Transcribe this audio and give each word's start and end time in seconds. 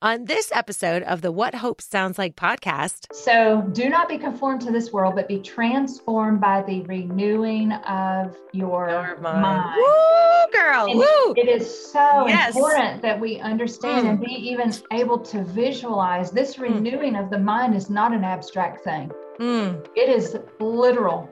on 0.00 0.24
this 0.26 0.52
episode 0.52 1.02
of 1.02 1.22
the 1.22 1.32
What 1.32 1.56
Hope 1.56 1.80
Sounds 1.80 2.18
Like 2.18 2.36
podcast. 2.36 3.12
So, 3.12 3.62
do 3.72 3.88
not 3.88 4.08
be 4.08 4.16
conformed 4.16 4.60
to 4.62 4.70
this 4.70 4.92
world, 4.92 5.16
but 5.16 5.26
be 5.26 5.40
transformed 5.40 6.40
by 6.40 6.62
the 6.62 6.82
renewing 6.82 7.72
of 7.72 8.36
your, 8.52 8.88
your 8.88 9.18
mind. 9.20 9.42
mind. 9.42 9.76
Woo, 9.76 10.60
girl. 10.60 10.86
Woo. 10.94 11.34
It 11.36 11.48
is 11.48 11.92
so 11.92 12.28
yes. 12.28 12.54
important 12.54 13.02
that 13.02 13.18
we 13.18 13.40
understand 13.40 14.06
mm. 14.06 14.10
and 14.10 14.20
be 14.20 14.32
even 14.32 14.72
able 14.92 15.18
to 15.18 15.42
visualize 15.44 16.30
this 16.30 16.56
mm. 16.56 16.62
renewing 16.62 17.14
mm. 17.14 17.24
of 17.24 17.30
the 17.30 17.38
mind 17.38 17.74
is 17.74 17.90
not 17.90 18.12
an 18.12 18.22
abstract 18.22 18.84
thing. 18.84 19.10
Mm. 19.40 19.84
It 19.96 20.08
is 20.08 20.36
literal 20.60 21.28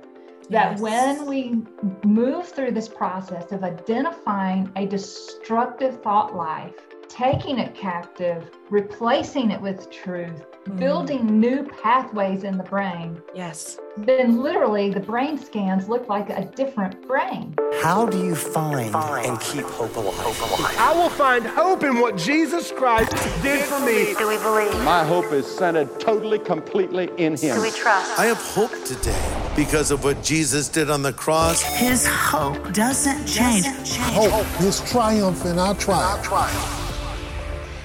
that 0.51 0.73
yes. 0.73 0.81
when 0.81 1.27
we 1.27 1.63
move 2.05 2.49
through 2.49 2.71
this 2.73 2.89
process 2.89 3.51
of 3.53 3.65
identifying 3.65 4.71
a 4.77 4.87
destructive 4.87 6.01
thought 6.03 6.37
life 6.37 6.75
taking 7.09 7.59
it 7.59 7.75
captive, 7.75 8.51
replacing 8.71 9.51
it 9.51 9.61
with 9.61 9.91
truth, 9.91 10.45
mm. 10.65 10.79
building 10.79 11.41
new 11.41 11.65
pathways 11.83 12.45
in 12.45 12.57
the 12.57 12.65
brain. 12.65 13.21
Yes. 13.35 13.79
Then 13.97 14.43
literally 14.43 14.91
the 14.91 15.01
brain 15.01 15.39
scans 15.39 15.89
look 15.89 16.09
like 16.09 16.29
a 16.31 16.45
different 16.55 17.07
brain. 17.07 17.55
How 17.83 18.07
do 18.07 18.19
you 18.19 18.35
find, 18.35 18.93
find. 18.93 19.27
and 19.27 19.41
keep 19.41 19.65
hope 19.65 19.97
alive? 19.97 20.15
hope 20.17 20.59
alive? 20.59 20.77
I 20.79 20.93
will 20.93 21.11
find 21.11 21.47
hope 21.47 21.85
in 21.85 22.01
what 22.01 22.17
Jesus 22.17 22.73
Christ 22.73 23.13
did 23.43 23.65
for 23.65 23.81
me. 23.81 24.15
Do 24.19 24.29
we 24.29 24.37
believe? 24.39 24.85
My 24.85 25.05
hope 25.05 25.33
is 25.33 25.47
centered 25.47 26.01
totally, 26.01 26.39
completely 26.39 27.11
in 27.17 27.37
Him. 27.37 27.57
Do 27.57 27.63
we 27.63 27.71
trust? 27.71 28.19
I 28.19 28.27
have 28.27 28.39
hope 28.39 28.73
today 28.85 29.53
because 29.57 29.91
of 29.91 30.05
what 30.05 30.23
Jesus 30.23 30.69
did 30.69 30.91
on 30.91 31.03
the 31.03 31.13
cross. 31.13 31.63
His 31.63 32.07
hope 32.07 32.73
doesn't 32.73 33.27
change. 33.27 33.65
Doesn't 33.65 33.85
change. 33.85 34.15
Hope 34.15 34.61
is 34.61 34.81
triumph 34.91 35.45
in 35.47 35.59
our 35.59 35.75
triumph. 35.75 36.86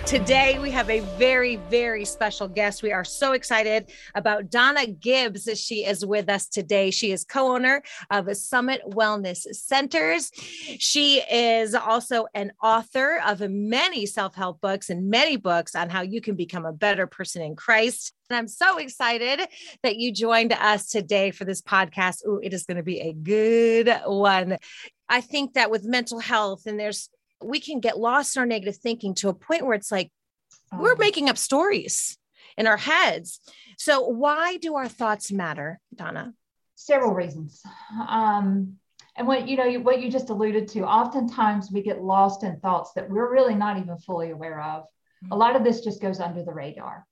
Today, 0.06 0.60
we 0.60 0.72
have 0.72 0.90
a 0.90 1.00
very, 1.18 1.56
very 1.56 2.04
special 2.04 2.48
guest. 2.48 2.84
We 2.84 2.92
are 2.92 3.06
so 3.06 3.32
excited 3.32 3.92
about 4.14 4.50
Donna 4.50 4.88
Gibbs. 4.88 5.48
She 5.58 5.86
is 5.86 6.06
with 6.06 6.28
us 6.28 6.50
today. 6.50 6.92
She 6.92 7.12
is 7.12 7.24
co 7.24 7.54
owner 7.54 7.82
of 8.10 8.36
Summit 8.36 8.82
Wellness 8.90 9.44
Centers. 9.54 10.32
She 10.80 11.22
is 11.22 11.76
also 11.76 12.26
an 12.34 12.52
author 12.62 13.22
of 13.26 13.40
many 13.50 14.06
self 14.06 14.36
help 14.36 14.60
books 14.60 14.90
and 14.90 15.10
many 15.10 15.38
books 15.38 15.76
on 15.76 15.90
how 15.90 16.02
you 16.02 16.20
can 16.20 16.36
become 16.36 16.66
a 16.66 16.74
better 16.74 17.08
person 17.08 17.42
in 17.42 17.56
Christ. 17.56 18.12
And 18.30 18.38
I'm 18.38 18.48
so 18.50 18.80
excited 18.80 19.40
that 19.84 19.96
you 19.96 20.12
joined 20.12 20.52
us 20.52 20.90
today 20.90 21.32
for 21.32 21.46
this 21.46 21.62
podcast. 21.62 22.26
Ooh, 22.28 22.42
it 22.44 22.54
is 22.54 22.66
going 22.66 22.78
to 22.78 22.84
be 22.84 23.00
a 23.00 23.14
good 23.14 24.02
one. 24.06 24.58
I 25.08 25.22
think 25.22 25.54
that 25.54 25.72
with 25.72 25.86
mental 25.86 26.20
health, 26.20 26.66
and 26.66 26.80
there's 26.80 27.10
we 27.44 27.60
can 27.60 27.80
get 27.80 28.00
lost 28.00 28.36
in 28.36 28.42
our 28.42 28.46
negative 28.46 28.78
thinking 28.78 29.14
to 29.16 29.30
a 29.30 29.34
point 29.34 29.66
where 29.66 29.76
it's 29.76 29.92
like 29.92 30.12
we're 30.72 30.94
oh. 30.94 30.98
making 30.98 31.30
up 31.30 31.38
stories 31.38 32.18
in 32.58 32.68
our 32.68 32.78
heads. 32.78 33.40
So, 33.78 34.08
why 34.08 34.58
do 34.58 34.76
our 34.76 34.88
thoughts 34.88 35.32
matter, 35.32 35.80
Donna? 35.96 36.34
Several 36.76 37.14
reasons. 37.14 37.62
Um, 38.08 38.78
and 39.18 39.28
what 39.28 39.48
you 39.48 39.58
know, 39.58 39.72
what 39.80 40.02
you 40.02 40.10
just 40.10 40.30
alluded 40.30 40.68
to, 40.70 40.82
oftentimes 40.82 41.72
we 41.72 41.82
get 41.82 42.02
lost 42.02 42.44
in 42.44 42.60
thoughts 42.60 42.94
that 42.94 43.10
we're 43.10 43.32
really 43.32 43.56
not 43.56 43.78
even 43.78 43.98
fully 43.98 44.32
aware 44.32 44.62
of. 44.62 44.86
A 45.30 45.36
lot 45.36 45.56
of 45.56 45.64
this 45.64 45.82
just 45.82 46.02
goes 46.02 46.20
under 46.20 46.44
the 46.44 46.54
radar. 46.54 47.06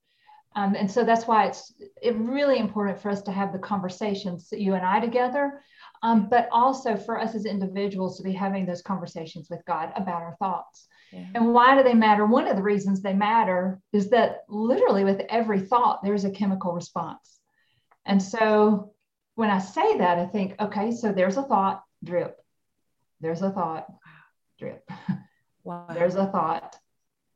Um, 0.56 0.76
and 0.76 0.90
so 0.90 1.04
that's 1.04 1.28
why 1.28 1.46
it's 1.46 1.74
it 2.02 2.16
really 2.16 2.58
important 2.58 3.00
for 3.00 3.12
us 3.12 3.22
to 3.24 3.32
have 3.32 3.54
the 3.54 3.60
conversations, 3.60 4.50
that 4.50 4.60
you 4.60 4.74
and 4.74 4.86
I 4.86 5.00
together, 5.00 5.62
um, 6.02 6.30
but 6.30 6.48
also 6.52 6.96
for 6.96 7.20
us 7.20 7.36
as 7.36 7.46
individuals 7.46 8.18
to 8.18 8.24
be 8.24 8.32
having 8.32 8.66
those 8.66 8.82
conversations 8.82 9.50
with 9.50 9.66
God 9.66 9.92
about 9.96 10.22
our 10.22 10.36
thoughts. 10.40 10.88
Yeah. 11.12 11.26
And 11.36 11.54
why 11.54 11.76
do 11.76 11.84
they 11.84 11.94
matter? 11.94 12.26
One 12.26 12.48
of 12.48 12.56
the 12.56 12.62
reasons 12.62 13.02
they 13.02 13.14
matter 13.14 13.82
is 13.92 14.10
that 14.12 14.44
literally 14.48 15.04
with 15.04 15.22
every 15.30 15.60
thought, 15.60 16.04
there's 16.04 16.26
a 16.26 16.32
chemical 16.32 16.74
response. 16.74 17.40
And 18.06 18.22
so 18.22 18.94
when 19.36 19.50
I 19.50 19.60
say 19.60 19.98
that, 19.98 20.20
I 20.20 20.26
think, 20.26 20.56
okay, 20.60 20.92
so 20.92 21.12
there's 21.12 21.38
a 21.38 21.44
thought, 21.44 21.84
drip. 22.04 22.38
There's 23.22 23.42
a 23.42 23.52
thought, 23.52 23.88
drip. 24.58 24.90
Wow. 25.64 25.88
there's 25.94 26.16
a 26.16 26.26
thought, 26.26 26.76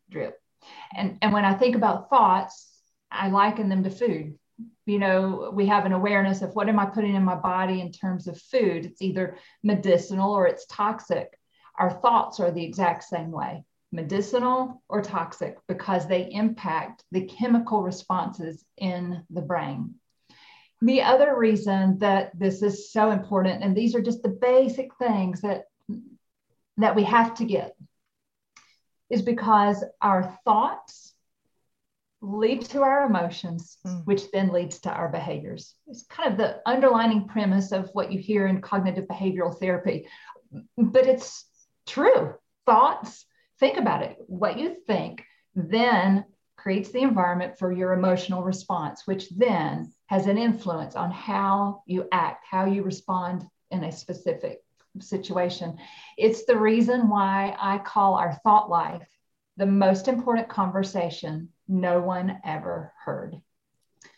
drip. 0.10 0.40
And, 0.96 1.18
and 1.22 1.34
when 1.34 1.46
I 1.46 1.54
think 1.54 1.76
about 1.76 2.10
thoughts, 2.10 2.72
I 3.12 3.28
liken 3.30 3.70
them 3.70 3.84
to 3.84 3.90
food 3.90 4.40
you 4.86 5.00
know, 5.00 5.52
we 5.54 5.68
have 5.68 5.86
an 5.86 5.94
awareness 5.94 6.42
of 6.42 6.56
what 6.56 6.70
am 6.70 6.80
I 6.80 6.86
putting 6.86 7.16
in 7.16 7.24
my 7.24 7.36
body 7.36 7.82
in 7.82 7.92
terms 7.92 8.28
of 8.28 8.40
food? 8.40 8.86
It's 8.86 9.02
either 9.02 9.38
medicinal 9.64 10.34
or 10.34 10.48
it's 10.48 10.66
toxic. 10.66 11.38
Our 11.78 11.90
thoughts 11.90 12.40
are 12.40 12.52
the 12.52 12.64
exact 12.64 13.04
same 13.04 13.32
way 13.32 13.64
medicinal 13.94 14.82
or 14.90 15.02
toxic 15.02 15.56
because 15.68 16.08
they 16.08 16.30
impact 16.32 17.04
the 17.12 17.26
chemical 17.26 17.84
responses 17.84 18.66
in 18.78 19.24
the 19.30 19.42
brain. 19.42 19.94
The 20.82 21.04
other 21.04 21.38
reason 21.38 22.00
that 22.00 22.38
this 22.38 22.64
is 22.64 22.92
so 22.92 23.12
important, 23.12 23.64
and 23.64 23.78
these 23.78 23.96
are 23.96 24.02
just 24.02 24.24
the 24.24 24.30
basic 24.30 24.90
things 24.96 25.42
that, 25.42 25.66
that 26.78 26.96
we 26.96 27.04
have 27.04 27.36
to 27.36 27.46
get, 27.46 27.76
is 29.10 29.22
because 29.22 29.84
our 30.02 30.38
thoughts 30.44 31.13
lead 32.24 32.62
to 32.62 32.82
our 32.82 33.06
emotions, 33.06 33.78
mm. 33.86 34.06
which 34.06 34.32
then 34.32 34.52
leads 34.54 34.80
to 34.80 34.90
our 34.90 35.10
behaviors. 35.10 35.76
It's 35.88 36.04
kind 36.04 36.32
of 36.32 36.38
the 36.38 36.62
underlining 36.66 37.28
premise 37.28 37.74
of 37.74 37.90
what 37.92 38.12
you 38.12 38.20
hear 38.20 38.48
in 38.48 38.62
cognitive 38.62 39.06
behavioral 39.06 39.60
therapy, 39.60 40.08
but 40.78 41.06
it's 41.06 41.46
true. 41.86 42.34
Thoughts, 42.66 43.26
think 43.60 43.78
about 43.78 44.04
it. 44.04 44.18
What 44.28 44.58
you 44.58 44.78
think 44.88 45.26
then 45.54 46.24
creates 46.56 46.92
the 46.92 47.02
environment 47.02 47.60
for 47.60 47.74
your 47.74 47.92
emotional 47.92 48.42
response, 48.42 49.02
which 49.06 49.30
then 49.32 49.92
has 50.06 50.28
an 50.28 50.38
influence 50.38 50.96
on 50.96 51.12
how 51.12 51.84
you 51.86 52.08
act, 52.14 52.46
how 52.50 52.66
you 52.66 52.84
respond 52.84 53.44
in 53.70 53.84
a 53.84 53.92
specific 53.92 54.64
situation. 55.00 55.78
It's 56.18 56.46
the 56.46 56.58
reason 56.58 57.10
why 57.10 57.54
I 57.60 57.80
call 57.80 58.16
our 58.16 58.40
thought 58.44 58.70
life 58.70 59.10
the 59.58 59.66
most 59.66 60.08
important 60.08 60.48
conversation 60.48 61.50
no 61.68 62.00
one 62.00 62.40
ever 62.44 62.94
heard. 63.04 63.42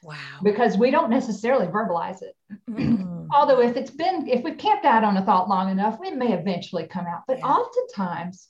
Wow. 0.03 0.15
Because 0.43 0.77
we 0.77 0.91
don't 0.91 1.09
necessarily 1.09 1.67
verbalize 1.67 2.21
it. 2.21 2.35
Mm-hmm. 2.69 3.27
Although 3.31 3.61
if 3.61 3.75
it's 3.75 3.91
been, 3.91 4.27
if 4.27 4.43
we've 4.43 4.57
camped 4.57 4.85
out 4.85 5.03
on 5.03 5.17
a 5.17 5.25
thought 5.25 5.49
long 5.49 5.69
enough, 5.71 5.99
it 6.03 6.15
may 6.15 6.33
eventually 6.33 6.87
come 6.87 7.05
out. 7.07 7.23
But 7.27 7.39
yeah. 7.39 7.45
oftentimes 7.45 8.47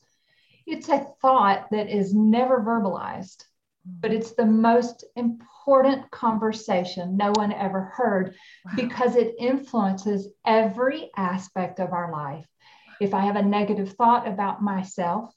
it's 0.65 0.89
a 0.89 1.05
thought 1.21 1.67
that 1.71 1.89
is 1.89 2.13
never 2.13 2.59
verbalized, 2.59 3.43
but 3.85 4.11
it's 4.11 4.31
the 4.31 4.45
most 4.45 5.05
important 5.15 6.09
conversation 6.11 7.17
no 7.17 7.31
one 7.35 7.53
ever 7.53 7.91
heard 7.95 8.35
wow. 8.65 8.71
because 8.75 9.15
it 9.15 9.35
influences 9.39 10.27
every 10.45 11.11
aspect 11.15 11.79
of 11.79 11.93
our 11.93 12.11
life. 12.11 12.47
If 12.99 13.13
I 13.13 13.21
have 13.21 13.35
a 13.35 13.43
negative 13.43 13.93
thought 13.93 14.27
about 14.27 14.61
myself, 14.61 15.33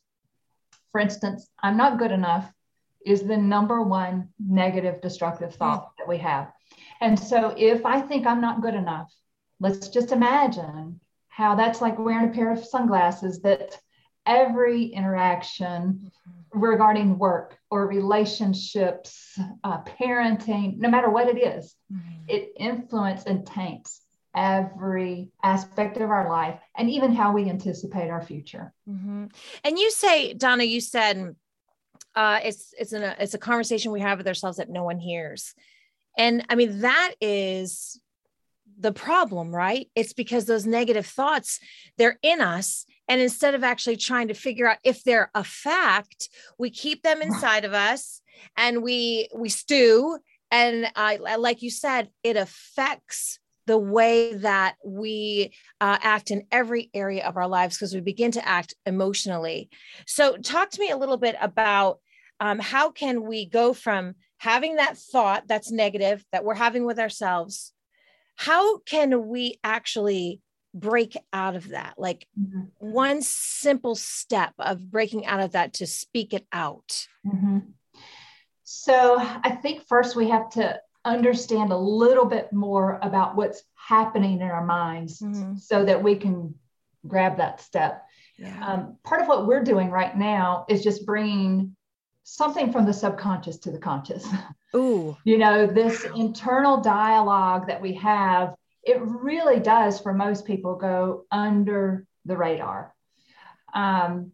for 0.91 1.01
instance, 1.01 1.49
I'm 1.63 1.77
not 1.77 1.99
good 1.99 2.13
enough 2.13 2.51
is 3.05 3.23
the 3.23 3.37
number 3.37 3.83
one 3.83 4.29
negative 4.39 5.01
destructive 5.01 5.55
thought 5.55 5.87
mm. 5.87 5.91
that 5.99 6.09
we 6.09 6.19
have. 6.19 6.53
And 7.01 7.19
so 7.19 7.55
if 7.57 7.87
I 7.87 8.01
think 8.01 8.27
I'm 8.27 8.41
not 8.41 8.63
good 8.63 8.75
enough, 8.75 9.13
let's 9.61 9.89
just 9.89 10.13
imagine 10.13 11.01
how 11.29 11.55
that's 11.55 11.81
like 11.81 11.99
wearing 11.99 12.31
a 12.31 12.33
pair 12.33 12.53
of 12.53 12.65
sunglasses 12.65 13.43
that 13.43 13.79
every 14.27 14.87
interaction 14.87 16.11
regarding 16.53 17.19
work 17.19 17.57
or 17.71 17.87
relationships, 17.87 19.39
uh, 19.65 19.83
parenting, 19.83 20.79
no 20.79 20.89
matter 20.89 21.11
what 21.11 21.29
it 21.29 21.39
is, 21.39 21.75
mm-hmm. 21.93 22.25
it 22.27 22.53
influences 22.59 23.27
and 23.27 23.47
taints 23.47 24.03
every 24.35 25.31
aspect 25.43 25.97
of 25.97 26.11
our 26.11 26.29
life 26.29 26.61
and 26.77 26.91
even 26.91 27.13
how 27.13 27.33
we 27.33 27.49
anticipate 27.49 28.11
our 28.11 28.23
future. 28.23 28.73
Mm-hmm. 28.89 29.27
And 29.65 29.79
you 29.79 29.91
say, 29.91 30.35
Donna, 30.35 30.65
you 30.65 30.81
said 30.81 31.35
uh, 32.19 32.41
it's 32.43 32.75
it's 32.77 32.93
an, 32.93 33.15
it's 33.21 33.35
a 33.35 33.39
conversation 33.39 33.93
we 33.93 34.01
have 34.01 34.19
with 34.19 34.27
ourselves 34.27 34.57
that 34.57 34.69
no 34.69 34.83
one 34.83 34.99
hears, 34.99 35.55
and 36.19 36.45
I 36.49 36.57
mean 36.57 36.81
that 36.81 37.15
is 37.21 38.01
the 38.77 38.91
problem, 38.91 39.55
right? 39.55 39.89
It's 39.95 40.13
because 40.13 40.45
those 40.45 40.67
negative 40.67 41.07
thoughts 41.07 41.61
they're 41.97 42.19
in 42.23 42.41
us, 42.41 42.87
and 43.07 43.21
instead 43.21 43.55
of 43.55 43.63
actually 43.63 43.99
trying 43.99 44.27
to 44.29 44.35
figure 44.35 44.69
out 44.69 44.79
if 44.83 45.05
they're 45.05 45.31
a 45.33 45.45
fact, 45.45 46.29
we 46.59 46.71
keep 46.71 47.05
them 47.05 47.23
inside 47.23 47.65
of 47.65 47.73
us, 47.73 48.21
and 48.57 48.83
we 48.83 49.29
we 49.33 49.49
stew. 49.49 50.19
And 50.51 50.91
uh, 50.97 51.19
like 51.39 51.63
you 51.63 51.71
said, 51.71 52.09
it 52.25 52.37
affects 52.37 53.39
the 53.67 53.79
way 53.79 54.35
that 54.35 54.75
we 54.85 55.53
uh, 55.81 55.99
act 56.03 56.33
in 56.33 56.47
every 56.51 56.91
area 56.95 57.25
of 57.25 57.37
our 57.37 57.47
lives 57.47 57.77
because 57.77 57.95
we 57.95 58.01
begin 58.01 58.33
to 58.33 58.49
act 58.49 58.75
emotionally. 58.87 59.71
So, 60.05 60.37
talk 60.39 60.71
to 60.71 60.81
me 60.81 60.91
a 60.91 60.97
little 60.97 61.19
bit 61.19 61.37
about 61.41 62.01
um, 62.41 62.59
how 62.59 62.91
can 62.91 63.27
we 63.27 63.47
go 63.47 63.73
from 63.73 64.15
having 64.39 64.77
that 64.77 64.97
thought 64.97 65.49
that's 65.49 65.71
negative 65.71 66.25
that 66.33 66.45
we're 66.45 66.55
having 66.55 66.85
with 66.85 66.99
ourselves 66.99 67.73
how 68.37 68.79
can 68.79 69.29
we 69.29 69.59
actually 69.65 70.41
break 70.75 71.17
out 71.33 71.57
of 71.57 71.71
that 71.71 71.95
like 71.99 72.27
mm-hmm. 72.39 72.61
one 72.79 73.21
simple 73.23 73.95
step 73.95 74.53
of 74.59 74.91
breaking 74.91 75.27
out 75.27 75.41
of 75.41 75.53
that 75.53 75.73
to 75.73 75.87
speak 75.87 76.33
it 76.33 76.47
out 76.53 77.09
mm-hmm. 77.27 77.59
So 78.71 79.17
I 79.19 79.59
think 79.63 79.87
first 79.89 80.15
we 80.15 80.29
have 80.29 80.51
to 80.51 80.79
understand 81.03 81.73
a 81.73 81.77
little 81.79 82.27
bit 82.27 82.53
more 82.53 82.99
about 83.01 83.35
what's 83.35 83.63
happening 83.75 84.43
in 84.43 84.43
our 84.43 84.63
minds 84.63 85.21
mm-hmm. 85.21 85.57
so 85.57 85.87
that 85.87 86.03
we 86.03 86.17
can 86.17 86.55
grab 87.07 87.39
that 87.39 87.63
step. 87.63 88.05
Yeah. 88.37 88.63
Um, 88.63 88.99
part 89.05 89.23
of 89.23 89.27
what 89.27 89.47
we're 89.47 89.65
doing 89.65 89.91
right 89.91 90.15
now 90.15 90.67
is 90.69 90.85
just 90.85 91.07
bringing 91.07 91.77
something 92.29 92.71
from 92.71 92.85
the 92.85 92.93
subconscious 92.93 93.57
to 93.59 93.71
the 93.71 93.79
conscious. 93.79 94.27
Ooh. 94.77 95.17
you 95.25 95.39
know, 95.39 95.67
this 95.67 96.05
internal 96.15 96.81
dialogue 96.83 97.69
that 97.69 97.81
we 97.81 97.95
have, 97.95 98.55
it 98.83 99.01
really 99.01 99.61
does 99.61 99.99
for 99.99 100.13
most 100.13 100.45
people 100.45 100.77
go 100.77 101.25
under 101.31 102.07
the 102.27 102.37
radar. 102.37 102.95
Um, 103.73 104.33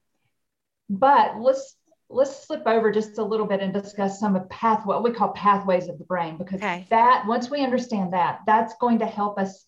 but 0.90 1.38
let's 1.38 1.76
let's 2.10 2.44
slip 2.46 2.66
over 2.66 2.92
just 2.92 3.18
a 3.18 3.24
little 3.24 3.46
bit 3.46 3.60
and 3.60 3.72
discuss 3.72 4.20
some 4.20 4.36
of 4.36 4.48
path 4.50 4.84
what 4.84 5.02
we 5.02 5.10
call 5.10 5.28
pathways 5.30 5.88
of 5.88 5.98
the 5.98 6.04
brain 6.04 6.36
because 6.36 6.60
okay. 6.60 6.86
that 6.90 7.24
once 7.26 7.48
we 7.48 7.62
understand 7.62 8.12
that 8.12 8.40
that's 8.46 8.74
going 8.78 8.98
to 8.98 9.06
help 9.06 9.38
us 9.38 9.64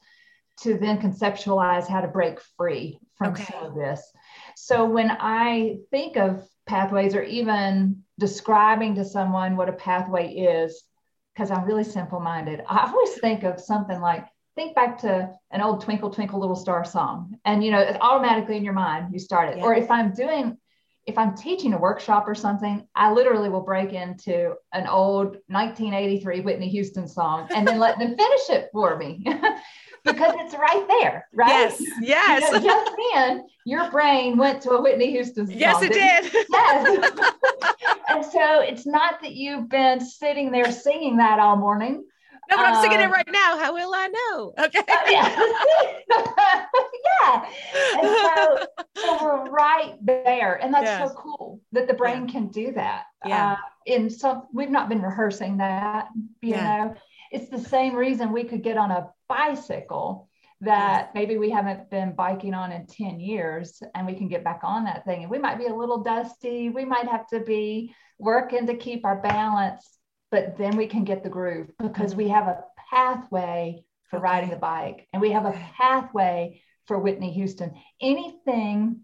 to 0.61 0.77
then 0.77 1.01
conceptualize 1.01 1.89
how 1.89 2.03
to 2.03 2.09
break 2.09 2.39
free 2.59 2.99
from 3.17 3.33
okay. 3.33 3.45
some 3.45 3.65
of 3.65 3.75
this 3.75 4.13
so 4.55 4.85
when 4.85 5.11
i 5.19 5.79
think 5.91 6.19
of 6.19 6.47
pathways 6.67 7.15
or 7.15 7.23
even 7.23 8.05
describing 8.19 8.95
to 8.95 9.05
someone 9.05 9.57
what 9.57 9.69
a 9.69 9.73
pathway 9.73 10.33
is 10.33 10.83
because 11.35 11.51
i'm 11.51 11.65
really 11.65 11.85
simple 11.85 12.21
minded 12.21 12.63
i 12.69 12.91
always 12.91 13.15
think 13.19 13.43
of 13.43 13.61
something 13.61 14.01
like 14.01 14.27
think 14.57 14.75
back 14.75 14.99
to 14.99 15.31
an 15.51 15.61
old 15.61 15.83
twinkle 15.83 16.11
twinkle 16.11 16.41
little 16.41 16.57
star 16.57 16.83
song. 16.83 17.39
And 17.45 17.63
you 17.63 17.71
know 17.71 17.79
it's 17.79 17.99
automatically 18.01 18.57
in 18.57 18.65
your 18.65 18.73
mind 18.73 19.13
you 19.13 19.19
start 19.19 19.51
it. 19.51 19.59
Yeah. 19.59 19.65
or 19.65 19.75
if 19.75 19.91
i'm 19.91 20.13
doing 20.13 20.57
if 21.07 21.17
I'm 21.17 21.37
teaching 21.37 21.73
a 21.73 21.79
workshop 21.79 22.27
or 22.27 22.35
something, 22.35 22.87
I 22.95 23.13
literally 23.13 23.49
will 23.49 23.63
break 23.63 23.93
into 23.93 24.55
an 24.73 24.89
old 24.89 25.37
1983 25.47 26.41
Whitney 26.41 26.69
Houston 26.69 27.07
song 27.07 27.47
and 27.55 27.67
then 27.67 27.79
let 27.79 27.99
them 27.99 28.17
finish 28.17 28.51
it 28.51 28.71
for 28.73 28.97
me 28.97 29.25
because 30.07 30.35
it's 30.39 30.55
right 30.55 30.87
there, 30.89 31.29
right? 31.35 31.49
Yes, 31.49 31.83
yes. 32.01 32.53
You 32.53 32.61
know, 32.61 32.65
just 32.65 32.93
then, 33.15 33.47
your 33.65 33.91
brain 33.91 34.37
went 34.37 34.63
to 34.63 34.71
a 34.71 34.81
Whitney 34.83 35.11
Houston 35.11 35.47
song. 35.47 35.57
Yes, 35.59 35.83
it 35.83 35.93
did. 35.93 36.47
Yes. 36.51 37.21
and 38.09 38.25
so 38.25 38.61
it's 38.61 38.87
not 38.87 39.21
that 39.23 39.33
you've 39.33 39.69
been 39.69 40.01
sitting 40.01 40.51
there 40.51 40.71
singing 40.73 41.17
that 41.19 41.39
all 41.39 41.57
morning. 41.57 42.05
No, 42.49 42.57
but 42.57 42.67
I'm 42.67 42.81
singing 42.83 43.01
it 43.01 43.07
um, 43.07 43.13
right 43.13 43.29
now. 43.31 43.59
How 43.59 43.75
will 43.75 43.93
I 43.93 44.07
know? 44.07 44.53
Okay. 44.59 44.83
yeah. 45.11 45.37
yeah. 47.21 47.47
And 47.99 48.07
so, 48.07 48.67
so 49.03 49.25
we're 49.25 49.51
right 49.51 49.95
there. 50.01 50.55
And 50.63 50.73
that's 50.73 50.85
yes. 50.85 51.11
so 51.11 51.15
cool 51.17 51.61
that 51.73 51.89
the 51.89 51.95
brain 51.95 52.27
yeah. 52.27 52.33
can 52.33 52.49
do 52.49 52.73
that. 52.73 53.05
Yeah. 53.25 53.53
Uh, 53.53 53.57
in 53.87 54.11
some, 54.11 54.45
we've 54.53 54.71
not 54.71 54.89
been 54.89 55.03
rehearsing 55.03 55.57
that, 55.57 56.09
you 56.41 56.51
yeah. 56.51 56.85
know. 56.85 56.95
It's 57.37 57.51
the 57.51 57.69
same 57.69 57.95
reason 57.95 58.33
we 58.33 58.45
could 58.45 58.63
get 58.63 58.77
on 58.77 58.91
a 58.91 59.09
bicycle 59.29 60.29
that 60.63 61.15
maybe 61.15 61.37
we 61.37 61.51
haven't 61.51 61.91
been 61.91 62.15
biking 62.15 62.55
on 62.55 62.73
in 62.73 62.87
10 62.87 63.21
years 63.21 63.83
and 63.95 64.07
we 64.07 64.15
can 64.15 64.29
get 64.29 64.43
back 64.43 64.61
on 64.63 64.85
that 64.85 65.05
thing. 65.05 65.23
And 65.23 65.31
we 65.31 65.39
might 65.39 65.59
be 65.59 65.67
a 65.67 65.75
little 65.75 66.03
dusty. 66.03 66.71
We 66.71 66.85
might 66.85 67.07
have 67.07 67.27
to 67.29 67.41
be 67.41 67.95
working 68.19 68.67
to 68.67 68.77
keep 68.77 69.05
our 69.05 69.21
balance 69.21 69.97
but 70.31 70.57
then 70.57 70.77
we 70.77 70.87
can 70.87 71.05
get 71.05 71.23
the 71.23 71.31
groove 71.31 71.71
because 71.79 72.15
we 72.15 72.29
have 72.29 72.47
a 72.49 72.65
pathway 72.91 73.83
for 74.11 74.19
riding 74.19 74.51
the 74.51 74.57
bike 74.57 75.09
and 75.13 75.23
we 75.23 75.31
have 75.31 75.47
a 75.47 75.53
pathway 75.79 76.61
for 76.87 76.99
Whitney 76.99 77.33
Houston. 77.33 77.73
Anything 78.01 79.01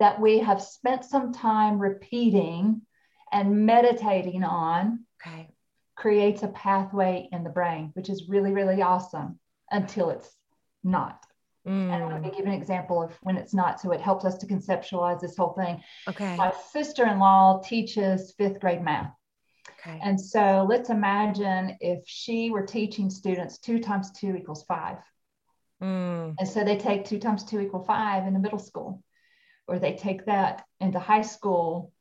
that 0.00 0.20
we 0.20 0.38
have 0.38 0.62
spent 0.62 1.04
some 1.04 1.32
time 1.32 1.78
repeating 1.78 2.82
and 3.32 3.66
meditating 3.66 4.44
on 4.44 5.04
okay. 5.20 5.48
Creates 5.98 6.44
a 6.44 6.48
pathway 6.48 7.28
in 7.32 7.42
the 7.42 7.50
brain, 7.50 7.90
which 7.94 8.08
is 8.08 8.28
really, 8.28 8.52
really 8.52 8.80
awesome 8.80 9.38
until 9.70 10.10
it's 10.10 10.30
not. 10.84 11.26
Mm. 11.66 11.90
And 11.90 12.12
let 12.12 12.22
me 12.22 12.30
give 12.30 12.46
an 12.46 12.52
example 12.52 13.02
of 13.02 13.12
when 13.22 13.36
it's 13.36 13.52
not. 13.52 13.80
So 13.80 13.90
it 13.90 14.00
helps 14.00 14.24
us 14.24 14.38
to 14.38 14.46
conceptualize 14.46 15.20
this 15.20 15.36
whole 15.36 15.54
thing. 15.54 15.82
Okay. 16.06 16.36
My 16.36 16.52
sister 16.72 17.04
in 17.04 17.18
law 17.18 17.60
teaches 17.64 18.32
fifth 18.38 18.60
grade 18.60 18.82
math. 18.82 19.12
Okay. 19.80 19.98
And 20.02 20.20
so 20.20 20.64
let's 20.68 20.88
imagine 20.88 21.76
if 21.80 22.04
she 22.06 22.50
were 22.50 22.64
teaching 22.64 23.10
students 23.10 23.58
two 23.58 23.80
times 23.80 24.12
two 24.12 24.36
equals 24.36 24.64
five. 24.68 24.98
Mm. 25.82 26.36
And 26.38 26.48
so 26.48 26.62
they 26.62 26.76
take 26.76 27.04
two 27.04 27.18
times 27.18 27.44
two 27.44 27.60
equal 27.60 27.84
five 27.84 28.26
in 28.26 28.34
the 28.34 28.40
middle 28.40 28.58
school, 28.60 29.02
or 29.66 29.78
they 29.78 29.94
take 29.94 30.26
that 30.26 30.64
into 30.80 31.00
high 31.00 31.22
school, 31.22 31.92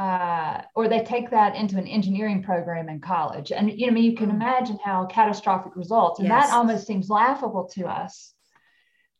uh, 0.00 0.62
or 0.74 0.88
they 0.88 1.04
take 1.04 1.28
that 1.28 1.54
into 1.54 1.76
an 1.76 1.86
engineering 1.86 2.42
program 2.42 2.88
in 2.88 3.00
college. 3.00 3.52
And 3.52 3.70
you 3.70 3.84
know, 3.84 3.92
I 3.92 3.94
mean, 3.94 4.04
you 4.04 4.16
can 4.16 4.30
mm. 4.30 4.34
imagine 4.34 4.78
how 4.82 5.04
catastrophic 5.04 5.76
results, 5.76 6.20
and 6.20 6.28
yes. 6.28 6.48
that 6.48 6.56
almost 6.56 6.86
seems 6.86 7.10
laughable 7.10 7.68
to 7.74 7.86
us. 7.86 8.32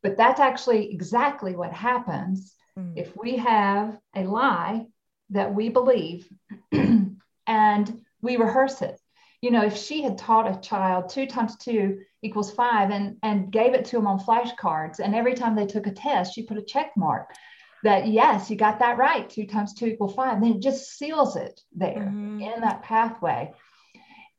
But 0.03 0.17
that's 0.17 0.41
actually 0.41 0.91
exactly 0.91 1.55
what 1.55 1.71
happens 1.75 2.55
mm. 2.79 2.95
if 2.97 3.15
we 3.15 3.37
have 3.37 3.99
a 4.17 4.25
lie 4.25 4.87
that 5.29 5.55
we 5.55 5.69
believe 5.69 6.27
and 6.73 8.01
we 8.23 8.37
rehearse 8.39 8.81
it. 8.81 8.99
You 9.43 9.51
know, 9.51 9.65
if 9.65 9.77
she 9.77 10.03
had 10.03 10.17
taught 10.17 10.51
a 10.51 10.61
child 10.67 11.11
two 11.11 11.27
times 11.27 11.57
two 11.57 11.99
equals 12.23 12.55
five 12.55 12.91
and, 12.91 13.19
and 13.23 13.53
gave 13.53 13.75
it 13.75 13.85
to 13.87 13.97
them 13.97 14.07
on 14.07 14.19
flashcards, 14.19 14.99
and 14.99 15.15
every 15.15 15.35
time 15.35 15.55
they 15.55 15.67
took 15.67 15.87
a 15.87 15.93
test, 15.93 16.35
she 16.35 16.43
put 16.43 16.57
a 16.57 16.63
check 16.63 16.93
mark 16.97 17.35
that, 17.83 18.09
yes, 18.09 18.51
you 18.51 18.57
got 18.57 18.81
that 18.81 18.99
right, 18.99 19.29
two 19.29 19.47
times 19.47 19.75
two 19.75 19.87
equal 19.87 20.09
five, 20.09 20.41
then 20.41 20.55
it 20.55 20.63
just 20.63 20.97
seals 20.97 21.37
it 21.37 21.61
there 21.75 21.97
mm-hmm. 21.97 22.41
in 22.41 22.61
that 22.61 22.83
pathway. 22.83 23.53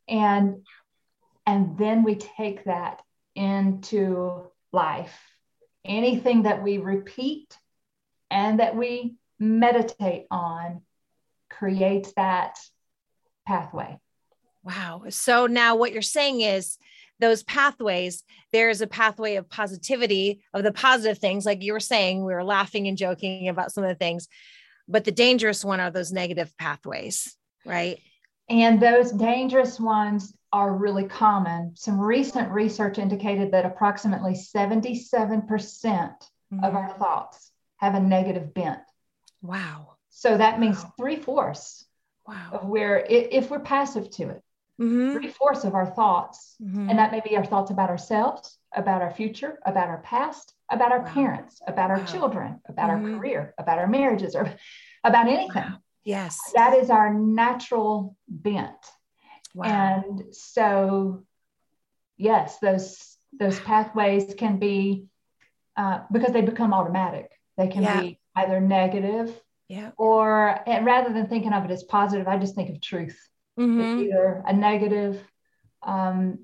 And 0.07 0.65
and 1.47 1.77
then 1.77 2.03
we 2.03 2.15
take 2.15 2.65
that 2.65 3.01
into 3.35 4.43
life. 4.71 5.17
Anything 5.83 6.43
that 6.43 6.61
we 6.61 6.77
repeat 6.77 7.57
and 8.29 8.59
that 8.59 8.75
we 8.75 9.15
meditate 9.39 10.27
on 10.29 10.81
creates 11.49 12.13
that 12.13 12.59
pathway. 13.47 13.99
Wow. 14.63 15.03
So 15.09 15.47
now 15.47 15.75
what 15.75 15.91
you're 15.91 16.03
saying 16.03 16.41
is 16.41 16.77
those 17.21 17.43
pathways, 17.43 18.23
there's 18.51 18.81
a 18.81 18.87
pathway 18.87 19.35
of 19.35 19.49
positivity 19.49 20.41
of 20.53 20.63
the 20.63 20.73
positive 20.73 21.19
things. 21.19 21.45
Like 21.45 21.63
you 21.63 21.71
were 21.71 21.79
saying, 21.79 22.25
we 22.25 22.33
were 22.33 22.43
laughing 22.43 22.87
and 22.87 22.97
joking 22.97 23.47
about 23.47 23.71
some 23.71 23.83
of 23.83 23.89
the 23.89 23.95
things, 23.95 24.27
but 24.87 25.05
the 25.05 25.11
dangerous 25.11 25.63
one 25.63 25.79
are 25.79 25.91
those 25.91 26.11
negative 26.11 26.51
pathways, 26.57 27.37
right? 27.65 27.99
And 28.49 28.81
those 28.81 29.11
dangerous 29.11 29.79
ones 29.79 30.33
are 30.51 30.75
really 30.75 31.05
common. 31.05 31.73
Some 31.75 31.99
recent 31.99 32.51
research 32.51 32.97
indicated 32.97 33.51
that 33.51 33.65
approximately 33.65 34.33
77% 34.33 35.47
mm-hmm. 35.47 36.63
of 36.63 36.75
our 36.75 36.89
thoughts 36.97 37.51
have 37.77 37.95
a 37.95 37.99
negative 37.99 38.53
bent. 38.53 38.81
Wow. 39.41 39.95
So 40.09 40.37
that 40.37 40.59
means 40.59 40.83
wow. 40.83 40.93
three 40.97 41.15
fourths 41.15 41.85
wow. 42.27 42.61
where 42.63 43.05
if 43.07 43.49
we're 43.49 43.59
passive 43.59 44.09
to 44.11 44.29
it, 44.29 44.43
mm-hmm. 44.81 45.13
three 45.13 45.29
fourths 45.29 45.63
of 45.63 45.75
our 45.75 45.85
thoughts, 45.85 46.55
mm-hmm. 46.61 46.89
and 46.89 46.99
that 46.99 47.11
may 47.11 47.21
be 47.21 47.37
our 47.37 47.45
thoughts 47.45 47.71
about 47.71 47.89
ourselves, 47.89 48.57
about 48.73 49.01
our 49.01 49.11
future, 49.11 49.59
about 49.65 49.87
our 49.87 50.01
past, 50.01 50.53
about 50.69 50.91
our 50.91 51.01
wow. 51.01 51.13
parents, 51.13 51.61
about 51.67 51.91
our 51.91 51.99
wow. 51.99 52.05
children, 52.05 52.61
about 52.67 52.89
mm-hmm. 52.89 53.13
our 53.13 53.19
career, 53.19 53.53
about 53.57 53.77
our 53.77 53.87
marriages, 53.87 54.35
or 54.35 54.53
about 55.03 55.27
anything. 55.27 55.63
Yes. 56.03 56.39
That 56.55 56.75
is 56.77 56.89
our 56.89 57.13
natural 57.13 58.17
bent. 58.27 58.75
And 59.63 60.33
so, 60.33 61.23
yes, 62.17 62.57
those 62.59 63.17
those 63.37 63.59
pathways 63.59 64.33
can 64.33 64.57
be 64.57 65.05
uh, 65.77 65.99
because 66.11 66.33
they 66.33 66.41
become 66.41 66.73
automatic. 66.73 67.29
They 67.57 67.67
can 67.67 67.83
yeah. 67.83 68.01
be 68.01 68.19
either 68.35 68.59
negative 68.61 69.39
yeah. 69.71 69.91
Or 69.97 70.59
rather 70.67 71.13
than 71.13 71.27
thinking 71.27 71.53
of 71.53 71.63
it 71.63 71.71
as 71.71 71.83
positive, 71.83 72.27
I 72.27 72.37
just 72.37 72.55
think 72.55 72.69
of 72.69 72.81
truth. 72.81 73.17
Mm-hmm. 73.61 73.81
It's 73.81 74.07
either 74.07 74.43
a 74.45 74.53
negative, 74.53 75.21
um, 75.83 76.39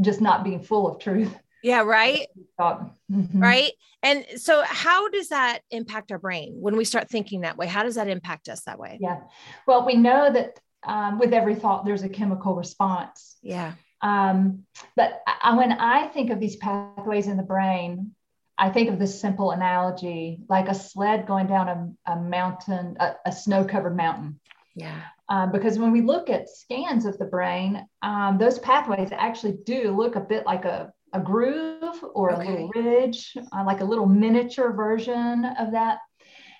just 0.00 0.20
not 0.20 0.44
being 0.44 0.62
full 0.62 0.88
of 0.88 1.00
truth. 1.00 1.34
Yeah, 1.62 1.82
right. 1.82 2.26
Mm-hmm. 2.58 3.38
Right. 3.38 3.72
And 4.02 4.24
so, 4.36 4.62
how 4.64 5.10
does 5.10 5.28
that 5.28 5.60
impact 5.70 6.10
our 6.10 6.18
brain 6.18 6.54
when 6.58 6.76
we 6.76 6.84
start 6.84 7.10
thinking 7.10 7.42
that 7.42 7.56
way? 7.56 7.66
How 7.66 7.82
does 7.82 7.96
that 7.96 8.08
impact 8.08 8.48
us 8.48 8.62
that 8.62 8.78
way? 8.78 8.98
Yeah. 9.00 9.20
Well, 9.66 9.84
we 9.84 9.94
know 9.94 10.32
that 10.32 10.58
um, 10.86 11.18
with 11.18 11.34
every 11.34 11.54
thought, 11.54 11.84
there's 11.84 12.02
a 12.02 12.08
chemical 12.08 12.54
response. 12.54 13.36
Yeah. 13.42 13.74
Um, 14.00 14.64
but 14.96 15.20
I, 15.26 15.54
when 15.56 15.72
I 15.72 16.06
think 16.08 16.30
of 16.30 16.40
these 16.40 16.56
pathways 16.56 17.26
in 17.26 17.36
the 17.36 17.42
brain, 17.42 18.14
I 18.56 18.70
think 18.70 18.88
of 18.88 18.98
this 18.98 19.20
simple 19.20 19.50
analogy 19.50 20.40
like 20.48 20.68
a 20.68 20.74
sled 20.74 21.26
going 21.26 21.46
down 21.46 21.96
a, 22.06 22.12
a 22.12 22.16
mountain, 22.16 22.96
a, 23.00 23.16
a 23.26 23.32
snow 23.32 23.64
covered 23.64 23.96
mountain. 23.96 24.40
Yeah. 24.74 25.00
Um, 25.30 25.52
because 25.52 25.78
when 25.78 25.92
we 25.92 26.00
look 26.00 26.28
at 26.28 26.48
scans 26.48 27.06
of 27.06 27.16
the 27.16 27.24
brain, 27.24 27.86
um, 28.02 28.36
those 28.36 28.58
pathways 28.58 29.10
actually 29.12 29.58
do 29.64 29.96
look 29.96 30.16
a 30.16 30.20
bit 30.20 30.44
like 30.44 30.64
a, 30.64 30.92
a 31.12 31.20
groove 31.20 32.04
or 32.14 32.32
okay. 32.32 32.42
a 32.42 32.50
little 32.50 32.70
ridge, 32.74 33.36
uh, 33.36 33.64
like 33.64 33.80
a 33.80 33.84
little 33.84 34.06
miniature 34.06 34.72
version 34.72 35.44
of 35.44 35.70
that. 35.72 35.98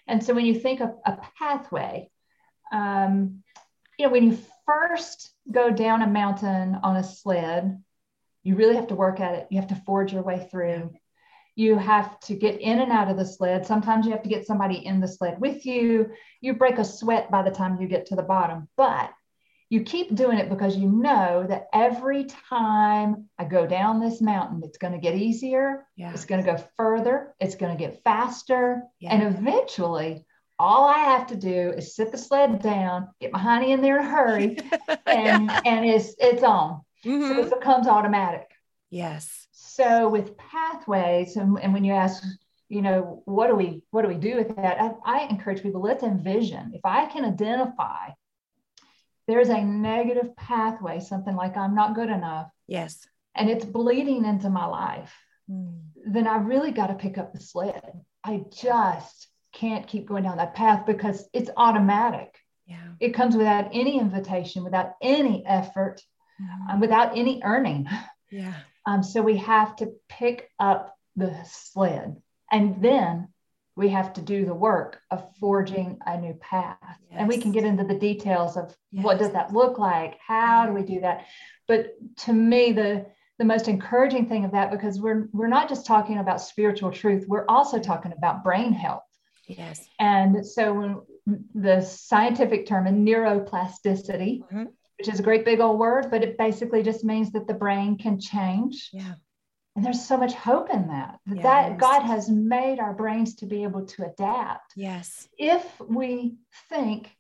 And 0.07 0.23
so 0.23 0.35
when 0.35 0.47
you 0.47 0.55
think 0.55 0.81
of 0.81 0.91
a 1.05 1.19
pathway, 1.37 2.11
um, 2.73 3.43
you 3.99 4.07
know, 4.07 4.13
when 4.13 4.31
you 4.31 4.39
first 4.65 5.35
go 5.51 5.71
down 5.71 6.03
a 6.03 6.07
mountain 6.07 6.79
on 6.85 6.97
a 6.97 7.03
sled, 7.03 7.83
you 8.45 8.55
really 8.55 8.77
have 8.77 8.87
to 8.89 8.95
work 8.95 9.19
at 9.19 9.35
it. 9.35 9.49
You 9.51 9.59
have 9.61 9.69
to 9.71 9.83
forge 9.85 10.13
your 10.13 10.23
way 10.23 10.49
through. 10.51 10.93
You 11.61 11.77
have 11.77 12.19
to 12.21 12.35
get 12.35 12.61
in 12.61 12.81
and 12.81 12.91
out 12.91 13.11
of 13.11 13.19
the 13.19 13.25
sled. 13.27 13.67
Sometimes 13.67 14.07
you 14.07 14.13
have 14.13 14.23
to 14.23 14.31
get 14.31 14.47
somebody 14.47 14.87
in 14.87 14.99
the 14.99 15.09
sled 15.09 15.39
with 15.41 15.67
you. 15.67 16.11
You 16.41 16.55
break 16.55 16.79
a 16.79 16.85
sweat 16.85 17.31
by 17.31 17.43
the 17.43 17.51
time 17.51 17.79
you 17.81 17.87
get 17.87 18.07
to 18.07 18.17
the 18.17 18.23
bottom, 18.23 18.69
but 18.79 19.11
you 19.69 19.83
keep 19.83 20.15
doing 20.15 20.39
it 20.39 20.49
because 20.49 20.77
you 20.77 20.89
know 20.89 21.45
that 21.47 21.67
every 21.75 22.25
time 22.25 23.29
I 23.39 23.45
go 23.45 23.67
down 23.67 24.01
this 24.01 24.23
mountain, 24.23 24.63
it's 24.65 24.79
going 24.79 24.95
to 24.95 24.99
get 24.99 25.15
easier. 25.15 25.87
Yeah. 25.97 26.13
It's 26.15 26.25
going 26.25 26.43
to 26.43 26.51
go 26.51 26.65
further. 26.79 27.35
It's 27.39 27.57
going 27.57 27.77
to 27.77 27.85
get 27.85 28.03
faster. 28.05 28.83
Yeah. 28.99 29.15
And 29.15 29.23
eventually, 29.37 30.25
all 30.59 30.89
I 30.89 30.99
have 30.99 31.27
to 31.27 31.37
do 31.37 31.75
is 31.77 31.95
sit 31.95 32.11
the 32.11 32.19
sled 32.19 32.63
down, 32.63 33.09
get 33.21 33.33
my 33.33 33.39
honey 33.39 33.73
in 33.73 33.83
there 33.83 34.01
in 34.01 34.07
a 34.07 34.09
hurry, 34.09 34.59
and 35.07 35.51
and 35.51 35.85
it's 35.85 36.15
it's 36.19 36.43
on. 36.43 36.81
Mhm. 37.05 37.29
So 37.29 37.41
it 37.43 37.51
becomes 37.51 37.87
automatic. 37.87 38.49
Yes. 38.91 39.47
So 39.73 40.09
with 40.09 40.37
pathways, 40.37 41.37
and, 41.37 41.57
and 41.63 41.73
when 41.73 41.85
you 41.85 41.93
ask, 41.93 42.25
you 42.69 42.83
know, 42.83 43.23
what 43.25 43.47
do 43.47 43.55
we 43.55 43.83
what 43.93 44.03
do 44.03 44.09
we 44.09 44.17
do 44.17 44.35
with 44.37 44.55
that? 44.57 44.81
I, 44.81 44.95
I 45.05 45.27
encourage 45.29 45.63
people 45.63 45.81
let's 45.81 46.03
envision. 46.03 46.73
If 46.75 46.81
I 46.85 47.07
can 47.07 47.25
identify 47.25 48.11
there's 49.29 49.49
a 49.49 49.61
negative 49.63 50.35
pathway, 50.35 50.99
something 50.99 51.37
like 51.37 51.57
I'm 51.57 51.75
not 51.77 51.95
good 51.95 52.11
enough, 52.11 52.51
Yes. 52.67 53.07
and 53.37 53.49
it's 53.49 53.65
bleeding 53.65 54.25
into 54.25 54.51
my 54.51 54.67
life, 54.67 55.15
Mm. 55.49 55.81
then 56.07 56.27
I 56.29 56.37
really 56.37 56.71
got 56.73 56.89
to 56.89 56.95
pick 56.95 57.19
up 57.19 57.33
the 57.33 57.41
sled. 57.41 57.93
I 58.25 58.45
just 58.53 59.29
can't 59.53 59.87
keep 59.87 60.07
going 60.07 60.23
down 60.25 60.37
that 60.39 60.55
path 60.55 60.87
because 60.87 61.29
it's 61.33 61.51
automatic. 61.57 62.37
Yeah. 62.67 62.77
It 63.01 63.11
comes 63.15 63.37
without 63.37 63.69
any 63.73 63.99
invitation, 63.99 64.63
without 64.63 64.95
any 65.03 65.45
effort, 65.47 66.03
Mhm. 66.41 66.71
um, 66.71 66.81
without 66.81 67.17
any 67.17 67.41
earning. 67.45 67.89
Yeah. 68.31 68.55
Um, 68.87 69.03
so 69.03 69.23
we 69.23 69.37
have 69.39 69.77
to 69.77 69.93
pick 70.09 70.51
up 70.59 70.97
the 71.17 71.35
sled 71.45 72.17
and 72.51 72.83
then 72.83 73.29
we 73.77 73.89
have 73.89 74.13
to 74.15 74.21
do 74.21 74.45
the 74.45 74.55
work 74.55 75.01
of 75.11 75.25
forging 75.39 75.99
a 76.07 76.21
new 76.21 76.35
path. 76.35 76.77
And 77.11 77.29
we 77.29 77.39
can 77.39 77.53
get 77.53 77.65
into 77.65 77.85
the 77.85 77.95
details 77.95 78.57
of 78.57 78.77
what 78.91 79.19
does 79.19 79.33
that 79.33 79.53
look 79.53 79.79
like? 79.79 80.19
How 80.25 80.67
do 80.67 80.73
we 80.73 80.83
do 80.83 81.01
that? 81.01 81.27
But 81.67 81.95
to 82.25 82.33
me, 82.33 82.73
the 82.73 83.07
the 83.39 83.45
most 83.47 83.69
encouraging 83.69 84.27
thing 84.27 84.45
of 84.45 84.53
that, 84.53 84.71
because 84.71 85.01
we're 85.01 85.29
we're 85.33 85.47
not 85.47 85.69
just 85.69 85.87
talking 85.87 86.19
about 86.19 86.43
spiritual 86.43 86.91
truth, 86.91 87.25
we're 87.27 87.47
also 87.49 87.79
talking 87.79 88.13
about 88.13 88.45
brain 88.45 88.73
health. 88.73 89.05
Yes. 89.47 89.89
And 89.99 90.47
so 90.47 90.75
when 90.75 91.01
the 91.55 91.81
scientific 91.81 92.67
term 92.67 92.87
is 92.87 92.93
neuroplasticity, 92.93 94.43
Mhm. 94.53 94.69
Which 95.01 95.09
is 95.09 95.19
a 95.19 95.23
great 95.23 95.47
big 95.47 95.61
old 95.61 95.79
word, 95.79 96.11
but 96.11 96.23
it 96.23 96.37
basically 96.37 96.83
just 96.83 97.05
means 97.05 97.33
that 97.33 97.47
the 97.47 97.55
brain 97.55 97.97
can 97.97 98.21
change. 98.21 98.91
Yeah. 98.93 99.15
And 99.75 99.83
there's 99.83 100.05
so 100.07 100.19
much 100.19 100.35
hope 100.35 100.69
in 100.69 100.89
that. 100.89 101.19
That, 101.27 101.37
Yes. 101.37 101.43
that 101.43 101.79
God 101.79 102.03
has 102.03 102.29
made 102.29 102.79
our 102.79 102.93
brains 102.93 103.37
to 103.37 103.47
be 103.47 103.63
able 103.63 103.87
to 103.87 104.05
adapt 104.05 104.75
Yes. 104.77 105.27
if 105.39 105.81
we 105.81 106.37
think 106.69 107.17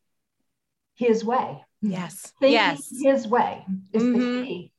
his 0.94 1.24
way. 1.24 1.64
Yes. 1.80 2.34
Thinking 2.38 2.52
Yes. 2.52 3.00
his 3.02 3.26
way 3.26 3.64
is 3.94 4.02
Mhm. 4.02 4.12
the 4.12 4.46
key. 4.46 4.72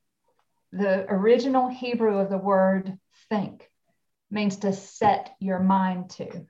The 0.71 1.11
original 1.11 1.69
Hebrew 1.69 2.19
of 2.19 2.29
the 2.29 2.37
word 2.37 2.99
think 3.29 3.67
means 4.29 4.57
to 4.57 4.73
set 4.73 5.35
your 5.39 5.57
mind 5.59 6.11
to. 6.11 6.45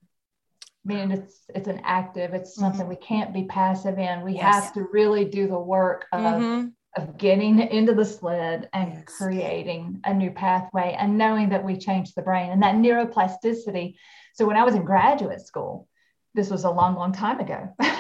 Meaning 0.84 1.12
it's 1.12 1.42
it's 1.54 1.68
an 1.68 1.82
active, 1.84 2.34
it's 2.34 2.56
something 2.56 2.88
we 2.88 2.96
can't 2.96 3.34
be 3.34 3.44
passive 3.44 4.00
in. 4.00 4.22
We 4.24 4.32
Mm-hmm. 4.32 4.38
Yes. 4.38 4.64
have 4.64 4.74
to 4.74 4.88
really 4.92 5.26
do 5.26 5.48
the 5.48 5.60
work 5.60 6.08
of, 6.12 6.22
Mhm. 6.22 6.72
of 6.98 7.18
getting 7.18 7.60
into 7.60 7.94
the 7.94 8.06
sled 8.06 8.68
and 8.74 8.94
Yes. 8.94 9.04
creating 9.18 10.02
a 10.06 10.14
new 10.14 10.32
pathway 10.32 10.96
and 11.00 11.18
knowing 11.20 11.50
that 11.50 11.64
we 11.64 11.78
change 11.78 12.14
the 12.16 12.24
brain 12.24 12.50
and 12.52 12.64
that 12.64 12.76
neuroplasticity. 12.76 13.96
So 14.34 14.46
when 14.46 14.58
I 14.58 14.64
was 14.64 14.74
in 14.74 14.84
graduate 14.84 15.42
school, 15.42 15.88
this 16.34 16.50
was 16.50 16.64
a 16.64 16.72
long, 16.72 16.96
long 16.96 17.12
time 17.12 17.40
ago. 17.40 17.70
when 17.80 17.92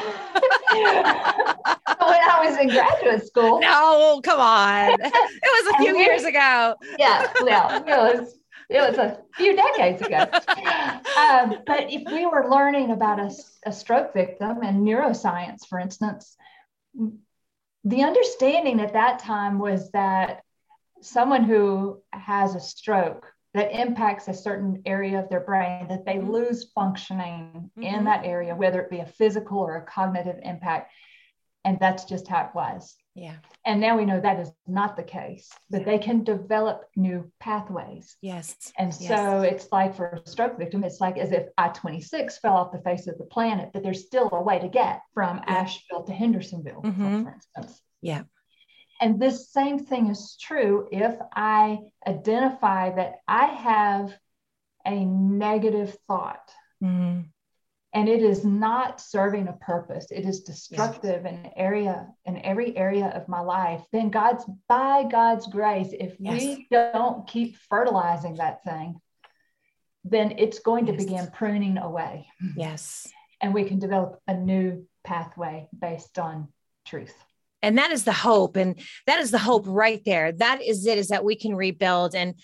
I 2.23 2.41
was 2.43 2.57
in 2.57 2.69
graduate 2.69 3.25
school, 3.27 3.59
No, 3.59 4.21
come 4.23 4.39
on. 4.39 4.97
It 5.43 5.65
was 5.65 5.75
a 5.75 5.83
few 5.83 5.97
years 5.97 6.23
ago. 6.23 6.75
yeah, 6.97 7.27
well, 7.41 7.83
it 7.85 7.85
was 7.85 8.39
it 8.72 8.90
was 8.90 8.98
a 8.98 9.20
few 9.36 9.56
decades 9.56 10.01
ago. 10.01 10.28
Um, 11.18 11.56
but 11.68 11.92
if 11.92 12.12
we 12.12 12.25
were 12.25 12.50
learning 12.50 12.92
about 12.92 13.20
a 13.66 13.72
stroke 13.72 14.13
victim 14.13 14.62
and 14.63 14.88
neuroscience, 14.88 15.68
for 15.68 15.80
instance, 15.80 16.36
the 17.84 18.04
understanding 18.04 18.80
at 18.80 18.94
that 18.94 19.20
time 19.20 19.60
was 19.60 19.92
that 19.92 20.42
someone 21.01 21.44
who 21.44 22.01
has 22.12 22.56
a 22.56 22.60
stroke 22.60 23.32
that 23.54 23.78
impacts 23.78 24.28
a 24.28 24.34
certain 24.34 24.82
area 24.86 25.20
of 25.20 25.30
their 25.30 25.40
brain 25.42 25.88
that 25.90 26.06
they 26.06 26.22
lose 26.22 26.72
functioning 26.74 27.70
Mhm. 27.78 27.84
in 27.84 28.04
that 28.06 28.24
area 28.24 28.56
whether 28.56 28.80
it 28.82 28.90
be 28.90 29.00
a 29.00 29.06
physical 29.06 29.60
or 29.60 29.75
a 29.75 29.82
cognitive 29.82 30.40
impact 30.44 30.92
and 31.66 31.80
that's 31.80 32.06
just 32.06 32.28
how 32.28 32.46
it 32.46 32.56
was 32.56 32.96
Yeah. 33.13 33.36
and 33.65 33.82
now 33.82 33.98
we 33.98 34.06
know 34.06 34.20
that 34.20 34.39
is 34.39 34.51
not 34.68 34.96
the 34.96 35.03
case, 35.03 35.50
that 35.70 35.86
they 35.86 35.98
can 36.00 36.24
develop 36.24 36.86
new 36.96 37.30
pathways. 37.39 38.15
Yes. 38.22 38.72
And 38.77 38.94
Yes. 39.00 39.08
so 39.10 39.41
it's 39.41 39.68
like 39.72 39.94
for 39.96 40.08
a 40.25 40.27
stroke 40.30 40.58
victim, 40.58 40.84
it's 40.84 41.01
like 41.01 41.18
as 41.18 41.32
if 41.32 41.48
I 41.58 41.68
26 41.70 42.38
fell 42.39 42.56
off 42.56 42.72
the 42.72 42.82
face 42.82 43.08
of 43.08 43.18
the 43.18 43.25
planet, 43.25 43.72
but 43.74 43.84
there's 43.84 44.06
still 44.06 44.30
a 44.32 44.41
way 44.41 44.60
to 44.60 44.70
get 44.70 45.01
from 45.13 45.38
Yeah. 45.38 45.44
Asheville 45.56 46.03
to 46.03 46.13
Hendersonville, 46.13 46.82
for- 46.82 46.88
Mhm. 46.88 47.24
for 47.24 47.34
instance. 47.34 47.82
Yeah. 48.01 48.24
And 49.01 49.20
this 49.20 49.51
same 49.51 49.80
thing 49.80 50.08
is 50.08 50.38
true 50.38 50.88
if 50.91 51.15
I 51.34 51.80
identify 52.08 52.91
that 52.91 53.15
I 53.27 53.46
have 53.48 54.18
a 54.86 55.03
negative 55.06 55.98
thought 56.08 56.50
Mhm. 56.82 57.25
And 57.93 58.07
it 58.07 58.21
is 58.21 58.45
not 58.45 59.01
serving 59.01 59.48
a 59.50 59.53
purpose. 59.53 60.07
It 60.12 60.25
is 60.25 60.41
destructive 60.41 61.25
in 61.25 61.50
area 61.55 62.07
in 62.25 62.38
every 62.45 62.75
area 62.77 63.07
of 63.07 63.27
my 63.27 63.41
life. 63.41 63.81
Then 63.91 64.10
god's 64.10 64.45
by 64.69 65.03
god's 65.03 65.48
grace 65.48 65.89
if 65.91 66.15
we 66.19 66.67
don't 66.71 67.27
keep 67.27 67.57
fertilizing 67.69 68.36
that 68.36 68.63
thing 68.63 69.00
then 70.03 70.33
it's 70.39 70.57
going 70.60 70.88
to 70.88 70.93
Yes. 70.93 71.03
begin 71.03 71.27
pruning 71.31 71.77
away. 71.77 72.27
Yes. 72.55 73.07
and 73.39 73.53
we 73.53 73.63
can 73.65 73.79
develop 73.79 74.19
a 74.27 74.33
new 74.36 74.88
pathway 75.03 75.67
based 75.77 76.17
on 76.19 76.48
truth. 76.86 77.13
And 77.63 77.77
that 77.77 77.91
is 77.91 78.03
the 78.03 78.12
hope. 78.13 78.55
And 78.55 78.79
that 79.07 79.19
is 79.19 79.29
the 79.31 79.38
hope 79.39 79.65
right 79.67 80.01
there. 80.05 80.31
That 80.31 80.62
is 80.62 80.86
it 80.88 80.98
is 80.98 81.10
that 81.10 81.24
we 81.24 81.36
can 81.36 81.55
rebuild. 81.55 82.15
And 82.15 82.36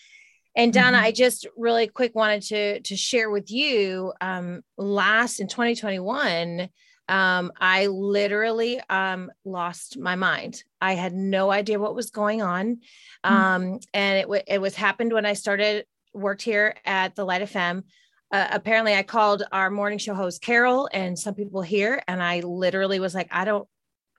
and 0.58 0.74
donna 0.74 0.98
Mhm. 0.98 1.04
i 1.04 1.12
just 1.12 1.48
really 1.56 1.88
quick 1.88 2.14
wanted 2.16 2.42
to 2.42 2.82
to 2.82 2.98
share 2.98 3.30
with 3.30 3.50
you 3.50 4.12
um 4.20 4.62
last 4.78 5.40
in 5.40 5.48
2021 5.48 6.68
um 7.08 7.52
i 7.62 7.86
literally 7.88 8.82
um 8.90 9.32
lost 9.46 9.98
my 9.98 10.16
mind. 10.16 10.64
I 10.82 10.94
had 10.94 11.14
no 11.14 11.50
idea 11.52 11.80
what 11.80 11.96
was 11.96 12.10
going 12.12 12.42
on. 12.42 12.82
Um 13.24 13.80
and 13.94 14.18
it, 14.20 14.24
w- 14.24 14.44
it 14.46 14.60
was 14.60 14.76
happened 14.76 15.14
when 15.14 15.26
i 15.26 15.34
started 15.34 15.86
worked 16.14 16.42
here 16.42 16.76
at 16.86 17.16
the 17.16 17.24
light 17.24 17.44
fm 17.44 17.84
uh, 18.32 18.48
apparently 18.52 18.94
i 18.96 19.04
called 19.04 19.44
our 19.52 19.70
morning 19.70 20.00
show 20.00 20.16
host 20.16 20.42
carol 20.42 20.90
and 20.92 21.18
some 21.18 21.36
people 21.36 21.62
here 21.62 22.02
and 22.08 22.22
i 22.22 22.42
literally 22.42 23.00
was 23.00 23.14
like 23.16 23.30
i 23.32 23.46
don't 23.46 23.68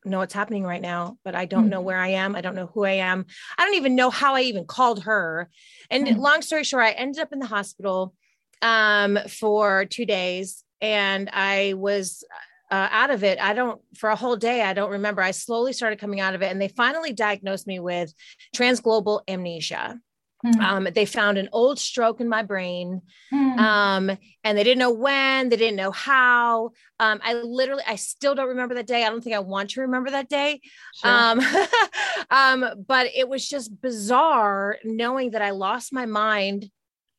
know 0.04 0.18
what's 0.18 0.34
happening 0.34 0.64
right 0.64 0.80
now, 0.80 1.18
but 1.24 1.34
I 1.34 1.44
don't 1.46 1.68
know 1.68 1.80
Mhm. 1.80 1.84
where 1.84 1.98
I 1.98 2.08
am. 2.08 2.36
I 2.36 2.40
don't 2.40 2.54
know 2.54 2.66
who 2.66 2.84
I 2.84 2.92
am. 2.92 3.26
I 3.56 3.64
don't 3.64 3.74
even 3.76 3.96
know 3.96 4.10
how 4.10 4.34
I 4.34 4.42
even 4.42 4.64
called 4.66 5.04
her. 5.04 5.50
And 5.90 6.06
Mhm. 6.06 6.18
long 6.18 6.42
story 6.42 6.64
short, 6.64 6.84
I 6.84 6.90
ended 6.92 7.20
up 7.20 7.32
in 7.32 7.38
the 7.38 7.46
hospital 7.46 8.14
um, 8.62 9.18
for 9.28 9.84
two 9.84 10.06
days 10.06 10.64
and 10.80 11.28
I 11.32 11.74
was 11.74 12.24
uh, 12.70 12.88
out 12.90 13.10
of 13.10 13.24
it. 13.24 13.40
I 13.40 13.54
don't, 13.54 13.80
for 13.96 14.10
a 14.10 14.16
whole 14.16 14.36
day, 14.36 14.62
I 14.62 14.74
don't 14.74 14.90
remember. 14.90 15.22
I 15.22 15.30
slowly 15.30 15.72
started 15.72 15.98
coming 15.98 16.20
out 16.20 16.34
of 16.34 16.42
it 16.42 16.50
and 16.50 16.60
they 16.60 16.68
finally 16.68 17.12
diagnosed 17.12 17.66
me 17.66 17.80
with 17.80 18.12
transglobal 18.54 19.22
amnesia. 19.26 19.98
Hmm. 20.44 20.60
Um, 20.60 20.88
they 20.94 21.04
found 21.04 21.36
an 21.36 21.48
old 21.52 21.78
stroke 21.78 22.20
in 22.20 22.28
my 22.28 22.42
brain 22.42 23.02
Hmm. 23.30 23.58
um 23.58 24.18
and 24.44 24.56
they 24.56 24.62
didn't 24.64 24.78
know 24.78 24.92
when 24.92 25.48
they 25.48 25.56
didn't 25.56 25.76
know 25.76 25.90
how 25.90 26.70
um 27.00 27.20
i 27.22 27.34
literally 27.34 27.82
i 27.86 27.96
still 27.96 28.34
don't 28.34 28.48
remember 28.48 28.74
that 28.76 28.86
day 28.86 29.04
i 29.04 29.10
don't 29.10 29.22
think 29.22 29.34
i 29.36 29.40
want 29.40 29.70
to 29.70 29.80
remember 29.82 30.10
that 30.10 30.28
day 30.28 30.60
Sure. 30.94 31.10
um 31.10 31.40
um 32.30 32.84
but 32.86 33.08
it 33.14 33.28
was 33.28 33.46
just 33.48 33.80
bizarre 33.82 34.78
knowing 34.84 35.32
that 35.32 35.42
i 35.42 35.50
lost 35.50 35.92
my 35.92 36.06
mind 36.06 36.70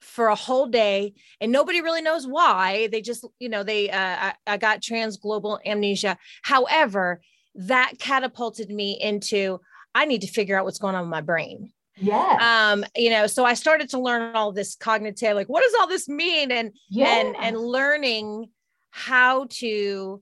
for 0.01 0.27
a 0.27 0.35
whole 0.35 0.67
day 0.67 1.13
and 1.41 1.51
nobody 1.51 1.81
really 1.81 2.01
knows 2.01 2.25
why 2.25 2.87
they 2.87 3.01
just 3.01 3.25
you 3.39 3.49
know 3.49 3.63
they 3.63 3.89
uh 3.89 3.97
i, 3.97 4.33
I 4.47 4.57
got 4.57 4.81
trans 4.81 5.17
global 5.17 5.59
amnesia 5.65 6.17
however 6.41 7.21
that 7.55 7.93
catapulted 7.99 8.69
me 8.69 8.97
into 8.99 9.59
i 9.93 10.05
need 10.05 10.21
to 10.21 10.27
figure 10.27 10.57
out 10.57 10.65
what's 10.65 10.79
going 10.79 10.95
on 10.95 11.01
with 11.01 11.11
my 11.11 11.21
brain 11.21 11.71
yes. 11.99 12.41
um 12.41 12.85
you 12.95 13.09
know 13.09 13.27
so 13.27 13.45
i 13.45 13.53
started 13.53 13.89
to 13.89 13.99
learn 13.99 14.35
all 14.35 14.51
this 14.51 14.75
cognitive 14.75 15.35
like 15.35 15.47
what 15.47 15.63
does 15.63 15.73
all 15.79 15.87
this 15.87 16.07
mean 16.07 16.51
and 16.51 16.71
yes. 16.89 17.25
and 17.25 17.35
and 17.37 17.57
learning 17.57 18.47
how 18.91 19.45
to 19.49 20.21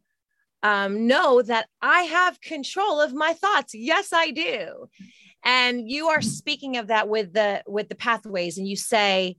um, 0.63 1.07
know 1.07 1.41
that 1.41 1.67
I 1.81 2.01
have 2.03 2.41
control 2.41 2.99
of 2.99 3.13
my 3.13 3.33
thoughts. 3.33 3.73
Yes, 3.73 4.11
I 4.11 4.31
do. 4.31 4.89
And 5.43 5.89
you 5.89 6.07
are 6.07 6.21
speaking 6.21 6.77
of 6.77 6.87
that 6.87 7.07
with 7.07 7.33
the 7.33 7.63
with 7.67 7.89
the 7.89 7.95
pathways, 7.95 8.57
and 8.57 8.67
you 8.67 8.75
say 8.75 9.37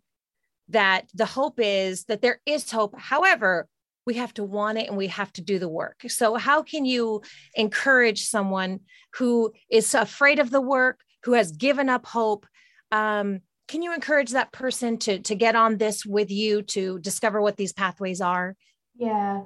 that 0.68 1.09
the 1.14 1.26
hope 1.26 1.59
is 1.59 2.04
that 2.04 2.23
there 2.23 2.40
is 2.47 2.71
hope. 2.71 2.99
However, 2.99 3.68
we 4.07 4.14
have 4.14 4.33
to 4.35 4.45
want 4.45 4.78
it 4.78 4.88
and 4.88 4.97
we 4.97 5.09
have 5.09 5.33
to 5.35 5.42
do 5.42 5.59
the 5.59 5.68
work. 5.68 6.02
So, 6.09 6.37
how 6.37 6.62
can 6.62 6.85
you 6.85 7.21
encourage 7.54 8.25
someone 8.25 8.80
who 9.14 9.52
is 9.71 9.95
afraid 9.95 10.38
of 10.38 10.50
the 10.50 10.62
work, 10.62 11.00
who 11.29 11.35
has 11.35 11.53
given 11.53 11.91
up 11.91 12.07
hope? 12.07 12.47
Um, 12.91 13.41
can 13.69 13.83
you 13.83 13.93
encourage 13.93 14.31
that 14.31 14.51
person 14.51 14.97
to 15.01 15.19
to 15.19 15.35
get 15.35 15.55
on 15.55 15.77
this 15.77 16.07
with 16.07 16.31
you 16.31 16.63
to 16.63 16.99
discover 17.01 17.43
what 17.43 17.59
these 17.59 17.75
pathways 17.75 18.23
are? 18.23 18.57
Yeah. 18.97 19.43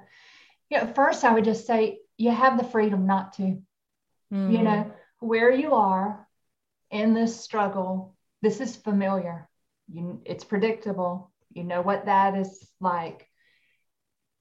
Yeah. 0.70 0.86
First, 0.86 1.24
I 1.24 1.34
would 1.34 1.44
just 1.44 1.66
say 1.66 1.98
you 2.16 2.30
have 2.30 2.56
the 2.56 2.62
freedom 2.62 3.04
not 3.04 3.32
to. 3.34 3.60
Mm. 4.32 4.52
You 4.52 4.62
know, 4.62 4.92
where 5.18 5.50
you 5.50 5.74
are 5.74 6.28
in 6.92 7.14
this 7.14 7.40
struggle, 7.40 8.14
this 8.42 8.60
is 8.60 8.76
familiar. 8.76 9.48
You, 9.92 10.22
it's 10.24 10.44
predictable. 10.44 11.32
You 11.52 11.64
know 11.64 11.82
what 11.82 12.06
that 12.06 12.36
is 12.36 12.64
like. 12.78 13.26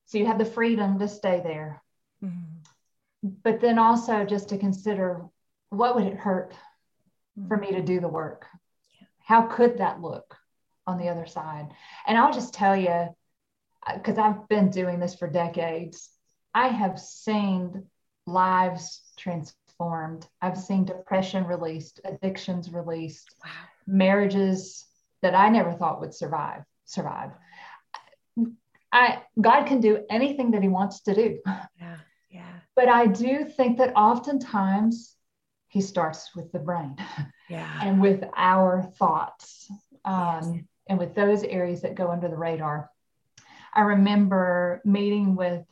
So 0.05 0.19
you 0.19 0.27
have 0.27 0.37
the 0.37 0.45
freedom 0.45 0.99
to 0.99 1.07
stay 1.07 1.41
there. 1.43 1.81
Mm-hmm. 2.23 3.31
But 3.43 3.61
then 3.61 3.79
also 3.79 4.25
just 4.25 4.49
to 4.49 4.59
consider 4.59 5.25
what 5.71 5.95
would 5.95 6.05
it 6.05 6.17
hurt. 6.17 6.53
For 7.47 7.57
me 7.57 7.71
to 7.71 7.81
do 7.81 7.99
the 7.99 8.07
work? 8.07 8.45
How 9.23 9.43
could 9.43 9.77
that 9.77 10.01
look 10.01 10.35
on 10.87 10.97
the 10.97 11.09
other 11.09 11.25
side? 11.25 11.69
And 12.05 12.17
I'll 12.17 12.33
just 12.33 12.53
tell 12.53 12.75
you, 12.75 13.09
because 13.93 14.17
uh, 14.17 14.21
I've 14.23 14.47
been 14.47 14.69
doing 14.69 14.99
this 14.99 15.15
for 15.15 15.27
decades, 15.29 16.09
I 16.53 16.67
have 16.67 16.99
seen 16.99 17.85
lives 18.27 19.01
transformed. 19.17 20.27
I've 20.41 20.57
seen 20.57 20.85
depression 20.85 21.45
released, 21.45 22.01
addictions 22.03 22.71
released, 22.71 23.35
wow. 23.43 23.51
marriages 23.87 24.85
that 25.21 25.35
I 25.35 25.49
never 25.49 25.73
thought 25.73 26.01
would 26.01 26.13
survive 26.13 26.63
survive. 26.91 27.31
I 28.91 29.21
God 29.39 29.65
can 29.65 29.79
do 29.79 30.03
anything 30.09 30.51
that 30.51 30.61
He 30.61 30.67
wants 30.67 31.01
to 31.01 31.15
do. 31.15 31.39
Yeah, 31.79 31.97
yeah. 32.29 32.53
But 32.75 32.89
I 32.89 33.07
do 33.07 33.45
think 33.45 33.77
that 33.77 33.95
oftentimes 33.95 35.15
He 35.71 35.81
starts 35.81 36.35
with 36.35 36.51
the 36.51 36.59
brain, 36.59 36.97
yeah, 37.49 37.79
and 37.81 38.01
with 38.01 38.23
our 38.35 38.83
thoughts, 38.97 39.71
um, 40.05 40.53
yes. 40.53 40.63
and 40.87 40.99
with 40.99 41.15
those 41.15 41.43
areas 41.43 41.81
that 41.81 41.95
go 41.95 42.11
under 42.11 42.27
the 42.27 42.37
radar. 42.37 42.89
I 43.73 43.81
remember 43.81 44.81
meeting 44.83 45.35
with 45.35 45.63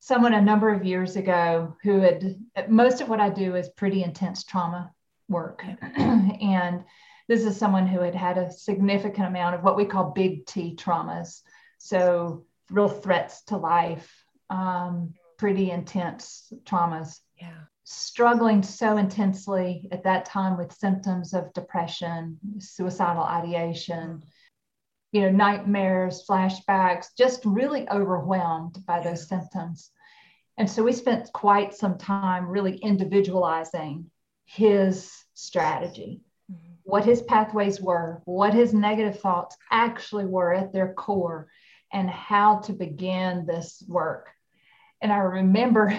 someone 0.00 0.34
a 0.34 0.42
number 0.42 0.68
of 0.68 0.84
years 0.84 1.16
ago 1.16 1.76
who 1.82 2.00
had 2.00 2.36
most 2.68 3.00
of 3.00 3.08
what 3.08 3.20
I 3.20 3.30
do 3.30 3.56
is 3.56 3.68
pretty 3.70 4.04
intense 4.04 4.44
trauma 4.44 4.92
work, 5.28 5.64
and 5.96 6.84
this 7.28 7.44
is 7.44 7.56
someone 7.56 7.86
who 7.86 8.00
had 8.00 8.14
had 8.14 8.36
a 8.36 8.52
significant 8.52 9.26
amount 9.26 9.54
of 9.54 9.62
what 9.62 9.76
we 9.76 9.86
call 9.86 10.10
big 10.10 10.44
T 10.46 10.76
traumas 10.76 11.40
so, 11.84 12.44
real 12.70 12.88
threats 12.88 13.42
to 13.46 13.56
life, 13.56 14.24
um, 14.48 15.14
pretty 15.36 15.72
intense 15.72 16.52
traumas. 16.64 17.18
Yeah. 17.36 17.64
Struggling 17.84 18.62
so 18.62 18.96
intensely 18.96 19.88
at 19.90 20.04
that 20.04 20.24
time 20.24 20.56
with 20.56 20.72
symptoms 20.72 21.34
of 21.34 21.52
depression, 21.52 22.38
suicidal 22.58 23.24
ideation, 23.24 24.22
you 25.10 25.22
know, 25.22 25.30
nightmares, 25.30 26.24
flashbacks, 26.28 27.08
just 27.18 27.44
really 27.44 27.88
overwhelmed 27.90 28.78
by 28.86 29.00
those 29.00 29.28
symptoms. 29.28 29.90
And 30.56 30.70
so 30.70 30.82
we 30.82 30.92
spent 30.92 31.32
quite 31.32 31.74
some 31.74 31.98
time 31.98 32.46
really 32.46 32.76
individualizing 32.76 34.10
his 34.44 35.12
strategy, 35.34 36.20
mm-hmm. 36.50 36.74
what 36.84 37.04
his 37.04 37.22
pathways 37.22 37.80
were, 37.80 38.22
what 38.26 38.54
his 38.54 38.72
negative 38.72 39.20
thoughts 39.20 39.56
actually 39.70 40.26
were 40.26 40.54
at 40.54 40.72
their 40.72 40.94
core, 40.94 41.48
and 41.92 42.08
how 42.08 42.60
to 42.60 42.72
begin 42.72 43.44
this 43.44 43.82
work. 43.88 44.30
And 45.00 45.12
I 45.12 45.18
remember 45.18 45.98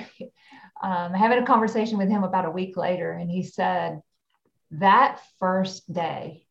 um, 0.84 1.14
having 1.14 1.40
a 1.40 1.46
conversation 1.46 1.98
with 1.98 2.10
him 2.10 2.24
about 2.24 2.46
a 2.46 2.52
week 2.52 2.76
later, 2.78 3.12
and 3.12 3.32
he 3.32 3.44
said, 3.44 4.02
That 4.72 5.20
first 5.40 5.92
day, 5.92 6.46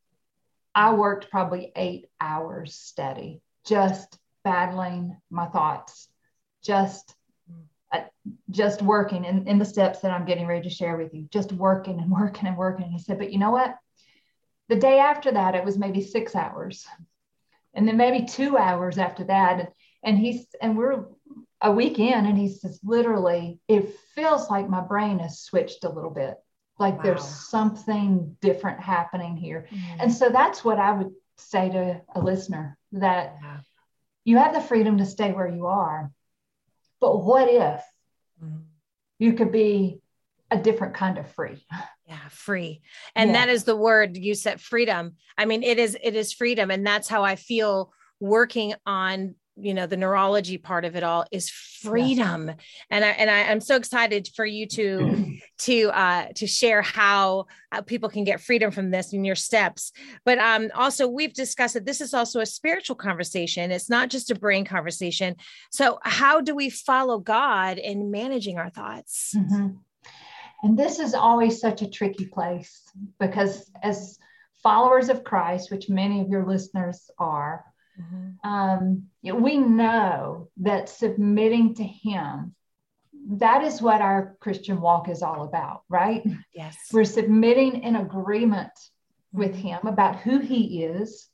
I 0.75 0.95
worked 0.95 1.31
probably 1.31 1.71
eight 1.77 2.07
hours 2.21 2.75
steady, 2.75 3.42
just 3.66 4.18
battling 4.42 5.16
my 5.31 5.47
thoughts, 5.47 6.09
just 6.64 7.14
uh, 7.92 8.01
just 8.51 8.81
working 8.81 9.27
in, 9.27 9.47
in 9.47 9.59
the 9.59 9.66
steps 9.66 10.01
that 10.01 10.11
I'm 10.11 10.25
getting 10.25 10.47
ready 10.47 10.66
to 10.68 10.75
share 10.75 10.97
with 10.97 11.12
you, 11.12 11.29
just 11.31 11.53
working 11.53 12.01
and 12.01 12.11
working 12.11 12.49
and 12.49 12.57
working. 12.57 12.85
And 12.85 12.92
he 12.92 12.99
said, 12.99 13.18
but 13.18 13.33
you 13.33 13.38
know 13.38 13.51
what? 13.51 13.77
The 14.68 14.77
day 14.77 14.99
after 14.99 15.33
that, 15.33 15.55
it 15.55 15.64
was 15.64 15.77
maybe 15.77 16.01
six 16.01 16.35
hours 16.35 16.87
and 17.75 17.87
then 17.87 17.97
maybe 17.97 18.27
two 18.27 18.57
hours 18.57 18.99
after 18.99 19.25
that 19.25 19.61
and, 19.61 19.68
and 20.03 20.18
he's 20.18 20.47
and 20.61 20.77
we're 20.77 21.05
a 21.62 21.70
weekend 21.70 22.27
and 22.27 22.37
he 22.37 22.48
says 22.48 22.81
literally 22.83 23.61
it 23.68 23.94
feels 24.14 24.51
like 24.51 24.68
my 24.68 24.81
brain 24.81 25.18
has 25.20 25.40
switched 25.40 25.85
a 25.85 25.88
little 25.88 26.11
bit 26.11 26.35
like 26.79 26.96
wow. 26.96 27.03
there's 27.03 27.25
something 27.25 28.37
different 28.40 28.81
happening 28.81 29.37
here 29.37 29.68
mm-hmm. 29.70 30.01
and 30.01 30.12
so 30.12 30.29
that's 30.29 30.64
what 30.64 30.79
i 30.79 30.92
would 30.92 31.12
say 31.38 31.70
to 31.70 32.01
a 32.14 32.20
listener 32.20 32.77
that 32.90 33.37
yeah. 33.40 33.59
you 34.25 34.37
have 34.37 34.53
the 34.53 34.61
freedom 34.61 34.98
to 34.98 35.07
stay 35.07 35.33
where 35.33 35.48
you 35.48 35.66
are 35.66 36.11
but 37.01 37.22
what 37.22 37.48
if 37.48 37.83
mm-hmm. 38.42 38.59
you 39.18 39.33
could 39.35 39.53
be 39.53 40.01
a 40.51 40.57
different 40.57 40.94
kind 40.94 41.16
of 41.16 41.31
free 41.31 41.64
yeah 42.07 42.29
free 42.29 42.83
and 43.14 43.31
yeah. 43.31 43.37
that 43.37 43.48
is 43.48 43.64
the 43.64 43.77
word 43.77 44.16
you 44.16 44.35
said 44.35 44.61
freedom 44.61 45.14
i 45.38 45.44
mean 45.44 45.62
it 45.62 45.79
is 45.79 45.96
it 46.03 46.16
is 46.16 46.33
freedom 46.33 46.70
and 46.70 46.85
that's 46.85 47.09
how 47.09 47.22
i 47.22 47.37
feel 47.37 47.92
working 48.20 48.75
on 48.85 49.35
you 49.57 49.75
know 49.75 49.87
the 49.87 49.97
neurology 49.97 50.57
part 50.59 50.85
of 50.85 50.97
it 50.97 51.03
all 51.03 51.25
is 51.31 51.51
freedom. 51.51 52.49
Yeah. 52.49 52.55
and 52.91 53.05
i 53.05 53.09
and 53.09 53.31
I, 53.31 53.38
am 53.41 53.61
so 53.61 53.77
excited 53.77 54.29
for 54.35 54.47
you 54.47 54.67
to 54.69 55.38
to 55.59 55.91
uh 55.91 56.27
to 56.37 56.47
share 56.47 56.83
how 56.83 57.47
uh, 57.71 57.83
people 57.83 58.09
can 58.09 58.25
get 58.25 58.41
freedom 58.41 58.71
from 58.71 58.91
this 58.91 59.12
in 59.12 59.25
your 59.25 59.35
steps. 59.35 59.93
But 60.25 60.38
um 60.38 60.71
also 60.75 61.09
we've 61.09 61.35
discussed 61.35 61.75
that 61.75 61.87
this 61.87 62.01
is 62.01 62.15
also 62.15 62.41
a 62.41 62.47
spiritual 62.47 62.97
conversation. 62.97 63.71
It's 63.71 63.91
not 63.91 64.11
just 64.11 64.31
a 64.31 64.35
brain 64.35 64.65
conversation. 64.65 65.37
So 65.71 65.99
how 66.03 66.41
do 66.41 66.55
we 66.55 66.71
follow 66.71 67.19
god 67.19 67.79
in 67.79 68.11
managing 68.11 68.59
our 68.59 68.71
thoughts? 68.71 69.35
Mm-hmm. 69.37 69.77
And 70.62 70.79
this 70.79 71.01
is 71.01 71.15
always 71.15 71.61
such 71.61 71.83
a 71.83 71.91
tricky 71.91 72.27
place 72.27 72.83
because, 73.19 73.69
as 73.83 74.19
followers 74.62 75.09
of 75.09 75.25
Christ, 75.25 75.73
which 75.73 75.88
many 75.88 76.21
of 76.21 76.29
your 76.29 76.47
listeners 76.47 77.11
are, 77.19 77.65
mm-hmm. 78.00 78.48
um, 78.48 79.05
we 79.22 79.59
know 79.59 80.48
that 80.59 80.88
submitting 80.88 81.74
to 81.76 81.85
Him, 81.85 82.55
that 83.31 83.62
is 83.62 83.81
what 83.81 84.00
our 84.00 84.37
Christian 84.40 84.81
walk 84.81 85.09
is 85.09 85.22
all 85.22 85.44
about, 85.44 85.83
right? 85.88 86.24
Yes. 86.55 86.76
We're 86.92 87.05
submitting 87.05 87.83
in 87.83 87.96
agreement 87.96 88.72
with 89.33 89.52
mm-hmm. 89.52 89.68
Him 89.68 89.87
about 89.87 90.16
who 90.16 90.38
He 90.38 90.85
is, 90.85 91.28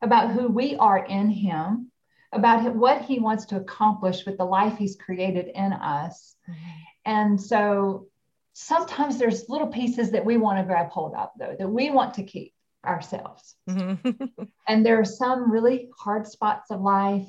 about 0.00 0.30
who 0.30 0.48
we 0.48 0.76
are 0.76 1.04
in 1.04 1.30
Him, 1.30 1.90
about 2.32 2.74
what 2.74 3.02
He 3.02 3.18
wants 3.18 3.46
to 3.46 3.56
accomplish 3.56 4.24
with 4.24 4.38
the 4.38 4.44
life 4.44 4.78
He's 4.78 4.96
created 4.96 5.48
in 5.54 5.72
us. 5.72 6.34
Mm-hmm. 6.48 6.70
And 7.04 7.40
so 7.40 8.06
sometimes 8.52 9.18
there's 9.18 9.48
little 9.48 9.68
pieces 9.68 10.10
that 10.12 10.24
we 10.24 10.36
want 10.36 10.58
to 10.58 10.64
grab 10.64 10.90
hold 10.90 11.14
of 11.14 11.30
though 11.38 11.56
that 11.58 11.68
we 11.68 11.90
want 11.90 12.14
to 12.14 12.22
keep 12.22 12.52
ourselves 12.84 13.54
mm-hmm. 13.68 14.42
and 14.68 14.84
there 14.84 14.98
are 14.98 15.04
some 15.04 15.50
really 15.50 15.88
hard 15.98 16.26
spots 16.26 16.70
of 16.70 16.80
life 16.80 17.26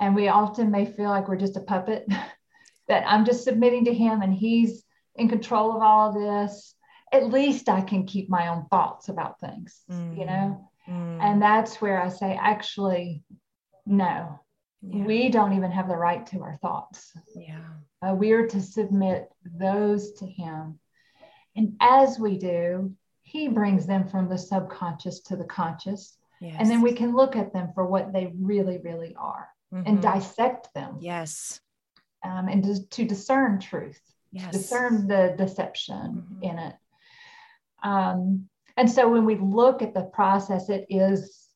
and 0.00 0.14
we 0.14 0.28
often 0.28 0.70
may 0.70 0.86
feel 0.86 1.08
like 1.08 1.28
we're 1.28 1.36
just 1.36 1.56
a 1.56 1.60
puppet 1.60 2.06
that 2.88 3.04
i'm 3.06 3.24
just 3.24 3.44
submitting 3.44 3.84
to 3.84 3.94
him 3.94 4.22
and 4.22 4.34
he's 4.34 4.84
in 5.16 5.28
control 5.28 5.76
of 5.76 5.82
all 5.82 6.08
of 6.08 6.14
this 6.14 6.74
at 7.12 7.28
least 7.28 7.68
i 7.68 7.80
can 7.80 8.06
keep 8.06 8.28
my 8.28 8.48
own 8.48 8.66
thoughts 8.70 9.08
about 9.08 9.38
things 9.40 9.82
mm-hmm. 9.90 10.18
you 10.18 10.26
know 10.26 10.68
mm-hmm. 10.88 11.20
and 11.20 11.42
that's 11.42 11.80
where 11.80 12.02
i 12.02 12.08
say 12.08 12.38
actually 12.40 13.22
no 13.84 14.40
yeah. 14.82 15.04
we 15.04 15.28
don't 15.28 15.52
even 15.52 15.70
have 15.70 15.88
the 15.88 15.96
right 15.96 16.26
to 16.26 16.40
our 16.40 16.58
thoughts 16.62 17.12
yeah 17.34 17.60
uh, 18.02 18.14
we 18.14 18.32
are 18.32 18.46
to 18.46 18.60
submit 18.60 19.28
those 19.44 20.12
to 20.12 20.26
Him. 20.26 20.78
And 21.56 21.76
as 21.80 22.18
we 22.18 22.38
do, 22.38 22.94
He 23.30 23.46
brings 23.46 23.86
them 23.86 24.08
from 24.08 24.28
the 24.28 24.36
subconscious 24.36 25.20
to 25.20 25.36
the 25.36 25.44
conscious. 25.44 26.16
Yes. 26.40 26.56
And 26.58 26.68
then 26.68 26.82
we 26.82 26.92
can 26.92 27.14
look 27.14 27.36
at 27.36 27.52
them 27.52 27.68
for 27.74 27.86
what 27.86 28.12
they 28.12 28.32
really, 28.40 28.78
really 28.78 29.14
are 29.16 29.48
mm-hmm. 29.72 29.86
and 29.86 30.02
dissect 30.02 30.72
them. 30.74 30.96
Yes. 31.00 31.60
Um, 32.24 32.48
and 32.48 32.64
to, 32.64 32.88
to, 32.88 33.04
discern 33.04 33.60
truth, 33.60 34.00
yes. 34.32 34.50
discern 34.50 35.06
the 35.06 35.34
deception 35.38 36.24
mm-hmm. 36.26 36.42
in 36.42 36.58
it. 36.58 36.74
Um, 37.84 38.48
and 38.76 38.90
so 38.90 39.08
when 39.08 39.24
we 39.24 39.36
look 39.36 39.80
at 39.80 39.94
the 39.94 40.02
process, 40.02 40.68
it 40.68 40.86
is, 40.88 41.48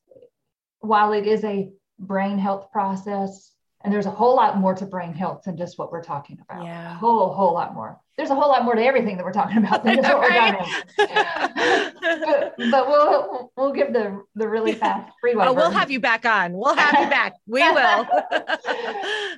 while 0.79 1.11
it 1.11 1.27
is 1.27 1.43
a 1.43 1.71
brain 1.99 2.37
health 2.37 2.71
process, 2.71 3.51
And 3.85 3.93
there's 3.93 4.07
a 4.07 4.11
whole 4.11 4.35
lot 4.35 4.57
more 4.57 4.73
to 4.73 4.85
brain 4.85 5.13
health 5.13 5.43
than 5.43 5.57
just 5.57 5.77
what 5.77 5.91
we're 5.91 6.03
talking 6.03 6.39
about. 6.41 6.63
Yeah. 6.63 6.93
A 6.93 6.95
whole, 6.95 7.31
whole 7.33 7.53
lot 7.53 7.75
more. 7.75 8.01
There's 8.17 8.29
a 8.29 8.35
whole 8.35 8.47
lot 8.49 8.63
more 8.63 8.75
to 8.75 8.81
everything 8.81 9.17
that 9.17 9.25
we're 9.25 9.33
talking 9.33 9.57
about 9.57 9.83
than 9.83 9.95
just 9.97 10.07
what 10.07 10.21
we're 10.21 10.29
Right? 10.29 11.93
but, 11.99 12.55
but 12.71 12.87
we'll 12.87 13.51
we'll 13.57 13.73
give 13.73 13.91
the 13.91 14.23
the 14.35 14.47
really 14.47 14.73
fast 14.73 15.11
freeway. 15.19 15.45
Oh, 15.47 15.53
we'll 15.53 15.69
have 15.69 15.91
you 15.91 15.99
back 15.99 16.25
on. 16.25 16.53
We'll 16.53 16.75
have 16.75 16.99
you 16.99 17.09
back. 17.09 17.35
We 17.45 17.61
will. 17.61 18.07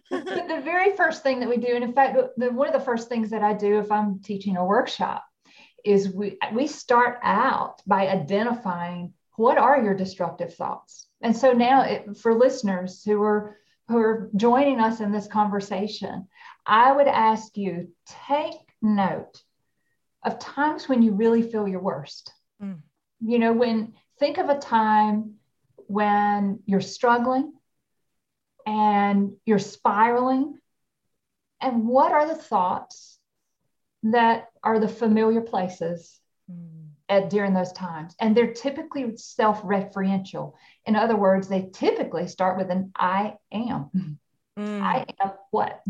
The 0.10 0.62
very 0.64 0.96
first 0.96 1.24
thing 1.24 1.40
that 1.40 1.50
we 1.50 1.58
do, 1.58 1.74
and 1.74 1.84
in 1.84 1.94
fact, 1.94 2.18
the, 2.38 2.52
one 2.52 2.68
of 2.68 2.74
the 2.74 2.80
first 2.80 3.10
things 3.10 3.30
that 3.32 3.44
I 3.44 3.54
do 3.54 3.80
if 3.80 3.92
I'm 3.92 4.20
teaching 4.20 4.58
a 4.58 4.66
workshop 4.66 5.24
is 5.84 6.10
we 6.10 6.38
we 6.54 6.68
start 6.68 7.20
out 7.24 7.82
by 7.86 8.08
identifying 8.08 9.14
what 9.36 9.58
are 9.58 9.82
your 9.82 9.94
destructive 9.96 10.54
thoughts. 10.54 11.08
And 11.22 11.36
so 11.36 11.52
now, 11.52 11.82
it, 11.82 12.18
for 12.18 12.34
listeners 12.34 13.04
who 13.04 13.22
are 13.22 13.58
who 13.88 13.98
are 13.98 14.30
joining 14.36 14.80
us 14.80 15.00
in 15.00 15.12
this 15.12 15.28
conversation, 15.28 16.28
I 16.66 16.92
would 16.92 17.08
ask 17.08 17.56
you 17.56 17.90
take 18.28 18.67
note 18.82 19.42
of 20.24 20.40
times 20.40 20.90
when 20.90 21.02
you 21.02 21.14
really 21.14 21.42
feel 21.42 21.68
your 21.68 21.82
worst. 21.82 22.34
Mm. 22.62 22.82
You 23.20 23.40
know, 23.40 23.54
when 23.54 23.94
think 24.20 24.38
of 24.38 24.50
a 24.50 24.60
time 24.60 25.36
when 25.88 26.60
you're 26.66 26.82
struggling 26.82 27.54
and 28.66 29.34
you're 29.46 29.60
spiraling. 29.60 30.60
And 31.62 31.88
what 31.88 32.12
are 32.12 32.28
the 32.28 32.36
thoughts 32.36 33.18
that 34.04 34.50
are 34.64 34.80
the 34.80 34.88
familiar 34.88 35.42
places 35.42 36.20
Mm. 36.52 36.90
at 37.10 37.30
during 37.30 37.54
those 37.54 37.72
times? 37.72 38.16
And 38.20 38.36
they're 38.36 38.54
typically 38.54 39.18
self-referential. 39.18 40.54
In 40.86 40.96
other 40.96 41.16
words, 41.16 41.48
they 41.48 41.70
typically 41.74 42.28
start 42.28 42.58
with 42.58 42.70
an 42.70 42.92
I 42.96 43.36
am. 43.52 44.20
Mm. 44.58 44.82
I 44.82 45.06
am 45.22 45.32
what? 45.52 45.82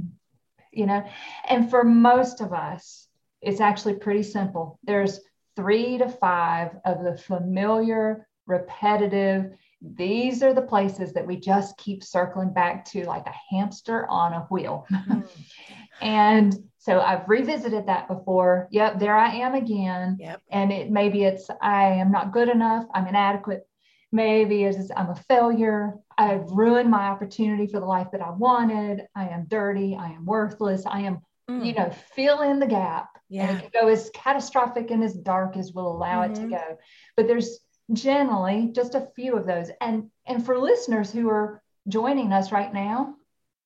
You 0.77 0.85
know, 0.85 1.03
and 1.49 1.69
for 1.69 1.83
most 1.83 2.41
of 2.41 2.53
us, 2.53 3.07
it's 3.41 3.61
actually 3.61 3.95
pretty 3.95 4.23
simple. 4.23 4.79
There's 4.83 5.19
three 5.55 5.97
to 5.97 6.07
five 6.07 6.77
of 6.85 7.03
the 7.03 7.17
familiar, 7.17 8.27
repetitive, 8.45 9.51
these 9.81 10.41
are 10.41 10.53
the 10.53 10.61
places 10.61 11.13
that 11.13 11.25
we 11.25 11.37
just 11.37 11.77
keep 11.77 12.03
circling 12.03 12.51
back 12.51 12.83
to 12.85 13.05
like 13.05 13.25
a 13.27 13.55
hamster 13.55 14.07
on 14.09 14.33
a 14.33 14.47
wheel. 14.49 14.85
Mm. 14.91 15.27
and 16.01 16.55
so 16.79 16.99
I've 16.99 17.27
revisited 17.29 17.85
that 17.85 18.07
before. 18.07 18.67
Yep, 18.71 18.99
there 18.99 19.15
I 19.15 19.35
am 19.35 19.53
again. 19.53 20.17
Yep. 20.19 20.41
And 20.49 20.71
it 20.71 20.89
maybe 20.89 21.23
it's 21.23 21.47
I 21.61 21.85
am 21.85 22.11
not 22.11 22.33
good 22.33 22.49
enough, 22.49 22.85
I'm 22.93 23.07
inadequate. 23.07 23.66
Maybe 24.11 24.63
it's 24.63 24.89
I'm 24.95 25.09
a 25.09 25.15
failure. 25.15 25.95
I've 26.17 26.49
ruined 26.49 26.89
my 26.89 27.07
opportunity 27.09 27.67
for 27.67 27.79
the 27.79 27.85
life 27.85 28.07
that 28.11 28.21
I 28.21 28.29
wanted. 28.31 29.07
I 29.15 29.27
am 29.29 29.45
dirty. 29.47 29.95
I 29.99 30.11
am 30.11 30.25
worthless. 30.25 30.85
I 30.85 31.01
am, 31.01 31.19
Mm. 31.49 31.65
you 31.65 31.73
know, 31.73 31.89
fill 32.13 32.41
in 32.41 32.59
the 32.59 32.67
gap. 32.67 33.09
And 33.15 33.23
Yeah. 33.29 33.51
it 33.57 33.61
can 33.61 33.81
go 33.81 33.87
as 33.87 34.09
catastrophic 34.13 34.91
and 34.91 35.03
as 35.03 35.13
dark 35.13 35.55
as 35.57 35.73
we'll 35.73 35.87
allow 35.91 36.21
it 36.23 36.35
to 36.35 36.41
Mhm. 36.41 36.49
go. 36.51 36.77
But 37.15 37.27
there's 37.27 37.59
generally 37.93 38.71
just 38.73 38.95
a 38.95 39.07
few 39.15 39.35
of 39.35 39.45
those. 39.45 39.71
And 39.81 40.09
and 40.25 40.45
for 40.45 40.57
listeners 40.57 41.09
who 41.11 41.29
are 41.29 41.61
joining 41.87 42.33
us 42.33 42.51
right 42.51 42.73
now, 42.73 43.15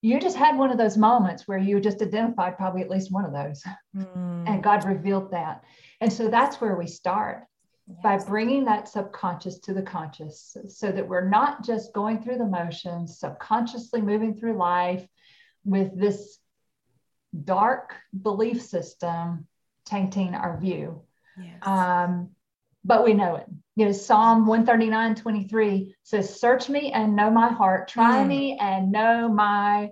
you 0.04 0.20
just 0.20 0.38
had 0.38 0.58
one 0.58 0.70
of 0.72 0.78
those 0.78 0.96
moments 0.98 1.48
where 1.48 1.58
you 1.58 1.80
just 1.80 2.02
identified 2.04 2.56
probably 2.58 2.82
at 2.84 2.90
least 2.90 3.12
one 3.12 3.26
of 3.26 3.34
those 3.34 3.64
Mm. 3.96 4.48
and 4.48 4.64
God 4.64 4.86
revealed 4.86 5.32
that. 5.32 5.64
And 6.02 6.12
so 6.14 6.28
that's 6.28 6.60
where 6.62 6.76
we 6.76 6.86
start 6.88 7.46
by 8.04 8.18
bringing 8.18 8.66
that 8.66 8.88
subconscious 8.88 9.60
to 9.60 9.74
the 9.74 9.82
conscious 9.82 10.56
so 10.68 10.92
that 10.92 11.08
we're 11.08 11.28
not 11.28 11.64
just 11.64 11.94
going 11.94 12.22
through 12.22 12.38
the 12.38 12.46
motions, 12.46 13.20
subconsciously 13.20 14.02
moving 14.02 14.36
through 14.36 14.58
life 14.58 15.06
with 15.66 15.98
this 16.00 16.38
dark 17.44 17.96
belief 18.22 18.62
system 18.62 19.48
tainting 19.86 20.36
our 20.36 20.58
view. 20.60 21.02
Yes. 21.42 21.56
Um, 21.62 22.30
but 22.84 23.04
we 23.04 23.14
know 23.14 23.36
it. 23.36 23.46
You 23.76 23.86
know, 23.86 23.92
Psalm 23.92 24.46
139 24.48 25.16
23 25.16 25.96
says, 26.04 26.40
Search 26.40 26.70
me 26.70 26.92
and 26.92 27.16
know 27.16 27.30
my 27.30 27.50
heart, 27.50 27.88
try 27.88 28.24
Mm. 28.24 28.28
me 28.28 28.58
and 28.60 28.92
know 28.92 29.30
my 29.30 29.92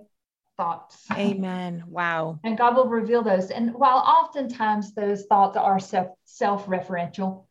thoughts. 0.56 1.06
Amen. 1.12 1.84
Wow. 1.86 2.38
And 2.44 2.58
God 2.58 2.76
will 2.76 2.88
reveal 2.88 3.22
those. 3.22 3.50
And 3.50 3.72
while 3.74 3.98
oftentimes 3.98 4.94
those 4.94 5.24
thoughts 5.26 5.56
are 5.56 5.78
self 5.80 6.08
self 6.24 6.66
referential, 6.66 7.46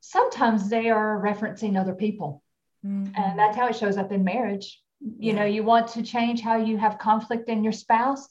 sometimes 0.00 0.68
they 0.68 0.90
are 0.90 1.20
referencing 1.22 1.78
other 1.78 1.94
people. 1.94 2.42
Mhm. 2.84 3.12
And 3.16 3.38
that's 3.38 3.56
how 3.56 3.68
it 3.68 3.76
shows 3.76 3.96
up 3.96 4.12
in 4.12 4.24
marriage. 4.24 4.82
You 5.00 5.32
Yeah. 5.32 5.40
know, 5.40 5.44
you 5.44 5.62
want 5.64 5.88
to 5.88 6.02
change 6.02 6.40
how 6.40 6.56
you 6.56 6.76
have 6.78 6.98
conflict 6.98 7.48
in 7.48 7.62
your 7.64 7.72
spouse, 7.72 8.28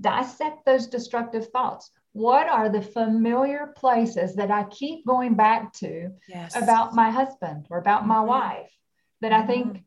dissect 0.00 0.64
those 0.64 0.86
destructive 0.86 1.48
thoughts. 1.48 1.90
What 2.12 2.48
are 2.48 2.68
the 2.68 2.82
familiar 2.82 3.72
places 3.76 4.34
that 4.36 4.50
I 4.50 4.64
keep 4.64 5.06
going 5.06 5.34
back 5.34 5.72
to 5.74 6.12
yes. 6.28 6.54
about 6.56 6.94
my 6.94 7.10
husband 7.10 7.66
or 7.70 7.78
about 7.78 8.06
my 8.06 8.16
Mhm. 8.18 8.26
wife 8.26 8.72
that 9.20 9.32
I 9.32 9.42
think 9.42 9.84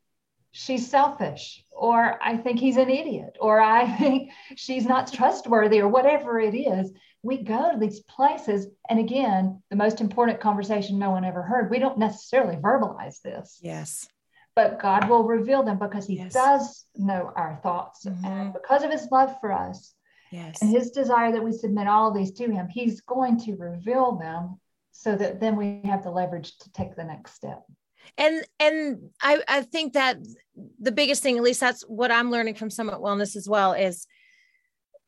she's 0.58 0.90
selfish 0.90 1.62
or 1.76 2.18
I 2.24 2.38
think 2.38 2.60
he's 2.60 2.78
an 2.78 2.90
idiot 2.90 3.36
or 3.42 3.60
I 3.60 3.86
think 3.98 4.32
she's 4.56 4.86
not 4.86 5.12
trustworthy 5.12 5.82
or 5.82 5.90
whatever 5.90 6.40
it 6.40 6.56
is. 6.56 6.94
We 7.24 7.44
go 7.44 7.72
to 7.74 7.78
these 7.78 8.00
places. 8.04 8.68
And 8.90 8.98
again, 9.00 9.62
the 9.70 9.76
most 9.76 10.00
important 10.00 10.40
conversation 10.40 10.98
no 10.98 11.12
one 11.12 11.26
ever 11.26 11.42
heard, 11.42 11.70
we 11.70 11.80
don't 11.80 11.98
necessarily 11.98 12.56
verbalize 12.56 13.22
this, 13.22 13.60
Yes. 13.62 14.08
but 14.56 14.80
God 14.80 15.10
will 15.10 15.24
reveal 15.26 15.62
them 15.64 15.78
because 15.78 16.08
he 16.08 16.18
Yes. 16.20 16.32
does 16.34 16.86
know 16.96 17.34
our 17.36 17.60
thoughts. 17.62 18.06
Mhm. 18.06 18.26
And 18.26 18.54
because 18.54 18.84
of 18.84 18.92
his 18.92 19.12
love 19.12 19.36
for 19.42 19.52
us 19.52 19.94
Yes. 20.32 20.62
and 20.62 20.72
his 20.72 20.92
desire 20.92 21.34
that 21.34 21.44
we 21.44 21.52
submit 21.52 21.88
all 21.88 22.08
of 22.08 22.16
these 22.16 22.32
to 22.34 22.50
him, 22.50 22.70
he's 22.70 23.02
going 23.02 23.38
to 23.42 23.58
reveal 23.58 24.14
them 24.16 24.62
so 24.94 25.18
that 25.18 25.42
then 25.42 25.58
we 25.58 25.82
have 25.84 26.04
the 26.04 26.12
leverage 26.12 26.58
to 26.60 26.72
take 26.72 26.96
the 26.96 27.04
next 27.04 27.34
step. 27.34 27.66
And 28.18 28.46
and 28.60 29.10
I, 29.22 29.42
I 29.48 29.62
think 29.62 29.94
that 29.94 30.18
the 30.80 30.92
biggest 30.92 31.22
thing 31.22 31.38
at 31.38 31.44
least 31.44 31.60
that's 31.60 31.84
what 31.84 32.12
i'm 32.12 32.32
learning 32.32 32.56
from 32.56 32.70
summit 32.70 32.96
wellness 32.96 33.36
as 33.36 33.48
well 33.48 33.74
is 33.74 34.08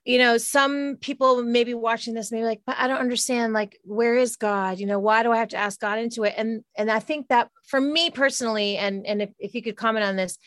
you 0.03 0.17
know 0.17 0.37
some 0.37 0.97
people 0.99 1.43
may 1.43 1.63
be 1.63 1.73
watching 1.73 2.13
this 2.13 2.31
maybe 2.31 2.45
like 2.45 2.61
but 2.65 2.77
i 2.79 2.87
don't 2.87 2.99
understand 2.99 3.53
like 3.53 3.77
where 3.83 4.15
is 4.15 4.37
god? 4.37 4.79
You 4.79 4.85
know 4.85 4.99
why 4.99 5.23
do 5.23 5.31
i 5.31 5.37
have 5.37 5.49
to 5.49 5.57
ask 5.57 5.79
god 5.79 5.99
into 5.99 6.23
it? 6.23 6.33
And 6.37 6.63
and 6.77 6.89
i 6.89 6.99
think 6.99 7.27
that 7.27 7.49
for 7.67 7.79
me 7.79 8.09
personally 8.09 8.77
and 8.77 9.05
and 9.05 9.21
if, 9.21 9.29
if 9.37 9.53
you 9.53 9.61
could 9.61 9.75
comment 9.75 10.05
on 10.05 10.15
this 10.15 10.37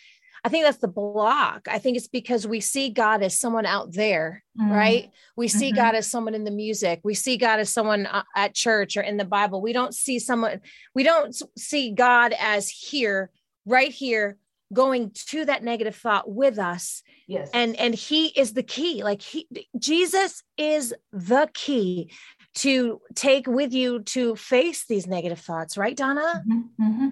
i 0.44 0.48
think 0.48 0.64
that's 0.64 0.78
the 0.78 0.88
block. 0.88 1.68
I 1.70 1.78
think 1.78 1.96
it's 1.96 2.08
because 2.08 2.46
we 2.46 2.60
see 2.60 2.90
god 2.90 3.22
as 3.22 3.38
someone 3.38 3.66
out 3.66 3.92
there 3.92 4.42
Mm. 4.60 4.70
right? 4.70 5.10
We 5.36 5.48
see 5.48 5.70
Mhm. 5.72 5.76
god 5.76 5.94
as 5.94 6.06
someone 6.10 6.34
in 6.34 6.44
the 6.44 6.50
music. 6.50 7.00
We 7.04 7.14
see 7.14 7.36
god 7.36 7.60
as 7.60 7.70
someone 7.72 8.06
uh, 8.06 8.24
at 8.36 8.54
church 8.54 8.96
or 8.96 9.00
in 9.02 9.16
the 9.16 9.24
bible. 9.24 9.62
We 9.62 9.72
don't 9.72 9.94
see 9.94 10.18
someone 10.18 10.60
we 10.94 11.02
don't 11.02 11.34
see 11.56 11.92
god 11.92 12.34
as 12.38 12.68
here 12.68 13.30
right 13.64 13.92
here 13.92 14.36
going 14.72 15.10
to 15.30 15.44
that 15.46 15.62
negative 15.64 15.96
thought 15.96 16.30
with 16.30 16.58
us. 16.58 17.02
Yes. 17.26 17.48
and 17.54 17.76
and 17.76 17.94
he 17.94 18.26
is 18.28 18.52
the 18.54 18.62
key. 18.64 19.02
Like 19.04 19.22
he 19.22 19.46
jesus 19.78 20.42
is 20.56 20.92
the 21.12 21.48
key 21.54 22.10
to 22.56 23.00
take 23.14 23.46
with 23.46 23.72
you 23.72 24.00
to 24.14 24.34
face 24.36 24.84
these 24.86 25.06
negative 25.06 25.38
thoughts. 25.40 25.78
Right 25.78 25.96
donna? 25.96 26.42
Mhm, 26.46 26.68
mhm. 26.80 27.10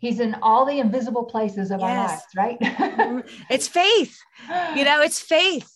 He's 0.00 0.18
in 0.18 0.34
all 0.42 0.64
the 0.64 0.80
invisible 0.80 1.24
places 1.24 1.70
of 1.70 1.82
our 1.82 1.94
lives, 2.08 2.22
right? 2.34 2.58
Mhm. 2.58 3.28
it's 3.50 3.68
faith 3.68 4.18
you 4.74 4.84
know 4.84 5.00
it's 5.02 5.20
faith 5.20 5.70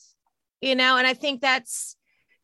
you 0.62 0.74
know 0.74 0.96
and 0.96 1.06
i 1.06 1.12
think 1.12 1.40
that's 1.42 1.96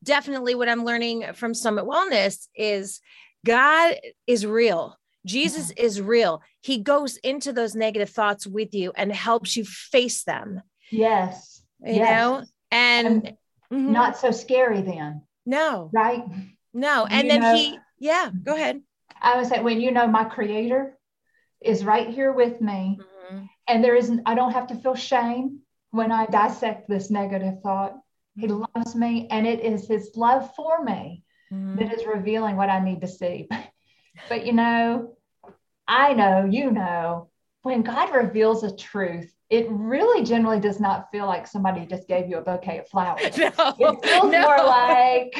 definitely 0.05 0.55
what 0.55 0.69
i'm 0.69 0.85
learning 0.85 1.25
from 1.35 1.55
summit 1.55 1.85
wellness 1.87 2.47
is 2.55 3.01
god 3.47 3.95
is 4.27 4.45
real 4.45 4.97
jesus 5.25 5.71
is 5.73 6.01
real 6.01 6.43
he 6.61 6.79
goes 6.79 7.17
into 7.19 7.53
those 7.55 7.75
negative 7.75 8.11
thoughts 8.11 8.47
with 8.47 8.75
you 8.75 8.93
and 8.97 9.11
helps 9.13 9.57
you 9.57 9.65
face 9.65 10.25
them 10.25 10.61
yes. 10.91 11.63
you 11.83 11.95
yes. 11.95 12.11
know 12.11 12.45
and 12.71 13.37
Mhm. 13.73 13.91
Not 13.93 14.19
so 14.19 14.31
scary 14.33 14.83
then, 14.83 15.23
no 15.47 15.89
right? 15.93 16.25
no 16.75 17.07
and 17.07 17.23
You 17.25 17.29
then 17.31 17.41
know- 17.41 17.55
he 17.55 17.79
yeah 17.99 18.31
go 18.43 18.55
ahead 18.55 18.83
I 19.23 19.37
was 19.39 19.49
say 19.49 19.63
when 19.63 19.81
you 19.81 19.91
know 19.91 20.07
my 20.07 20.25
creator 20.25 20.99
is 21.61 21.85
right 21.85 22.09
here 22.09 22.33
with 22.33 22.61
me, 22.61 23.01
Mhm. 23.01 23.49
and 23.69 23.85
there 23.85 23.95
isn't, 23.97 24.23
I 24.27 24.35
don't 24.35 24.53
have 24.53 24.69
to 24.69 24.75
feel 24.77 24.95
shame 24.95 25.61
when 25.91 26.13
I 26.13 26.27
dissect 26.27 26.89
this 26.89 27.11
negative 27.11 27.61
thought. 27.63 27.97
He 28.37 28.49
loves 28.49 28.95
me, 28.95 29.29
and 29.31 29.47
it 29.47 29.61
is 29.61 29.87
his 29.89 30.17
love 30.17 30.55
for 30.55 30.83
me 30.83 31.25
Mhm. 31.53 31.79
that 31.79 31.93
is 31.93 32.07
revealing 32.07 32.57
what 32.57 32.71
I 32.71 32.81
need 32.81 33.01
to 33.03 33.09
see. 33.09 33.49
But 34.29 34.47
you 34.47 34.53
know, 34.53 35.17
I 35.89 36.13
know, 36.15 36.45
you 36.45 36.71
know, 36.71 37.31
when 37.63 37.83
God 37.83 38.15
reveals 38.15 38.63
a 38.63 38.75
truth, 38.77 39.35
it 39.49 39.67
really 39.69 40.25
generally 40.25 40.61
does 40.61 40.79
not 40.79 41.11
feel 41.11 41.27
like 41.27 41.47
somebody 41.47 41.85
just 41.87 42.07
gave 42.07 42.29
you 42.29 42.39
a 42.39 42.43
bouquet 42.43 42.79
of 42.79 42.89
flowers. 42.89 43.37
no, 43.39 43.51
It 43.79 44.01
feels 44.05 44.31
no. 44.31 44.43
more 44.43 44.59
like 44.65 45.35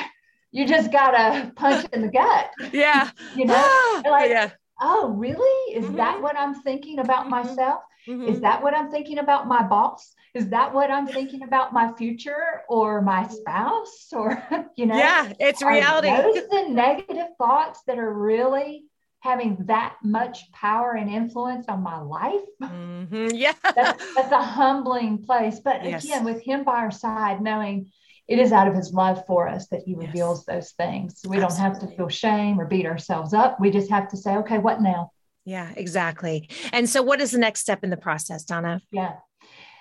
you 0.51 0.67
just 0.67 0.91
got 0.91 1.15
a 1.15 1.53
punch 1.55 1.87
in 1.93 2.03
the 2.03 2.09
gut, 2.09 2.51
yeah 2.73 3.11
you 3.37 3.45
know? 3.47 3.69
Like, 4.11 4.31
yeah 4.31 4.51
oh, 4.81 5.09
really? 5.11 5.75
Is 5.75 5.87
Mhm. 5.87 5.97
that 5.97 6.23
what 6.23 6.37
I'm 6.37 6.55
thinking 6.63 6.99
about 6.99 7.27
Mhm. 7.27 7.31
myself? 7.31 7.83
Mhm. 8.09 8.29
Is 8.29 8.41
that 8.41 8.63
what 8.63 8.75
I'm 8.75 8.91
thinking 8.91 9.19
about 9.19 9.47
my 9.47 9.63
boss? 9.63 10.15
is 10.33 10.49
that 10.51 10.73
what 10.73 10.91
I'm 10.93 11.09
thinking 11.09 11.43
about 11.43 11.73
my 11.73 11.93
future 11.95 12.63
or 12.69 13.03
my 13.03 13.27
spouse 13.27 14.13
or 14.13 14.41
you 14.77 14.87
know? 14.87 14.97
Yeah, 14.97 15.33
it's 15.41 15.61
reality. 15.61 16.09
Are 16.09 16.23
those 16.23 16.49
the 16.49 16.69
negative 16.69 17.29
thoughts 17.37 17.83
that 17.89 17.99
are 17.99 18.13
really 18.13 18.85
having 19.21 19.57
that 19.67 19.97
much 20.03 20.51
power 20.53 20.93
and 20.93 21.11
influence 21.11 21.69
on 21.69 21.83
my 21.83 22.01
life. 22.01 22.41
Mm-hmm. 23.11 23.35
Yeah. 23.35 23.55
that's, 23.75 24.15
that's, 24.15 24.31
a 24.31 24.43
humbling 24.43 25.25
place. 25.25 25.59
But 25.59 25.85
yes. 25.85 26.05
again, 26.05 26.23
with 26.23 26.43
him 26.43 26.65
by 26.65 26.77
our 26.77 26.91
side, 26.91 27.41
knowing 27.41 27.91
it 28.31 28.39
is 28.39 28.53
out 28.53 28.69
of 28.69 28.75
his 28.75 28.93
love 28.93 29.27
for 29.27 29.49
us 29.49 29.67
that 29.69 29.83
he 29.85 29.95
reveals 29.95 30.45
yes. 30.47 30.47
those 30.47 30.71
things. 30.73 31.21
We 31.27 31.37
Absolutely. 31.37 31.41
don't 31.41 31.57
have 31.57 31.81
to 31.81 31.97
feel 31.97 32.09
shame 32.09 32.61
or 32.61 32.65
beat 32.65 32.87
ourselves 32.87 33.35
up. 33.35 33.61
We 33.61 33.71
just 33.71 33.91
have 33.91 34.09
to 34.11 34.17
say, 34.17 34.37
okay, 34.37 34.59
what 34.59 34.81
now? 34.81 35.11
Yeah, 35.45 35.73
exactly. 35.77 36.49
And 36.73 36.89
so, 36.89 37.03
what 37.03 37.21
is 37.21 37.33
the 37.33 37.39
next 37.39 37.61
step 37.61 37.83
in 37.83 37.91
the 37.91 37.97
process, 37.97 38.45
Donna? 38.45 38.81
Yeah. 38.93 39.15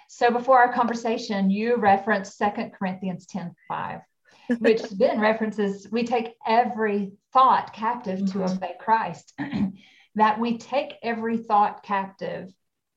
So, 0.08 0.32
before 0.32 0.58
our 0.58 0.74
conversation, 0.74 1.52
you 1.52 1.76
referenced 1.76 2.38
Second 2.38 2.74
Corinthians 2.74 3.28
10 3.28 3.56
5 3.68 4.02
which 4.58 4.82
then 4.98 5.20
references 5.20 5.88
we 5.92 6.04
take 6.04 6.34
every 6.46 7.12
thought 7.34 7.72
captive 7.74 8.20
mm-hmm. 8.20 8.46
to 8.46 8.52
obey 8.52 8.74
Christ. 8.80 9.34
that 10.16 10.40
we 10.40 10.58
take 10.58 10.96
every 11.04 11.38
thought 11.38 11.84
captive 11.84 12.52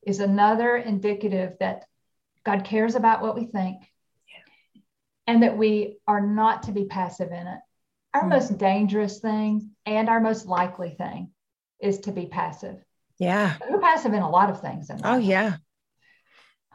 is 0.05 0.19
another 0.19 0.75
indicative 0.75 1.53
that 1.59 1.85
God 2.43 2.63
cares 2.63 2.95
about 2.95 3.21
what 3.21 3.35
we 3.35 3.45
think. 3.45 3.83
And 5.27 5.43
that 5.43 5.57
we 5.57 5.97
are 6.07 6.21
not 6.21 6.63
to 6.63 6.71
be 6.71 6.85
passive 6.85 7.31
in 7.31 7.47
it. 7.47 7.59
Our 8.13 8.21
mm-hmm. 8.21 8.29
most 8.29 8.57
dangerous 8.57 9.19
thing 9.19 9.71
and 9.85 10.09
our 10.09 10.19
most 10.19 10.45
likely 10.45 10.91
thing 10.91 11.31
is 11.79 11.99
to 12.01 12.11
be 12.11 12.25
passive. 12.25 12.77
Yeah. 13.19 13.55
We're 13.69 13.79
passive 13.79 14.13
in 14.13 14.21
a 14.21 14.29
lot 14.29 14.49
of 14.49 14.61
things. 14.61 14.89
In 14.89 15.01
oh, 15.03 15.17
yeah. 15.17 15.57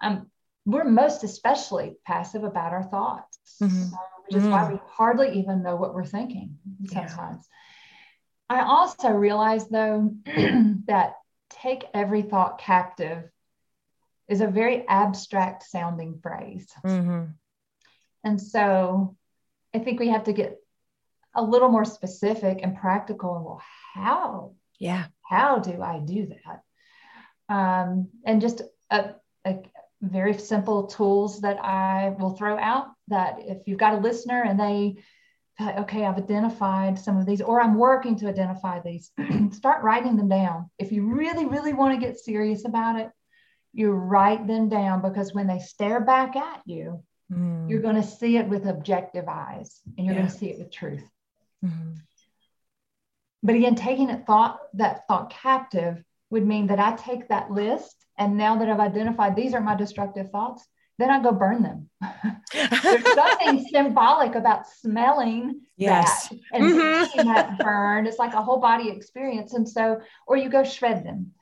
Um, 0.00 0.30
we're 0.64 0.84
most 0.84 1.24
especially 1.24 1.96
passive 2.06 2.44
about 2.44 2.72
our 2.72 2.84
thoughts. 2.84 3.38
Mm-hmm 3.62 3.94
which 4.28 4.36
is 4.36 4.44
mm. 4.44 4.50
why 4.50 4.70
we 4.70 4.78
hardly 4.86 5.38
even 5.38 5.62
know 5.62 5.76
what 5.76 5.94
we're 5.94 6.04
thinking 6.04 6.58
sometimes. 6.86 7.48
Yeah. 8.50 8.60
I 8.60 8.62
also 8.62 9.10
realize, 9.10 9.68
though, 9.68 10.14
that 10.26 11.14
take 11.50 11.84
every 11.94 12.22
thought 12.22 12.58
captive 12.58 13.24
is 14.28 14.40
a 14.40 14.46
very 14.46 14.86
abstract 14.86 15.64
sounding 15.64 16.18
phrase. 16.22 16.68
Mm-hmm. 16.84 17.30
And 18.24 18.40
so 18.40 19.16
I 19.74 19.78
think 19.78 20.00
we 20.00 20.08
have 20.08 20.24
to 20.24 20.32
get 20.32 20.58
a 21.34 21.42
little 21.42 21.68
more 21.68 21.84
specific 21.84 22.60
and 22.62 22.76
practical. 22.76 23.36
And 23.36 23.44
well, 23.44 23.62
how? 23.94 24.54
Yeah. 24.78 25.06
How 25.22 25.58
do 25.58 25.82
I 25.82 26.00
do 26.00 26.28
that? 26.28 27.54
Um, 27.54 28.08
and 28.24 28.40
just 28.40 28.62
a, 28.90 29.14
a, 29.44 29.58
very 30.00 30.34
simple 30.34 30.86
tools 30.86 31.40
that 31.40 31.58
I 31.62 32.14
will 32.18 32.36
throw 32.36 32.56
out 32.56 32.88
that 33.08 33.38
if 33.40 33.66
you've 33.66 33.78
got 33.78 33.94
a 33.94 33.98
listener 33.98 34.42
and 34.42 34.58
they 34.58 34.96
okay 35.60 36.04
i've 36.04 36.18
identified 36.18 36.96
some 36.98 37.16
of 37.16 37.26
these 37.26 37.40
or 37.40 37.60
i'm 37.60 37.74
working 37.74 38.16
to 38.16 38.28
identify 38.28 38.80
these 38.80 39.10
start 39.50 39.82
writing 39.82 40.16
them 40.16 40.28
down 40.28 40.70
if 40.78 40.92
you 40.92 41.04
really 41.04 41.46
really 41.46 41.72
want 41.72 41.92
to 41.92 42.06
get 42.06 42.18
serious 42.18 42.64
about 42.64 42.98
it 42.98 43.10
you 43.72 43.90
write 43.90 44.46
them 44.46 44.68
down 44.68 45.02
because 45.02 45.34
when 45.34 45.48
they 45.48 45.58
stare 45.58 46.00
back 46.00 46.36
at 46.36 46.62
you 46.64 47.02
mm. 47.32 47.68
you're 47.68 47.82
going 47.82 47.96
to 47.96 48.02
see 48.02 48.36
it 48.36 48.48
with 48.48 48.66
objective 48.66 49.26
eyes 49.28 49.80
and 49.96 50.06
you're 50.06 50.14
yeah. 50.14 50.22
going 50.22 50.32
to 50.32 50.38
see 50.38 50.50
it 50.50 50.58
with 50.58 50.70
truth 50.70 51.08
mm-hmm. 51.64 51.92
but 53.42 53.54
again 53.54 53.74
taking 53.74 54.10
it 54.10 54.26
thought 54.26 54.60
that 54.74 55.06
thought 55.08 55.30
captive 55.30 56.02
would 56.30 56.46
mean 56.46 56.66
that 56.66 56.78
i 56.78 56.94
take 56.96 57.28
that 57.28 57.50
list 57.50 58.06
and 58.18 58.36
now 58.36 58.56
that 58.58 58.68
i've 58.68 58.80
identified 58.80 59.34
these 59.34 59.54
are 59.54 59.60
my 59.60 59.74
destructive 59.74 60.30
thoughts 60.30 60.66
then 60.98 61.10
I 61.10 61.22
go 61.22 61.32
burn 61.32 61.62
them. 61.62 61.88
There's 62.52 63.14
something 63.14 63.64
symbolic 63.72 64.34
about 64.34 64.66
smelling 64.66 65.60
yes. 65.76 66.28
that 66.28 66.38
and 66.52 66.64
mm-hmm. 66.64 67.04
seeing 67.04 67.28
that 67.32 67.58
burn. 67.58 68.06
It's 68.06 68.18
like 68.18 68.34
a 68.34 68.42
whole 68.42 68.58
body 68.58 68.90
experience. 68.90 69.54
And 69.54 69.68
so, 69.68 70.00
or 70.26 70.36
you 70.36 70.50
go 70.50 70.64
shred 70.64 71.04
them. 71.04 71.32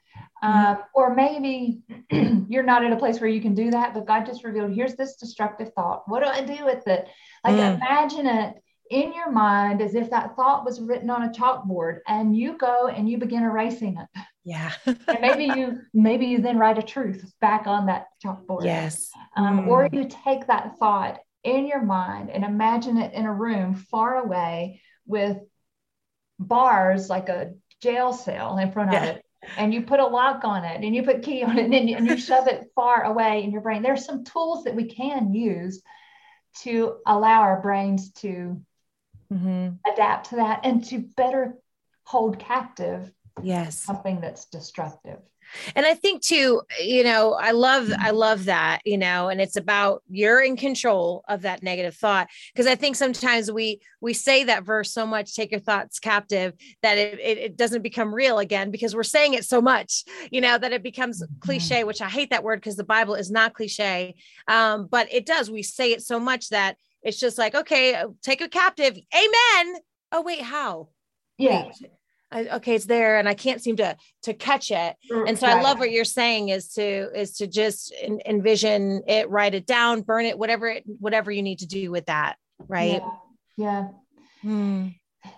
Mm-hmm. 0.45 0.73
Uh, 0.73 0.77
or 0.95 1.15
maybe 1.15 1.81
you're 2.49 2.63
not 2.63 2.85
in 2.85 2.93
a 2.93 2.99
place 2.99 3.21
where 3.21 3.31
you 3.31 3.41
can 3.41 3.55
do 3.55 3.71
that, 3.71 3.95
but 3.95 4.07
God 4.07 4.27
just 4.27 4.45
revealed 4.45 4.73
here's 4.73 4.95
this 4.95 5.17
destructive 5.17 5.73
thought. 5.75 6.03
What 6.07 6.23
do 6.23 6.29
I 6.29 6.43
do 6.43 6.65
with 6.65 6.87
it? 6.87 7.09
Like, 7.45 7.55
mm. 7.55 7.77
imagine 7.77 8.27
it 8.27 8.57
in 8.91 9.13
your 9.13 9.31
mind 9.31 9.81
as 9.83 9.95
if 9.95 10.11
that 10.11 10.37
thought 10.37 10.65
was 10.65 10.81
written 10.81 11.11
on 11.11 11.25
a 11.25 11.31
chalkboard 11.31 12.01
and 12.07 12.37
you 12.37 12.57
go 12.57 12.89
and 12.89 13.09
you 13.09 13.19
begin 13.19 13.43
erasing 13.43 13.99
it. 13.99 14.23
Yeah. 14.45 14.73
and 14.87 15.19
maybe 15.21 15.45
you 15.45 15.81
maybe 15.93 16.27
you 16.27 16.41
then 16.41 16.59
write 16.59 16.79
a 16.79 16.83
truth 16.83 17.33
back 17.41 17.67
on 17.67 17.87
that 17.87 18.07
chalkboard. 18.25 18.65
Yes. 18.65 19.11
Um, 19.37 19.63
mm. 19.63 19.69
Or 19.69 19.89
you 19.93 20.09
take 20.09 20.47
that 20.47 20.79
thought 20.79 21.19
in 21.43 21.67
your 21.67 21.83
mind 21.83 22.31
and 22.31 22.45
imagine 22.45 22.99
it 22.99 23.13
in 23.13 23.25
a 23.25 23.33
room 23.33 23.75
far 23.75 24.17
away 24.17 24.83
with 25.07 25.39
bars 26.39 27.09
like 27.09 27.29
a 27.29 27.55
jail 27.83 28.13
cell 28.13 28.59
in 28.59 28.71
front 28.73 28.93
yeah. 28.93 29.05
of 29.05 29.17
it. 29.17 29.26
And 29.57 29.73
you 29.73 29.83
put 29.83 30.01
a 30.01 30.07
lock 30.07 30.45
on 30.45 30.65
it 30.65 30.85
and 30.85 30.95
you 30.95 31.03
put 31.03 31.23
key 31.23 31.43
on 31.43 31.59
it 31.59 31.65
and, 31.65 31.73
then 31.73 31.89
you, 31.89 31.97
and 31.97 32.07
you 32.07 32.17
shove 32.17 32.49
it 32.49 32.71
far 32.75 33.05
away 33.05 33.43
in 33.43 33.51
your 33.51 33.61
brain. 33.61 33.83
There's 33.83 34.05
some 34.05 34.25
tools 34.25 34.65
that 34.65 34.75
we 34.75 34.85
can 34.85 35.33
use 35.33 35.83
to 36.63 36.97
allow 37.07 37.43
our 37.43 37.61
brains 37.61 38.13
to 38.13 38.61
mm-hmm. 39.33 39.69
adapt 39.93 40.31
to 40.31 40.37
that 40.37 40.61
and 40.65 40.85
to 40.87 40.99
better 40.99 41.59
hold 42.05 42.39
captive 42.39 43.11
yes 43.43 43.79
something 43.79 44.21
that's 44.21 44.47
destructive 44.47 45.19
and 45.75 45.87
i 45.87 45.95
think 45.95 46.23
too 46.23 46.63
you 46.83 47.05
know 47.05 47.35
i 47.35 47.51
love 47.51 47.91
i 47.99 48.11
love 48.11 48.45
that 48.47 48.81
you 48.85 48.99
know 48.99 49.29
and 49.29 49.41
it's 49.41 49.57
about 49.57 50.03
you're 50.09 50.43
in 50.43 50.57
control 50.57 51.25
of 51.29 51.43
that 51.43 51.63
negative 51.63 51.95
thought. 51.95 52.29
Because 52.53 52.67
i 52.67 52.75
think 52.75 52.97
sometimes 52.97 53.51
we 53.51 53.81
we 54.01 54.13
say 54.13 54.45
that 54.45 54.65
verse 54.65 54.93
so 54.93 55.07
much 55.07 55.35
take 55.35 55.51
your 55.51 55.61
thoughts 55.61 55.99
captive 55.99 56.55
that 56.83 56.99
it, 56.99 57.19
it, 57.21 57.39
it 57.39 57.57
doesn't 57.57 57.83
become 57.83 58.15
real 58.15 58.39
again 58.39 58.71
because 58.71 58.95
we're 58.95 59.03
saying 59.03 59.35
it 59.35 59.45
so 59.45 59.61
much 59.61 60.05
you 60.31 60.41
know 60.41 60.59
that 60.59 60.73
it 60.73 60.83
becomes 60.83 61.23
mm-hmm. 61.23 61.39
cliche 61.41 61.85
which 61.85 62.03
i 62.03 62.09
hate 62.09 62.31
that 62.31 62.45
word 62.45 62.61
because 62.61 62.77
the 62.77 62.85
bible 62.85 63.15
is 63.15 63.31
not 63.31 63.55
cliche. 63.55 64.15
Um, 64.49 64.87
but 64.91 65.13
it 65.13 65.27
does 65.27 65.51
we 65.51 65.63
say 65.63 65.93
it 65.93 66.03
so 66.03 66.19
much 66.19 66.49
that 66.51 66.77
it's 67.03 67.19
just 67.19 67.39
like 67.39 67.55
okay 67.55 68.03
take 68.23 68.41
a 68.41 68.49
captive. 68.49 68.99
Amen. 69.15 69.77
Oh 70.13 70.23
wait 70.23 70.41
how? 70.41 70.89
Yeah. 71.39 71.67
wait, 71.67 71.91
I, 72.37 72.57
okay 72.57 72.75
it's 72.75 72.87
there 72.87 73.19
and 73.19 73.29
i 73.29 73.35
can't 73.35 73.63
seem 73.63 73.77
to 73.77 73.97
to 74.23 74.35
catch 74.35 74.71
it. 74.71 74.97
And 75.11 75.39
so 75.39 75.47
i 75.47 75.61
love 75.61 75.79
what 75.79 75.91
you're 75.91 76.05
saying 76.05 76.51
is 76.51 76.69
to 76.75 77.11
is 77.19 77.33
to 77.39 77.47
just 77.47 77.95
envision 78.27 79.03
it 79.07 79.31
write 79.31 79.55
it 79.55 79.67
down 79.67 80.03
burn 80.03 80.27
it 80.27 80.39
whatever 80.39 80.69
it 80.69 80.85
whatever 80.87 81.31
you 81.31 81.43
need 81.43 81.61
to 81.61 81.67
do 81.67 81.91
with 81.91 82.07
that 82.07 82.37
right? 82.69 83.03
Yeah, 83.03 83.09
yeah. 83.57 83.89
Hmm. 84.43 84.89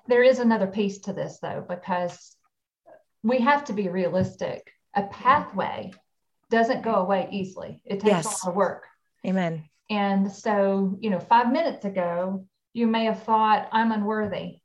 there 0.06 0.22
is 0.22 0.38
another 0.38 0.66
piece 0.66 0.98
to 1.00 1.12
this 1.12 1.38
though 1.40 1.64
because 1.66 2.36
we 3.22 3.38
have 3.38 3.64
to 3.66 3.72
be 3.72 3.88
realistic. 3.88 4.70
A 4.94 5.04
pathway 5.04 5.92
doesn't 6.50 6.82
go 6.82 6.94
away 6.96 7.28
easily. 7.30 7.80
It 7.84 8.00
takes 8.00 8.06
yes. 8.06 8.24
a 8.24 8.46
lot 8.46 8.50
of 8.50 8.56
work. 8.56 8.86
Amen. 9.26 9.64
And 9.90 10.30
so 10.30 10.96
you 11.00 11.10
know 11.10 11.20
five 11.20 11.52
minutes 11.52 11.84
ago 11.84 12.46
you 12.74 12.86
may 12.86 13.06
have 13.06 13.22
thought 13.22 13.68
i'm 13.72 13.92
unworthy 13.92 14.60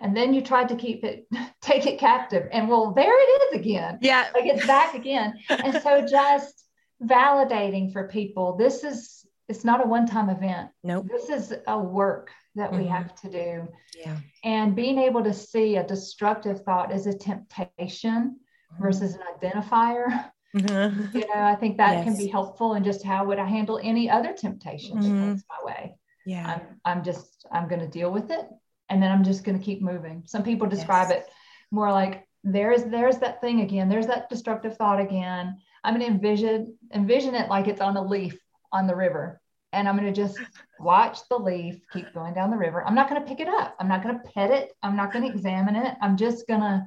and 0.00 0.16
then 0.16 0.32
you 0.32 0.40
tried 0.40 0.68
to 0.68 0.76
keep 0.76 1.04
it 1.04 1.26
take 1.60 1.86
it 1.86 1.98
captive 1.98 2.48
and 2.52 2.68
well 2.68 2.92
there 2.92 3.20
it 3.20 3.54
is 3.54 3.60
again 3.60 3.98
yeah 4.00 4.28
like 4.34 4.46
it's 4.46 4.66
back 4.66 4.94
again 4.94 5.34
and 5.48 5.82
so 5.82 6.06
just 6.10 6.64
validating 7.02 7.92
for 7.92 8.08
people 8.08 8.56
this 8.56 8.84
is 8.84 9.26
it's 9.48 9.64
not 9.64 9.84
a 9.84 9.88
one-time 9.88 10.28
event 10.28 10.70
no 10.82 10.96
nope. 10.96 11.06
this 11.10 11.28
is 11.28 11.54
a 11.66 11.78
work 11.78 12.30
that 12.54 12.70
mm-hmm. 12.70 12.82
we 12.82 12.86
have 12.86 13.14
to 13.14 13.30
do 13.30 13.68
yeah 13.96 14.18
and 14.44 14.74
being 14.74 14.98
able 14.98 15.22
to 15.22 15.32
see 15.32 15.76
a 15.76 15.86
destructive 15.86 16.62
thought 16.62 16.90
as 16.90 17.06
a 17.06 17.16
temptation 17.16 18.36
mm-hmm. 18.72 18.82
versus 18.82 19.14
an 19.14 19.20
identifier 19.40 20.30
mm-hmm. 20.56 21.16
you 21.16 21.26
know 21.28 21.42
i 21.42 21.54
think 21.54 21.76
that 21.76 21.92
yes. 21.92 22.04
can 22.04 22.16
be 22.16 22.26
helpful 22.26 22.74
and 22.74 22.84
just 22.84 23.04
how 23.04 23.24
would 23.24 23.38
i 23.38 23.46
handle 23.46 23.78
any 23.82 24.10
other 24.10 24.32
temptation 24.32 24.98
that 24.98 25.06
mm-hmm. 25.06 25.28
comes 25.28 25.44
my 25.48 25.72
way 25.72 25.94
yeah 26.26 26.46
i'm, 26.54 26.80
I'm 26.84 27.04
just 27.04 27.46
i'm 27.52 27.68
going 27.68 27.80
to 27.80 27.88
deal 27.88 28.10
with 28.10 28.30
it 28.32 28.48
and 28.88 29.02
then 29.02 29.10
I'm 29.10 29.24
just 29.24 29.44
going 29.44 29.58
to 29.58 29.64
keep 29.64 29.82
moving. 29.82 30.22
Some 30.26 30.42
people 30.42 30.68
describe 30.68 31.10
yes. 31.10 31.22
it 31.22 31.32
more 31.70 31.90
like 31.90 32.26
there's 32.44 32.84
there's 32.84 33.18
that 33.18 33.40
thing 33.40 33.60
again. 33.60 33.88
There's 33.88 34.06
that 34.06 34.28
destructive 34.28 34.76
thought 34.76 35.00
again. 35.00 35.58
I'm 35.84 35.94
going 35.94 36.06
to 36.06 36.12
envision 36.12 36.76
envision 36.94 37.34
it 37.34 37.48
like 37.48 37.68
it's 37.68 37.80
on 37.80 37.96
a 37.96 38.02
leaf 38.02 38.38
on 38.72 38.86
the 38.86 38.96
river, 38.96 39.40
and 39.72 39.88
I'm 39.88 39.96
going 39.96 40.12
to 40.12 40.20
just 40.20 40.38
watch 40.78 41.18
the 41.28 41.38
leaf 41.38 41.80
keep 41.92 42.12
going 42.14 42.34
down 42.34 42.50
the 42.50 42.56
river. 42.56 42.84
I'm 42.84 42.94
not 42.94 43.08
going 43.08 43.20
to 43.20 43.26
pick 43.26 43.40
it 43.40 43.48
up. 43.48 43.76
I'm 43.78 43.88
not 43.88 44.02
going 44.02 44.16
to 44.16 44.30
pet 44.30 44.50
it. 44.50 44.72
I'm 44.82 44.96
not 44.96 45.12
going 45.12 45.24
to 45.24 45.30
examine 45.30 45.76
it. 45.76 45.94
I'm 46.00 46.16
just 46.16 46.46
going 46.46 46.60
to 46.60 46.86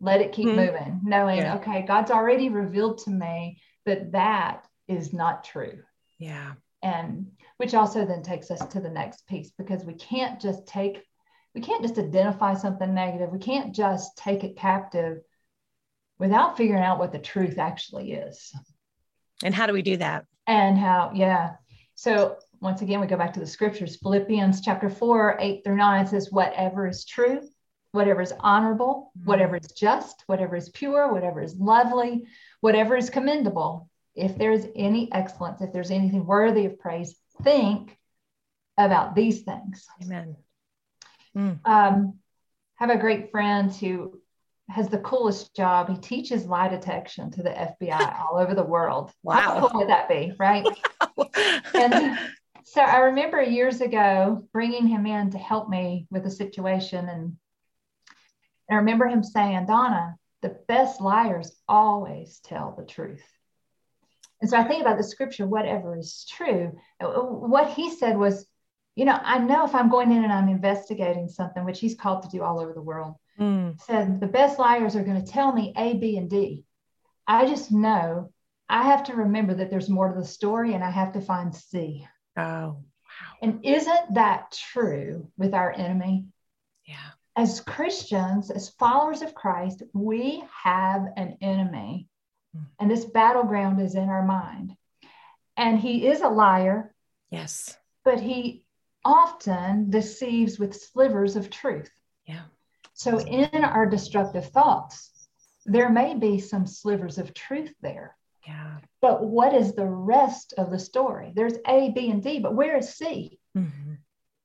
let 0.00 0.20
it 0.20 0.32
keep 0.32 0.46
mm-hmm. 0.46 0.56
moving, 0.56 1.00
knowing 1.04 1.38
yeah. 1.38 1.56
okay, 1.56 1.82
God's 1.86 2.10
already 2.10 2.48
revealed 2.48 2.98
to 3.04 3.10
me 3.10 3.60
that 3.86 4.12
that 4.12 4.66
is 4.88 5.12
not 5.12 5.44
true. 5.44 5.80
Yeah. 6.18 6.52
And 6.82 7.26
which 7.58 7.74
also 7.74 8.06
then 8.06 8.22
takes 8.22 8.50
us 8.50 8.64
to 8.68 8.80
the 8.80 8.88
next 8.88 9.26
piece 9.26 9.52
because 9.56 9.84
we 9.84 9.92
can't 9.94 10.40
just 10.40 10.66
take 10.66 11.02
we 11.54 11.60
can't 11.60 11.82
just 11.82 11.98
identify 11.98 12.54
something 12.54 12.94
negative. 12.94 13.30
We 13.30 13.38
can't 13.38 13.74
just 13.74 14.16
take 14.16 14.44
it 14.44 14.56
captive 14.56 15.18
without 16.18 16.56
figuring 16.56 16.82
out 16.82 16.98
what 16.98 17.12
the 17.12 17.18
truth 17.18 17.58
actually 17.58 18.12
is. 18.12 18.54
And 19.42 19.54
how 19.54 19.66
do 19.66 19.72
we 19.72 19.82
do 19.82 19.96
that? 19.96 20.26
and 20.50 20.76
how 20.76 21.12
yeah 21.14 21.52
so 21.94 22.36
once 22.60 22.82
again 22.82 23.00
we 23.00 23.06
go 23.06 23.16
back 23.16 23.32
to 23.32 23.40
the 23.40 23.46
scriptures 23.46 23.96
philippians 24.02 24.60
chapter 24.60 24.90
4 24.90 25.36
8 25.38 25.64
through 25.64 25.76
9 25.76 26.06
says 26.08 26.32
whatever 26.32 26.88
is 26.88 27.04
true 27.04 27.40
whatever 27.92 28.20
is 28.20 28.34
honorable 28.40 29.12
mm-hmm. 29.16 29.28
whatever 29.28 29.56
is 29.56 29.72
just 29.72 30.24
whatever 30.26 30.56
is 30.56 30.68
pure 30.70 31.12
whatever 31.12 31.40
is 31.40 31.56
lovely 31.56 32.24
whatever 32.60 32.96
is 32.96 33.10
commendable 33.10 33.88
if 34.14 34.36
there's 34.36 34.66
any 34.74 35.10
excellence 35.12 35.60
if 35.62 35.72
there's 35.72 35.92
anything 35.92 36.26
worthy 36.26 36.66
of 36.66 36.78
praise 36.78 37.14
think 37.42 37.96
about 38.76 39.14
these 39.14 39.42
things 39.42 39.86
Amen. 40.02 40.36
Um, 41.64 42.18
have 42.76 42.90
a 42.90 42.98
great 42.98 43.30
friend 43.30 43.72
who 43.72 44.20
has 44.68 44.88
the 44.88 44.98
coolest 44.98 45.54
job. 45.54 45.88
He 45.88 45.96
teaches 45.96 46.46
lie 46.46 46.68
detection 46.68 47.30
to 47.32 47.42
the 47.42 47.50
FBI 47.50 48.20
all 48.20 48.38
over 48.38 48.54
the 48.54 48.62
world. 48.62 49.12
Wow. 49.22 49.36
How 49.36 49.68
cool 49.68 49.80
would 49.80 49.88
that 49.88 50.08
be, 50.08 50.32
right? 50.38 50.66
and 51.74 52.18
so 52.64 52.80
I 52.80 52.98
remember 52.98 53.42
years 53.42 53.80
ago 53.80 54.46
bringing 54.52 54.86
him 54.86 55.06
in 55.06 55.30
to 55.30 55.38
help 55.38 55.68
me 55.68 56.06
with 56.10 56.24
a 56.26 56.30
situation. 56.30 57.08
And 57.08 57.36
I 58.70 58.76
remember 58.76 59.06
him 59.06 59.24
saying, 59.24 59.66
Donna, 59.66 60.16
the 60.42 60.56
best 60.68 61.00
liars 61.00 61.52
always 61.68 62.40
tell 62.44 62.74
the 62.78 62.84
truth. 62.84 63.24
And 64.40 64.48
so 64.48 64.56
I 64.56 64.64
think 64.64 64.80
about 64.80 64.96
the 64.96 65.04
scripture, 65.04 65.46
whatever 65.46 65.98
is 65.98 66.24
true. 66.30 66.78
What 67.00 67.70
he 67.70 67.90
said 67.90 68.16
was, 68.16 68.46
you 68.96 69.04
know, 69.04 69.18
I 69.22 69.38
know 69.38 69.64
if 69.64 69.74
I'm 69.74 69.88
going 69.90 70.12
in 70.12 70.24
and 70.24 70.32
I'm 70.32 70.48
investigating 70.48 71.28
something, 71.28 71.64
which 71.64 71.80
he's 71.80 71.94
called 71.94 72.22
to 72.24 72.28
do 72.28 72.42
all 72.42 72.60
over 72.60 72.72
the 72.72 72.82
world, 72.82 73.14
Mm. 73.38 73.80
said 73.80 74.20
the 74.20 74.26
best 74.26 74.58
liars 74.58 74.94
are 74.96 75.02
going 75.04 75.24
to 75.24 75.32
tell 75.32 75.50
me 75.52 75.72
A, 75.76 75.94
B, 75.94 76.18
and 76.18 76.28
D. 76.28 76.64
I 77.26 77.46
just 77.46 77.72
know 77.72 78.32
I 78.68 78.82
have 78.84 79.04
to 79.04 79.14
remember 79.14 79.54
that 79.54 79.70
there's 79.70 79.88
more 79.88 80.08
to 80.12 80.14
the 80.20 80.26
story 80.26 80.74
and 80.74 80.84
I 80.84 80.90
have 80.90 81.12
to 81.14 81.20
find 81.22 81.54
C. 81.54 82.06
Oh, 82.36 82.42
wow. 82.42 82.82
And 83.42 83.64
isn't 83.64 84.14
that 84.14 84.52
true 84.52 85.30
with 85.38 85.54
our 85.54 85.72
enemy? 85.72 86.26
yeah. 86.86 86.96
As 87.36 87.60
Christians, 87.60 88.50
as 88.50 88.68
followers 88.70 89.22
of 89.22 89.34
Christ, 89.34 89.82
we 89.94 90.42
have 90.64 91.06
an 91.16 91.38
enemy, 91.40 92.08
and 92.78 92.90
this 92.90 93.04
battleground 93.04 93.80
is 93.80 93.94
in 93.94 94.08
our 94.10 94.24
mind. 94.26 94.76
And 95.56 95.78
he 95.78 96.06
is 96.08 96.20
a 96.20 96.28
liar, 96.28 96.92
Yes. 97.30 97.78
but 98.04 98.20
he 98.20 98.64
often 99.04 99.90
deceives 99.90 100.58
with 100.58 100.74
slivers 100.74 101.36
of 101.36 101.50
truth. 101.50 101.90
Yeah. 102.26 102.42
So, 102.94 103.18
in 103.20 103.64
our 103.64 103.86
destructive 103.86 104.50
thoughts, 104.50 105.10
there 105.64 105.88
may 105.90 106.14
be 106.14 106.38
some 106.38 106.66
slivers 106.66 107.18
of 107.18 107.32
truth 107.34 107.74
there. 107.80 108.16
Yeah. 108.46 108.78
But 109.00 109.24
what 109.24 109.54
is 109.54 109.74
the 109.74 109.86
rest 109.86 110.54
of 110.58 110.70
the 110.70 110.78
story? 110.78 111.32
There's 111.34 111.56
A, 111.66 111.90
B, 111.90 112.10
and 112.10 112.22
D, 112.22 112.40
but 112.40 112.54
where 112.54 112.76
is 112.76 112.94
C? 112.94 113.38
Mhm. 113.56 113.98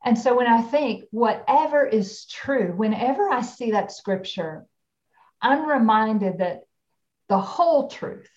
And 0.04 0.18
so 0.18 0.36
when 0.36 0.48
I 0.48 0.62
think 0.62 1.06
whatever 1.12 1.86
is 1.86 2.26
true, 2.28 2.74
whenever 2.76 3.30
I 3.30 3.42
see 3.42 3.72
that 3.72 3.92
scripture, 3.92 4.66
I'm 5.42 5.68
reminded 5.68 6.38
that 6.38 6.64
the 7.28 7.40
whole 7.40 7.88
truth, 7.88 8.30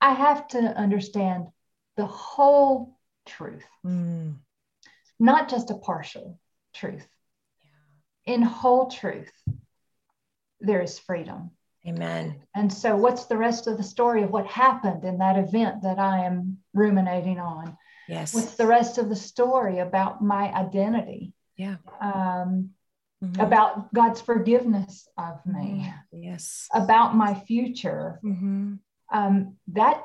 I 0.00 0.14
have 0.14 0.48
to 0.48 0.58
understand 0.58 1.46
the 1.96 2.06
whole 2.06 2.98
truth, 3.24 3.66
Mm. 3.84 4.38
Not 5.20 5.48
just 5.48 5.70
a 5.70 5.74
partial 5.76 6.40
truth. 6.74 7.06
In 8.26 8.42
whole 8.42 8.88
truth, 8.88 9.30
there 10.60 10.80
is 10.80 10.98
freedom. 10.98 11.50
Amen. 11.86 12.42
And 12.54 12.70
so, 12.72 12.96
what's 12.96 13.24
the 13.26 13.36
rest 13.38 13.66
of 13.66 13.76
the 13.78 13.82
story 13.82 14.22
of 14.22 14.30
what 14.30 14.46
happened 14.46 15.04
in 15.04 15.18
that 15.18 15.38
event 15.38 15.82
that 15.82 15.98
I 15.98 16.24
am 16.24 16.58
ruminating 16.74 17.38
on? 17.38 17.76
Yes. 18.08 18.34
What's 18.34 18.56
the 18.56 18.66
rest 18.66 18.98
of 18.98 19.08
the 19.08 19.16
story 19.16 19.78
about 19.78 20.22
my 20.22 20.52
identity? 20.52 21.32
yeah. 21.56 21.76
Um, 22.00 22.70
Mhm. 23.22 23.38
about 23.44 23.92
God's 23.92 24.22
forgiveness 24.22 25.06
of 25.18 25.44
me, 25.44 25.92
Yes. 26.10 26.68
about 26.72 27.14
my 27.14 27.34
future. 27.34 28.18
Mhm. 28.24 28.78
Um, 29.12 29.58
that 29.68 30.02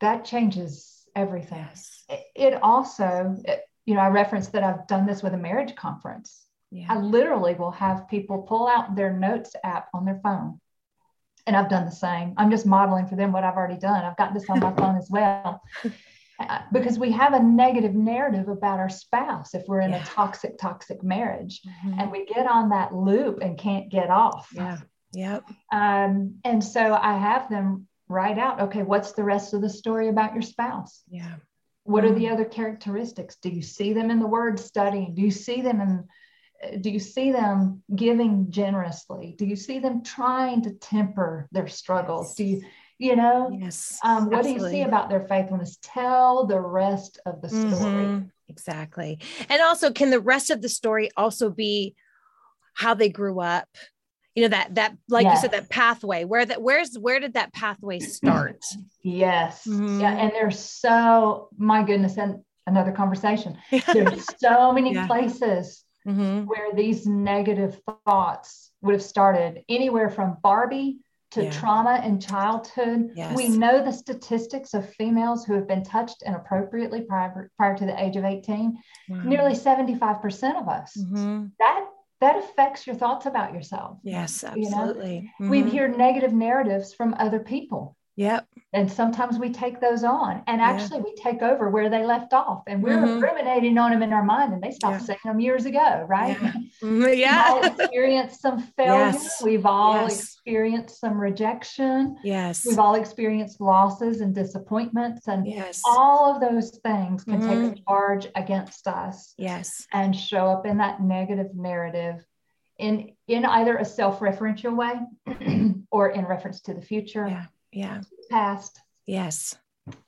that 0.00 0.24
changes 0.24 1.08
everything. 1.16 1.58
Yes. 1.58 2.04
It, 2.08 2.24
it 2.36 2.62
also, 2.62 3.34
it- 3.44 3.64
you 3.86 3.94
know, 3.94 4.00
I 4.00 4.08
referenced 4.08 4.52
that 4.52 4.62
I've 4.64 4.86
done 4.86 5.06
this 5.06 5.22
with 5.22 5.32
a 5.34 5.38
marriage 5.38 5.74
conference. 5.76 6.42
I 6.88 6.98
literally 6.98 7.54
will 7.54 7.70
have 7.70 8.06
people 8.08 8.42
pull 8.42 8.66
out 8.68 8.94
their 8.96 9.12
notes 9.12 9.54
app 9.64 9.88
on 9.94 10.04
their 10.04 10.20
phone. 10.22 10.60
And 11.46 11.56
I've 11.56 11.70
done 11.70 11.84
the 11.86 11.92
same. 11.92 12.34
I'm 12.36 12.50
just 12.50 12.66
modeling 12.66 13.06
for 13.06 13.14
them 13.16 13.32
what 13.32 13.44
I've 13.44 13.54
already 13.56 13.78
done. 13.78 14.04
I've 14.04 14.16
got 14.16 14.34
this 14.34 14.50
on 14.50 14.58
my 14.60 14.72
phone 14.76 14.96
as 14.96 15.08
well. 15.08 15.62
Uh, 16.38 16.58
Because 16.72 16.98
we 16.98 17.12
have 17.12 17.32
a 17.32 17.42
negative 17.42 17.94
narrative 17.94 18.48
about 18.48 18.78
our 18.78 18.90
spouse 18.90 19.54
if 19.54 19.62
we're 19.68 19.80
in 19.80 19.92
Yeah. 19.92 20.02
a 20.02 20.04
toxic, 20.04 20.58
toxic 20.58 21.02
marriage 21.02 21.62
Mhm. 21.64 21.98
and 22.02 22.10
we 22.12 22.26
get 22.26 22.46
on 22.46 22.68
that 22.70 22.92
loop 22.92 23.38
and 23.40 23.56
can't 23.56 23.88
get 23.88 24.10
off. 24.10 24.48
Yeah. 24.52 24.78
Yep. 25.12 25.44
Um, 25.72 26.40
and 26.44 26.62
so 26.62 26.92
I 26.94 27.16
have 27.16 27.48
them 27.48 27.86
write 28.08 28.38
out 28.38 28.60
okay, 28.60 28.82
what's 28.82 29.12
the 29.12 29.24
rest 29.24 29.54
of 29.54 29.62
the 29.62 29.70
story 29.70 30.08
about 30.08 30.34
your 30.34 30.42
spouse? 30.42 31.02
Yeah. 31.08 31.36
What 31.86 32.04
are 32.04 32.12
the 32.12 32.28
other 32.28 32.44
characteristics? 32.44 33.36
Do 33.36 33.48
you 33.48 33.62
see 33.62 33.92
them 33.92 34.10
in 34.10 34.18
the 34.18 34.26
word 34.26 34.58
studying? 34.58 35.14
Do 35.14 35.22
you 35.22 35.30
see 35.30 35.62
them 35.62 35.80
in 35.80 36.04
uh, 36.64 36.78
do 36.80 36.90
you 36.90 36.98
see 36.98 37.32
them 37.32 37.82
giving 37.94 38.50
generously? 38.50 39.34
Do 39.38 39.44
you 39.44 39.56
see 39.56 39.78
them 39.78 40.02
trying 40.02 40.62
to 40.62 40.72
temper 40.72 41.48
their 41.52 41.68
struggles? 41.68 42.30
Yes. 42.30 42.36
Do 42.36 42.44
you, 42.44 42.62
you 42.98 43.16
know, 43.16 43.58
Yes. 43.60 43.98
um, 44.02 44.30
what 44.30 44.42
do 44.42 44.50
you 44.50 44.60
see 44.60 44.82
about 44.82 45.10
their 45.10 45.26
faithfulness? 45.28 45.78
Tell 45.82 46.46
the 46.46 46.60
rest 46.60 47.20
of 47.26 47.42
the 47.42 47.50
story. 47.50 48.06
Mhm. 48.06 48.30
Exactly. 48.48 49.18
And 49.48 49.60
also, 49.60 49.92
can 49.92 50.10
the 50.10 50.20
rest 50.20 50.50
of 50.50 50.62
the 50.62 50.68
story 50.68 51.10
also 51.16 51.50
be 51.50 51.94
how 52.74 52.94
they 52.94 53.10
grew 53.10 53.40
up? 53.40 53.68
You 54.36 54.42
know, 54.42 54.48
that 54.48 54.74
that 54.74 54.94
like 55.08 55.24
you 55.26 55.36
said, 55.38 55.52
that 55.52 55.70
pathway. 55.70 56.24
Where 56.24 56.44
that 56.44 56.60
where's 56.60 56.96
where 56.98 57.18
did 57.18 57.34
that 57.34 57.54
pathway 57.54 57.98
start? 58.18 58.62
Yes. 59.02 59.66
Mhm. 59.66 60.00
Yeah. 60.00 60.12
And 60.14 60.30
there's 60.32 60.58
so, 60.58 61.48
my 61.56 61.82
goodness, 61.82 62.18
and 62.18 62.42
another 62.66 62.92
conversation. 62.92 63.56
There's 63.92 64.26
so 64.38 64.72
many 64.72 64.92
Yeah. 64.92 65.06
places 65.06 65.84
Mhm. 66.06 66.46
where 66.46 66.72
these 66.74 67.06
negative 67.06 67.80
thoughts 68.04 68.72
would 68.82 68.92
have 68.92 69.02
started 69.02 69.62
anywhere 69.68 70.10
from 70.10 70.36
Barbie 70.42 70.98
to 71.30 71.44
Yeah. 71.44 71.50
trauma 71.50 72.02
in 72.04 72.20
childhood. 72.20 73.10
Yes. 73.14 73.34
We 73.36 73.48
know 73.48 73.82
the 73.82 73.92
statistics 73.92 74.74
of 74.74 74.88
females 74.94 75.44
who 75.44 75.54
have 75.54 75.66
been 75.66 75.82
touched 75.82 76.22
inappropriately 76.26 77.00
prior, 77.02 77.50
prior 77.56 77.76
to 77.76 77.86
the 77.86 78.00
age 78.04 78.16
of 78.16 78.24
18. 78.24 78.76
Wow. 79.08 79.22
Nearly 79.24 79.54
75% 79.54 80.56
of 80.58 80.68
us. 80.68 80.96
Mhm. 80.96 81.52
That 81.58 81.86
that 82.20 82.36
affects 82.36 82.86
your 82.86 82.96
thoughts 82.96 83.26
about 83.26 83.52
yourself. 83.52 83.98
Yes, 84.02 84.44
You 84.54 84.70
know, 84.70 84.78
absolutely. 84.78 85.30
We 85.38 85.60
mm-hmm. 85.60 85.68
hear 85.68 85.88
negative 85.88 86.32
narratives 86.32 86.94
from 86.94 87.14
other 87.18 87.40
people. 87.40 87.96
Yep. 88.16 88.46
And 88.76 88.92
sometimes 88.92 89.38
we 89.38 89.48
take 89.50 89.80
those 89.80 90.04
on, 90.04 90.42
and 90.46 90.60
Yeah. 90.60 90.68
actually 90.68 91.00
we 91.00 91.14
take 91.14 91.40
over 91.40 91.70
where 91.70 91.88
they 91.88 92.04
left 92.04 92.34
off, 92.34 92.62
and 92.66 92.82
we're 92.82 92.98
Mhm. 92.98 93.22
ruminating 93.22 93.78
on 93.78 93.90
them 93.90 94.02
in 94.02 94.12
our 94.12 94.22
mind, 94.22 94.52
and 94.52 94.62
they 94.62 94.70
stopped 94.70 95.00
Yeah. 95.00 95.06
saying 95.06 95.18
them 95.24 95.40
years 95.40 95.64
ago, 95.64 96.04
right? 96.06 96.36
Yeah. 96.42 96.52
Mhm. 96.82 97.04
We've 97.06 97.26
all 97.26 97.64
experienced 97.80 98.42
some 98.42 98.58
failure. 98.58 98.92
Yes. 99.12 99.42
We've 99.42 99.64
all 99.64 99.94
Yes. 100.02 100.18
experienced 100.20 101.00
some 101.00 101.18
rejection. 101.18 102.18
Yes. 102.22 102.66
We've 102.66 102.78
all 102.78 102.96
experienced 102.96 103.62
losses 103.62 104.20
and 104.20 104.34
disappointments, 104.34 105.26
and 105.26 105.46
Yes. 105.46 105.80
all 105.88 106.34
of 106.34 106.42
those 106.42 106.68
things 106.84 107.24
can 107.24 107.40
take 107.40 107.58
Mhm. 107.58 107.72
a 107.72 107.80
charge 107.88 108.28
against 108.34 108.86
us 108.86 109.32
Yes. 109.38 109.86
and 109.94 110.14
show 110.14 110.48
up 110.48 110.66
in 110.66 110.76
that 110.76 111.00
negative 111.02 111.54
narrative 111.54 112.26
in 112.78 113.12
in 113.26 113.44
either 113.46 113.76
a 113.78 113.84
self-referential 113.84 114.76
way 114.76 114.94
or 115.90 116.10
in 116.10 116.24
reference 116.26 116.60
to 116.60 116.74
the 116.74 116.80
future, 116.82 117.26
Yeah. 117.76 118.00
Past, 118.30 118.80
Yes. 119.06 119.54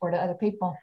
or 0.00 0.10
to 0.10 0.16
other 0.16 0.34
people. 0.34 0.76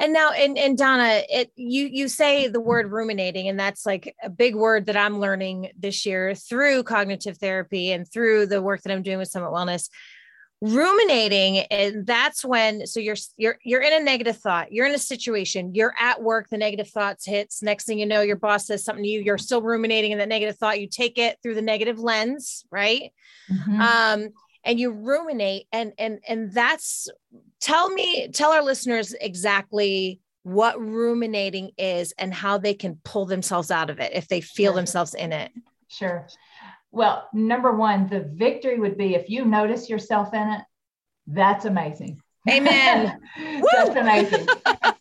And 0.00 0.12
now, 0.12 0.30
and 0.30 0.56
and 0.56 0.78
Donna, 0.78 1.22
it 1.28 1.50
you 1.56 1.86
you 1.86 2.06
say 2.06 2.46
the 2.46 2.60
word 2.60 2.92
ruminating, 2.92 3.48
and 3.48 3.58
that's 3.58 3.84
like 3.84 4.14
a 4.22 4.30
big 4.30 4.54
word 4.54 4.86
that 4.86 4.96
I'm 4.96 5.18
learning 5.18 5.72
this 5.76 6.06
year 6.06 6.36
through 6.36 6.84
cognitive 6.84 7.38
therapy 7.38 7.90
and 7.90 8.10
through 8.10 8.46
the 8.46 8.62
work 8.62 8.82
that 8.82 8.92
I'm 8.92 9.02
doing 9.02 9.18
with 9.18 9.28
Summit 9.28 9.50
Wellness. 9.50 9.88
Ruminating, 10.60 11.58
and 11.70 12.06
that's 12.06 12.44
when 12.44 12.86
so 12.86 13.00
you're 13.00 13.16
you're 13.36 13.58
you're 13.64 13.80
in 13.82 13.92
a 14.00 14.04
negative 14.04 14.36
thought, 14.38 14.72
you're 14.72 14.86
in 14.86 14.94
a 14.94 14.98
situation, 14.98 15.74
you're 15.74 15.94
at 16.00 16.22
work, 16.22 16.48
the 16.48 16.58
negative 16.58 16.88
thoughts 16.88 17.26
hits. 17.26 17.60
Next 17.62 17.84
thing 17.84 17.98
you 17.98 18.06
know, 18.06 18.22
your 18.22 18.36
boss 18.36 18.66
says 18.66 18.84
something 18.84 19.04
to 19.04 19.08
you, 19.10 19.20
you're 19.20 19.38
still 19.38 19.62
ruminating 19.62 20.12
in 20.12 20.18
that 20.18 20.28
negative 20.28 20.56
thought. 20.58 20.80
You 20.80 20.88
take 20.88 21.18
it 21.18 21.38
through 21.42 21.54
the 21.56 21.62
negative 21.62 21.98
lens, 21.98 22.64
right? 22.70 23.12
Mhm. 23.50 23.80
um 23.80 24.28
and 24.64 24.78
you 24.80 24.90
ruminate 24.92 25.66
and 25.72 25.92
and 25.98 26.20
and 26.28 26.52
that's 26.52 27.08
tell 27.60 27.88
me 27.90 28.28
tell 28.28 28.52
our 28.52 28.62
listeners 28.62 29.14
exactly 29.20 30.20
what 30.42 30.80
ruminating 30.80 31.70
is 31.76 32.12
and 32.18 32.32
how 32.32 32.56
they 32.58 32.74
can 32.74 32.98
pull 33.04 33.26
themselves 33.26 33.70
out 33.70 33.90
of 33.90 33.98
it 34.00 34.12
if 34.14 34.28
they 34.28 34.40
feel 34.40 34.72
Sure. 34.72 34.76
themselves 34.76 35.14
in 35.14 35.32
it 35.32 35.52
Sure. 35.88 36.26
Well, 36.90 37.28
number 37.32 37.74
one, 37.74 38.08
the 38.08 38.20
victory 38.20 38.78
would 38.78 38.96
be 38.98 39.14
if 39.14 39.28
you 39.30 39.44
notice 39.44 39.88
yourself 39.90 40.32
in 40.34 40.48
it, 40.48 40.60
that's 41.26 41.64
amazing. 41.66 42.20
Amen. 42.48 43.18
That's 43.72 43.90
amazing. 43.90 44.46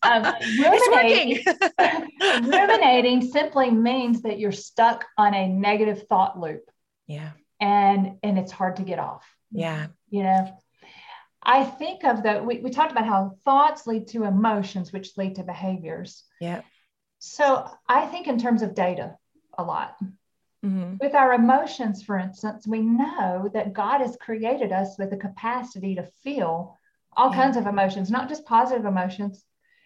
Um, 0.03 0.34
ruminating, 0.60 1.45
ruminating 2.43 3.22
simply 3.22 3.72
means 3.72 4.22
that 4.24 4.38
you're 4.39 4.51
stuck 4.51 5.05
on 5.18 5.34
a 5.34 5.47
negative 5.47 6.03
thought 6.10 6.38
loop 6.39 6.70
Yeah. 7.05 7.32
and 7.62 8.18
and 8.24 8.38
it's 8.38 8.51
hard 8.51 8.78
to 8.78 8.84
get 8.84 8.99
off. 8.99 9.24
Yeah. 9.52 9.88
You 10.10 10.24
know, 10.24 10.58
I 11.43 11.64
think 11.64 12.04
of 12.04 12.24
the 12.24 12.43
we, 12.43 12.60
we 12.60 12.70
talked 12.70 12.91
about 12.91 13.06
how 13.06 13.36
thoughts 13.45 13.88
lead 13.88 14.08
to 14.10 14.24
emotions, 14.24 14.91
which 14.91 15.18
lead 15.18 15.36
to 15.36 15.43
behaviors. 15.43 16.24
Yeah. 16.41 16.62
So 17.20 17.70
I 17.88 18.06
think 18.06 18.28
in 18.28 18.38
terms 18.38 18.62
of 18.62 18.76
data 18.76 19.18
a 19.58 19.64
lot. 19.64 19.95
hmm 20.64 20.95
With 21.00 21.16
our 21.16 21.34
emotions, 21.34 22.04
for 22.04 22.18
instance, 22.18 22.68
we 22.68 22.82
know 22.82 23.50
that 23.54 23.74
God 23.74 24.02
has 24.02 24.18
created 24.18 24.72
us 24.72 24.98
with 25.00 25.10
the 25.10 25.18
capacity 25.18 25.95
to 25.95 26.04
feel 26.24 26.78
all 27.16 27.30
Yeah. 27.32 27.36
kinds 27.43 27.58
of 27.58 27.66
emotions, 27.68 28.10
not 28.12 28.30
just 28.30 28.45
positive 28.45 28.86
emotions. 28.86 29.43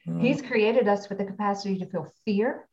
Mm-hmm. 0.07 0.19
He's 0.21 0.41
created 0.41 0.87
us 0.87 1.07
with 1.09 1.17
the 1.19 1.25
capacity 1.25 1.77
to 1.79 1.85
feel 1.85 2.11
fear 2.25 2.67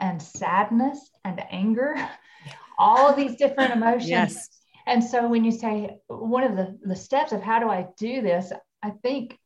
and 0.00 0.20
sadness 0.20 0.98
and 1.24 1.40
anger, 1.50 1.94
all 2.78 3.06
of 3.08 3.16
these 3.16 3.36
different 3.36 3.72
emotions. 3.78 4.08
Yes. 4.08 4.48
And 4.86 5.02
so 5.02 5.28
when 5.28 5.44
you 5.44 5.52
say 5.52 5.98
one 6.08 6.44
of 6.44 6.56
the, 6.56 6.78
the 6.82 6.96
steps 6.96 7.32
of 7.32 7.42
how 7.42 7.58
do 7.60 7.68
I 7.68 7.86
do 7.98 8.22
this, 8.22 8.52
I 8.82 8.90
think 8.90 9.38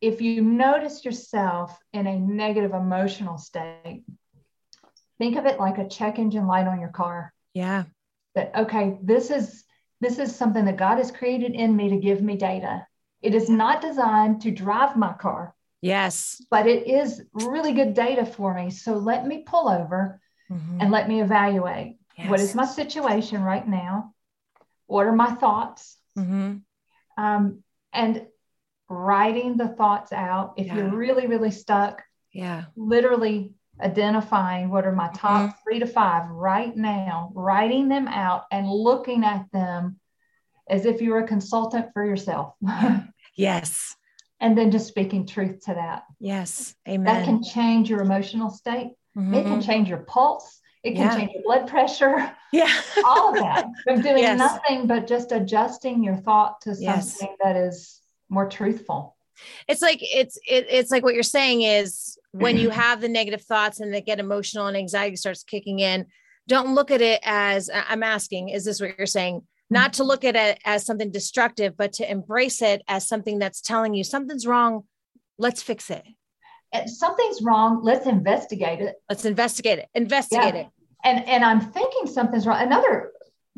if 0.00 0.20
you 0.20 0.42
notice 0.42 1.04
yourself 1.04 1.78
in 1.92 2.06
a 2.06 2.18
negative 2.18 2.72
emotional 2.74 3.38
state, 3.38 4.04
think 5.18 5.36
of 5.36 5.46
it 5.46 5.58
like 5.58 5.78
a 5.78 5.88
check 5.88 6.18
engine 6.18 6.46
light 6.46 6.66
on 6.66 6.80
your 6.80 6.90
car 6.90 7.32
Yeah. 7.54 7.84
that 8.34 8.52
okay 8.56 8.98
this 9.02 9.30
is 9.30 9.64
this 10.00 10.18
is 10.18 10.34
something 10.34 10.64
that 10.64 10.76
god 10.76 10.98
has 10.98 11.10
created 11.12 11.52
in 11.52 11.74
me 11.74 11.90
to 11.90 11.96
give 11.98 12.20
me 12.20 12.36
data 12.36 12.86
it 13.22 13.34
is 13.34 13.48
not 13.48 13.80
designed 13.80 14.42
to 14.42 14.50
drive 14.50 14.96
my 14.96 15.12
car 15.12 15.54
Yes. 15.80 16.42
but 16.50 16.66
it 16.66 16.86
is 16.88 17.22
really 17.32 17.72
good 17.72 17.94
data 17.94 18.26
for 18.26 18.52
me 18.54 18.70
so 18.70 18.94
let 18.94 19.26
me 19.26 19.44
pull 19.46 19.68
over 19.68 20.20
Mhm. 20.50 20.78
and 20.82 20.90
let 20.90 21.08
me 21.08 21.22
evaluate 21.22 21.98
what 22.26 22.40
Yes. 22.40 22.50
is 22.50 22.54
my 22.56 22.64
situation 22.66 23.42
right 23.42 23.66
now 23.66 24.13
what 24.86 25.06
are 25.06 25.12
my 25.14 25.34
thoughts 25.34 25.98
Mhm. 26.16 26.62
um, 27.16 27.62
and 27.92 28.26
writing 28.88 29.56
the 29.56 29.68
thoughts 29.68 30.12
out 30.12 30.54
if 30.56 30.66
Yeah. 30.66 30.76
you're 30.76 30.94
really 30.96 31.26
really 31.26 31.50
stuck 31.50 32.02
Yeah. 32.32 32.64
literally 32.76 33.54
identifying 33.80 34.70
what 34.70 34.86
are 34.86 34.92
my 34.92 35.08
top 35.14 35.40
Mm-hmm. 35.42 35.58
three 35.64 35.78
to 35.80 35.86
five 35.86 36.28
right 36.30 36.76
now, 36.76 37.32
writing 37.34 37.88
them 37.88 38.06
out 38.06 38.44
and 38.52 38.68
looking 38.68 39.24
at 39.24 39.50
them 39.50 39.98
as 40.68 40.84
if 40.86 41.00
you 41.02 41.10
were 41.10 41.18
a 41.24 41.26
consultant 41.26 41.92
for 41.92 42.04
yourself. 42.04 42.54
Yes. 43.36 43.96
and 44.40 44.56
then 44.56 44.70
just 44.70 44.86
speaking 44.86 45.26
truth 45.26 45.64
to 45.64 45.74
that. 45.74 46.04
Yes. 46.20 46.74
Amen. 46.86 47.04
That 47.04 47.24
can 47.24 47.42
change 47.42 47.88
your 47.90 48.00
emotional 48.02 48.50
state. 48.50 48.92
It 49.16 49.44
can 49.46 49.58
Mhm. 49.60 49.64
change 49.66 49.88
your 49.88 50.04
pulse. 50.04 50.60
It 50.84 50.92
can 50.92 51.00
Yeah. 51.02 51.16
change 51.16 51.32
your 51.32 51.42
blood 51.42 51.66
pressure, 51.66 52.30
Yeah. 52.52 52.70
all 53.06 53.30
of 53.30 53.36
that 53.36 53.66
from 53.84 54.02
doing 54.02 54.18
Yes. 54.18 54.38
nothing 54.38 54.86
but 54.86 55.06
just 55.06 55.32
adjusting 55.32 56.02
your 56.04 56.16
thought 56.16 56.60
to 56.62 56.74
Yes. 56.78 57.18
something 57.18 57.36
that 57.42 57.56
is 57.56 58.00
more 58.28 58.48
truthful. 58.48 59.16
it's 59.66 59.82
like 59.82 59.98
it's 60.00 60.38
it, 60.48 60.66
it's 60.70 60.90
like 60.92 61.02
what 61.02 61.14
you're 61.14 61.22
saying 61.24 61.62
is 61.62 62.16
when 62.30 62.56
you 62.56 62.70
have 62.84 63.00
the 63.00 63.08
negative 63.08 63.42
thoughts 63.42 63.80
and 63.80 63.92
they 63.92 64.00
get 64.00 64.20
emotional 64.20 64.66
and 64.68 64.76
anxiety 64.76 65.16
starts 65.16 65.42
kicking 65.42 65.80
in 65.80 66.06
don't 66.46 66.72
look 66.74 66.90
at 66.92 67.00
it 67.00 67.18
as 67.24 67.68
i'm 67.88 68.02
asking 68.04 68.48
is 68.50 68.64
this 68.64 68.80
what 68.80 68.96
you're 68.96 69.06
saying 69.08 69.40
mm-hmm. 69.40 69.74
not 69.74 69.92
to 69.94 70.04
look 70.04 70.22
at 70.22 70.36
it 70.36 70.58
as 70.64 70.86
something 70.86 71.10
destructive 71.10 71.76
but 71.76 71.92
to 71.92 72.08
embrace 72.08 72.62
it 72.62 72.82
as 72.86 73.08
something 73.08 73.40
that's 73.40 73.60
telling 73.60 73.92
you 73.92 74.04
something's 74.04 74.46
wrong 74.46 74.84
let's 75.36 75.62
fix 75.62 75.90
it 75.90 76.04
If 76.72 76.88
something's 76.90 77.42
wrong, 77.42 77.82
let's 77.82 78.06
investigate 78.06 78.80
it. 78.80 78.94
let's 79.10 79.24
investigate 79.24 79.78
it 79.80 79.88
investigate 79.94 80.54
Yeah. 80.54 80.60
it 80.62 80.68
And 81.04 81.28
and 81.28 81.44
I'm 81.44 81.60
thinking 81.60 82.06
something's 82.06 82.46
wrong. 82.46 82.60
Another 82.62 83.12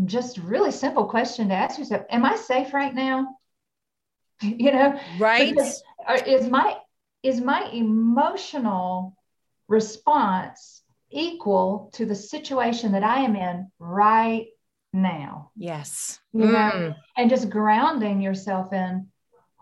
just 0.05 0.39
really 0.39 0.73
simple 0.73 1.07
question 1.07 1.49
to 1.49 1.55
ask 1.55 1.79
yourself: 1.79 2.03
Am 2.11 2.25
I 2.25 2.37
safe 2.37 2.75
right 2.75 2.95
now? 2.95 3.37
You 4.43 4.73
know, 4.73 5.01
right 5.19 5.49
Because, 5.55 5.83
or 6.07 6.17
is 6.17 6.49
my 6.49 6.77
is 7.23 7.41
my 7.41 7.71
emotional 7.73 9.17
response 9.69 10.83
equal 11.11 11.91
to 11.95 12.05
the 12.05 12.15
situation 12.15 12.93
that 12.93 13.03
I 13.03 13.21
am 13.21 13.37
in 13.37 13.71
right 13.79 14.47
now? 14.93 15.51
yes 15.57 16.21
You 16.33 16.47
know, 16.47 16.71
Mm. 16.75 16.95
and 17.17 17.31
just 17.31 17.49
grounding 17.49 18.21
yourself 18.21 18.73
in 18.73 19.09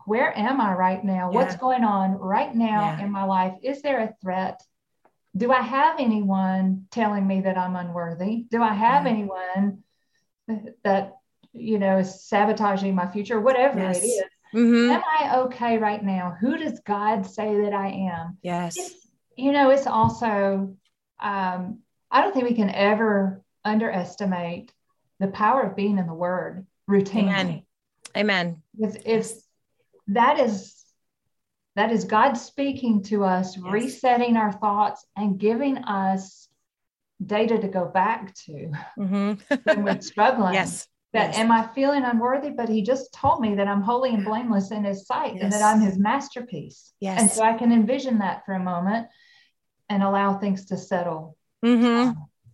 where 0.06 0.36
am 0.36 0.60
I 0.60 0.74
right 0.74 1.02
now? 1.04 1.30
What's 1.30 1.54
going 1.56 1.84
on 1.84 2.12
right 2.18 2.54
now 2.54 2.96
Yeah. 2.98 3.04
in 3.04 3.12
my 3.12 3.24
life? 3.24 3.54
Is 3.62 3.80
there 3.80 4.00
a 4.00 4.14
threat? 4.20 4.60
Do 5.36 5.50
I 5.50 5.62
have 5.62 5.98
anyone 5.98 6.86
telling 6.90 7.26
me 7.26 7.40
that 7.42 7.58
I'm 7.58 7.74
unworthy? 7.76 8.46
Do 8.50 8.62
I 8.62 8.72
have 8.72 9.06
anyone 9.06 9.82
that 10.84 11.14
you 11.52 11.78
know 11.78 11.98
is 11.98 12.24
sabotaging 12.28 12.94
my 12.94 13.10
future? 13.10 13.40
Whatever 13.40 13.80
Yes. 13.80 14.02
it 14.02 14.06
is, 14.06 14.24
Mhm. 14.54 14.90
am 14.90 15.02
I 15.04 15.36
okay 15.40 15.78
right 15.78 16.02
now? 16.02 16.36
Who 16.40 16.56
does 16.56 16.78
God 16.80 17.26
say 17.26 17.62
that 17.62 17.72
I 17.72 17.88
am? 17.88 18.38
yes 18.42 18.76
It's, 18.76 19.08
you 19.36 19.50
know, 19.50 19.70
it's 19.70 19.86
also, 19.88 20.76
um, 21.18 21.80
I 22.10 22.20
don't 22.20 22.32
think 22.32 22.48
we 22.48 22.54
can 22.54 22.70
ever 22.70 23.42
underestimate 23.64 24.72
the 25.18 25.28
power 25.28 25.62
of 25.62 25.74
being 25.74 25.98
in 25.98 26.06
the 26.06 26.14
Word 26.14 26.66
routinely. 26.88 27.30
amen 27.30 27.62
amen 28.16 28.62
It's, 28.78 28.96
it's 29.04 29.48
that 30.08 30.38
is 30.38 30.83
that 31.76 31.90
is 31.90 32.04
God 32.04 32.34
speaking 32.34 33.02
to 33.04 33.24
us, 33.24 33.56
Yes. 33.56 33.64
resetting 33.72 34.36
our 34.36 34.52
thoughts 34.52 35.04
and 35.16 35.38
giving 35.38 35.78
us 35.78 36.48
data 37.24 37.58
to 37.58 37.68
go 37.68 37.86
back 37.86 38.34
to 38.34 38.70
Mhm. 38.98 39.40
when 39.64 39.82
we're 39.84 40.00
struggling. 40.00 40.54
yes 40.54 40.88
That 41.12 41.28
yes. 41.30 41.38
am 41.38 41.52
I 41.52 41.68
feeling 41.74 42.02
unworthy? 42.04 42.50
But 42.50 42.68
he 42.68 42.82
just 42.82 43.12
told 43.12 43.40
me 43.40 43.54
that 43.54 43.68
I'm 43.68 43.82
holy 43.82 44.12
and 44.12 44.24
blameless 44.24 44.72
in 44.72 44.84
his 44.84 45.06
sight 45.06 45.40
and 45.40 45.52
that 45.52 45.62
I'm 45.62 45.80
his 45.80 45.96
masterpiece. 45.96 46.92
Yes. 47.00 47.20
And 47.20 47.30
so 47.30 47.42
I 47.42 47.54
can 47.54 47.70
envision 47.72 48.18
that 48.18 48.44
for 48.44 48.54
a 48.54 48.58
moment 48.60 49.06
and 49.88 50.02
allow 50.02 50.38
things 50.38 50.64
to 50.66 50.76
settle. 50.76 51.36
hmm 51.62 52.10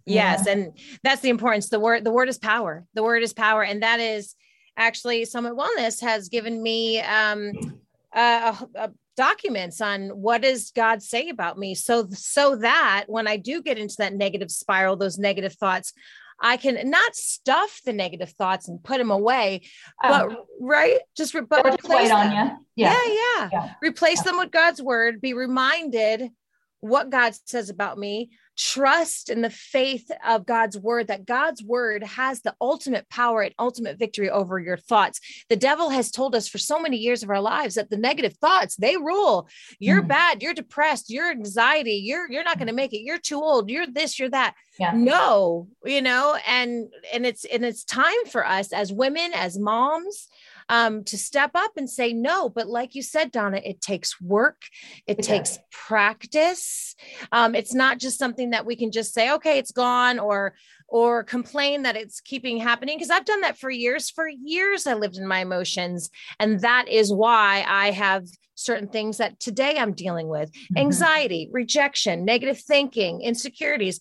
Yeah. 0.06 0.32
Yes, 0.36 0.46
and 0.46 0.72
that's 1.02 1.22
the 1.22 1.28
importance. 1.30 1.68
The 1.68 1.80
word, 1.80 2.04
the 2.04 2.10
word 2.12 2.28
is 2.28 2.38
power. 2.38 2.84
The 2.94 3.02
word 3.02 3.22
is 3.22 3.32
power, 3.32 3.62
and 3.62 3.82
that 3.82 4.00
is 4.00 4.34
actually 4.76 5.24
Summit 5.24 5.54
Wellness 5.54 6.00
has 6.02 6.28
given 6.28 6.62
me 6.62 7.00
um, 7.00 7.52
uh, 8.12 8.56
uh, 8.76 8.88
documents 9.16 9.80
on 9.80 10.08
what 10.11 10.42
does 10.42 10.70
God 10.70 11.02
say 11.02 11.28
about 11.28 11.58
me, 11.58 11.74
so 11.74 12.08
so 12.11 12.56
that 12.56 13.04
when 13.08 13.26
I 13.26 13.36
do 13.36 13.62
get 13.62 13.78
into 13.78 13.96
that 13.98 14.14
negative 14.14 14.50
spiral, 14.50 14.96
those 14.96 15.18
negative 15.18 15.54
thoughts, 15.54 15.92
I 16.40 16.56
can 16.56 16.88
not 16.90 17.14
stuff 17.14 17.80
the 17.84 17.92
negative 17.92 18.30
thoughts 18.30 18.68
and 18.68 18.82
put 18.82 18.98
them 18.98 19.11
away, 19.11 19.62
but 20.02 20.30
Oh, 20.32 20.46
right, 20.61 20.98
just 21.16 21.34
re- 21.34 21.42
but 21.42 21.66
replace 21.66 22.08
them. 22.08 22.32
you. 22.32 22.36
Yeah. 22.76 22.94
Yeah, 22.94 23.14
yeah. 23.38 23.48
Yeah. 23.52 23.74
Replace 23.82 24.18
Yeah. 24.18 24.22
them 24.32 24.38
with 24.38 24.50
God's 24.50 24.80
word. 24.80 25.20
Be 25.20 25.34
reminded 25.34 26.30
what 26.80 27.11
God 27.11 27.34
says 27.44 27.68
about 27.68 27.98
me. 27.98 28.30
Trust 28.61 29.30
in 29.30 29.40
the 29.40 29.48
faith 29.48 30.11
of 30.26 30.44
God's 30.44 30.76
word 30.76 31.06
that 31.06 31.24
God's 31.24 31.62
word 31.64 32.02
has 32.02 32.42
the 32.42 32.54
ultimate 32.61 33.08
power 33.08 33.40
and 33.40 33.54
ultimate 33.58 33.98
victory 33.98 34.28
over 34.28 34.58
your 34.58 34.76
thoughts. 34.76 35.18
The 35.48 35.56
devil 35.56 35.88
has 35.88 36.11
told 36.11 36.34
us 36.34 36.46
for 36.46 36.58
so 36.58 36.78
many 36.78 36.98
years 36.98 37.22
of 37.22 37.30
our 37.30 37.40
lives 37.40 37.76
that 37.76 37.88
the 37.88 37.96
negative 37.96 38.36
thoughts, 38.36 38.76
they 38.76 38.98
rule. 38.98 39.48
You're 39.78 40.02
Mm. 40.02 40.08
bad, 40.08 40.42
you're 40.42 40.52
depressed, 40.52 41.08
you're 41.08 41.30
anxiety, 41.30 41.94
you're 42.04 42.30
you're 42.30 42.44
not 42.44 42.58
going 42.58 42.68
to 42.68 42.74
make 42.74 42.92
it. 42.92 42.98
You're 43.00 43.18
too 43.18 43.40
old, 43.40 43.70
you're 43.70 43.86
this, 43.86 44.18
you're 44.18 44.28
that 44.30 44.54
Yeah. 44.78 44.92
no 44.94 45.68
you 45.84 46.02
know 46.02 46.36
and 46.46 46.88
and 47.12 47.24
it's 47.24 47.44
and 47.46 47.64
it's 47.64 47.84
time 47.84 48.24
for 48.30 48.46
us 48.46 48.72
as 48.72 48.92
women 48.92 49.30
as 49.34 49.58
moms 49.58 50.28
um 50.70 51.04
to 51.04 51.18
step 51.18 51.50
up 51.54 51.72
and 51.76 51.88
say 51.90 52.12
no. 52.14 52.48
But 52.48 52.66
like 52.68 52.94
you 52.94 53.02
said 53.02 53.30
donna 53.30 53.60
it 53.62 53.80
takes 53.82 54.18
work. 54.20 54.62
It, 55.06 55.18
It 55.18 55.22
takes 55.24 55.56
does. 55.56 55.64
practice. 55.72 56.94
Um 57.32 57.54
it's 57.54 57.74
not 57.74 57.98
just 57.98 58.18
something 58.18 58.50
that 58.50 58.64
we 58.64 58.76
can 58.76 58.90
just 58.92 59.12
say 59.12 59.30
okay 59.32 59.58
it's 59.58 59.72
gone 59.72 60.18
or 60.18 60.54
or 60.88 61.22
complain 61.22 61.82
that 61.82 61.96
it's 61.96 62.20
keeping 62.20 62.56
happening. 62.58 62.96
Because 62.96 63.10
i've 63.10 63.24
done 63.24 63.42
that 63.42 63.58
for 63.58 63.70
years. 63.70 64.08
For 64.10 64.26
years 64.28 64.86
i 64.86 64.94
lived 64.94 65.18
in 65.18 65.26
my 65.26 65.40
emotions. 65.40 66.10
And 66.38 66.60
that 66.60 66.88
is 66.88 67.12
why 67.12 67.64
i 67.68 67.90
have 67.90 68.24
certain 68.54 68.88
things 68.88 69.16
that 69.18 69.40
today 69.40 69.74
i'm 69.78 69.92
dealing 69.92 70.28
with. 70.28 70.50
Mhm. 70.52 70.78
anxiety 70.84 71.48
rejection 71.52 72.24
negative 72.24 72.60
thinking 72.60 73.20
insecurities 73.22 73.98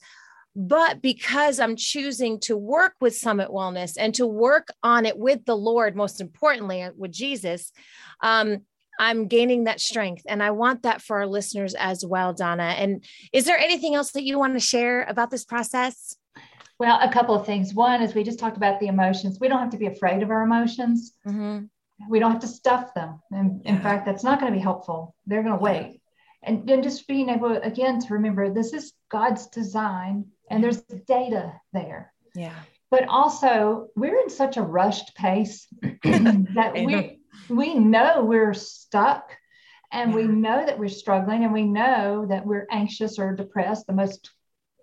but 0.62 1.02
because 1.02 1.58
I'm 1.58 1.78
choosing 1.78 2.38
to 2.42 2.58
work 2.58 2.96
with 3.00 3.16
Summit 3.16 3.48
Wellness 3.48 3.96
and 3.98 4.14
to 4.16 4.28
work 4.28 4.68
on 4.84 5.06
it 5.06 5.18
with 5.18 5.46
the 5.46 5.56
Lord, 5.56 5.96
most 5.96 6.20
importantly, 6.20 6.82
uh, 6.82 6.92
with 6.98 7.14
Jesus, 7.14 7.72
um, 8.22 8.58
I'm 9.00 9.28
gaining 9.28 9.64
that 9.64 9.80
strength. 9.80 10.24
And 10.28 10.44
I 10.44 10.52
want 10.52 10.84
that 10.84 11.02
for 11.02 11.20
our 11.20 11.28
listeners 11.28 11.76
as 11.76 12.06
well, 12.06 12.34
Donna. 12.34 12.76
And 12.78 13.06
is 13.32 13.46
there 13.46 13.58
anything 13.58 13.96
else 13.96 14.12
that 14.12 14.26
you 14.26 14.38
want 14.38 14.54
to 14.54 14.60
share 14.60 15.04
about 15.04 15.32
this 15.32 15.46
process? 15.46 16.18
Well, 16.78 17.00
a 17.02 17.10
couple 17.10 17.36
of 17.36 17.46
things. 17.46 17.74
One 17.74 18.02
is 18.02 18.14
we 18.14 18.26
just 18.26 18.40
talked 18.40 18.58
about 18.58 18.82
the 18.82 18.88
emotions. 18.88 19.40
We 19.40 19.48
don't 19.48 19.60
have 19.60 19.72
to 19.72 19.78
be 19.78 19.88
afraid 19.88 20.24
of 20.24 20.30
our 20.30 20.42
emotions. 20.44 21.14
Mhm. 21.26 21.70
We 22.10 22.20
don't 22.20 22.32
have 22.32 22.42
to 22.42 22.48
stuff 22.48 22.94
them. 22.94 23.22
And 23.32 23.66
in 23.66 23.80
fact, 23.80 24.06
that's 24.06 24.26
not 24.26 24.42
going 24.42 24.52
to 24.52 24.58
be 24.58 24.62
helpful. 24.62 25.16
They're 25.26 25.44
going 25.44 25.58
to 25.58 25.64
wait. 25.64 26.02
And 26.44 26.68
then 26.68 26.84
just 26.84 27.08
being 27.08 27.30
able, 27.30 27.56
again, 27.56 28.00
to 28.02 28.14
remember 28.14 28.50
this 28.50 28.74
is 28.74 28.94
God's 29.10 29.48
design 29.48 30.26
and 30.50 30.64
there's 30.64 30.82
data 30.82 31.54
there. 31.74 32.14
Yeah. 32.36 32.56
But 32.92 33.08
also, 33.08 33.88
we're 33.96 34.20
in 34.20 34.30
such 34.30 34.58
a 34.58 34.62
rushed 34.64 35.16
pace 35.16 35.68
that 36.04 36.72
we, 36.76 37.20
we 37.50 37.76
know 37.76 38.24
we're 38.26 38.54
stuck 38.56 39.32
and 39.92 40.14
we 40.14 40.24
know 40.24 40.66
that 40.66 40.78
we're 40.80 40.90
struggling 40.90 41.44
and 41.44 41.54
we 41.54 41.64
know 41.64 42.26
that 42.28 42.46
we're 42.46 42.68
anxious 42.72 43.20
or 43.20 43.36
depressed. 43.36 43.86
The 43.88 43.94
most, 43.94 44.32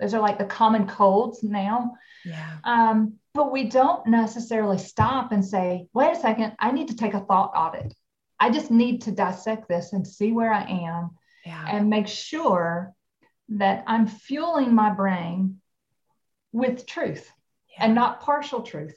those 0.00 0.14
are 0.14 0.20
like 0.20 0.38
the 0.38 0.44
common 0.44 0.86
colds 0.86 1.42
now. 1.42 1.92
Yeah. 2.24 2.58
Um, 2.64 3.14
but 3.34 3.52
we 3.52 3.64
don't 3.64 4.06
necessarily 4.06 4.78
stop 4.78 5.32
and 5.32 5.44
say, 5.44 5.86
wait 5.92 6.12
a 6.16 6.20
second, 6.20 6.54
I 6.58 6.72
need 6.72 6.88
to 6.88 6.96
take 6.96 7.14
a 7.14 7.20
thought 7.20 7.52
audit. 7.54 7.92
I 8.38 8.50
just 8.50 8.70
need 8.70 9.02
to 9.02 9.12
dissect 9.12 9.68
this 9.68 9.92
and 9.92 10.06
see 10.06 10.32
where 10.32 10.52
I 10.52 10.62
am 10.62 11.10
Yeah. 11.44 11.64
and 11.68 11.90
make 11.90 12.08
sure 12.08 12.94
that 13.50 13.84
I'm 13.86 14.06
fueling 14.06 14.74
my 14.74 14.90
brain 14.90 15.60
with 16.52 16.86
truth 16.86 17.30
and 17.78 17.94
not 17.94 18.20
partial 18.20 18.62
truth 18.62 18.96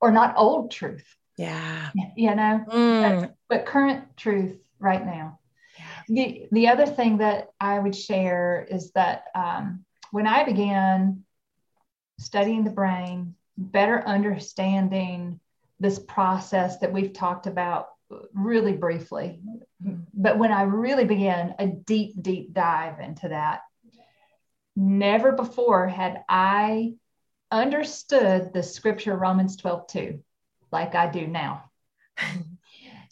or 0.00 0.10
not 0.10 0.34
old 0.36 0.70
truth, 0.70 1.06
Yeah. 1.36 1.90
you 2.16 2.34
know, 2.34 2.64
Mm. 2.68 3.34
but 3.48 3.66
current 3.66 4.16
truth 4.16 4.58
right 4.78 5.04
now. 5.04 5.38
The, 6.08 6.46
the 6.52 6.68
other 6.68 6.86
thing 6.86 7.18
that 7.18 7.48
I 7.60 7.78
would 7.78 7.94
share 7.96 8.66
is 8.70 8.92
that 8.92 9.24
um, 9.34 9.84
when 10.12 10.26
I 10.26 10.44
began 10.44 11.24
studying 12.18 12.64
the 12.64 12.70
brain, 12.70 13.34
better 13.58 14.02
understanding 14.06 15.40
this 15.80 15.98
process 15.98 16.78
that 16.78 16.92
we've 16.92 17.12
talked 17.12 17.46
about 17.46 17.88
really 18.34 18.72
briefly, 18.72 19.40
but 20.14 20.38
when 20.38 20.52
I 20.52 20.62
really 20.62 21.04
began 21.04 21.54
a 21.58 21.66
deep, 21.66 22.20
deep 22.20 22.52
dive 22.52 23.00
into 23.00 23.28
that, 23.28 23.60
never 24.74 25.32
before 25.32 25.88
had 25.88 26.22
I 26.28 26.94
understood 27.50 28.52
the 28.52 28.62
scripture 28.62 29.16
Romans 29.16 29.56
12 29.56 29.86
2 29.88 30.24
like 30.72 30.94
I 30.94 31.10
do 31.10 31.26
now. 31.26 31.70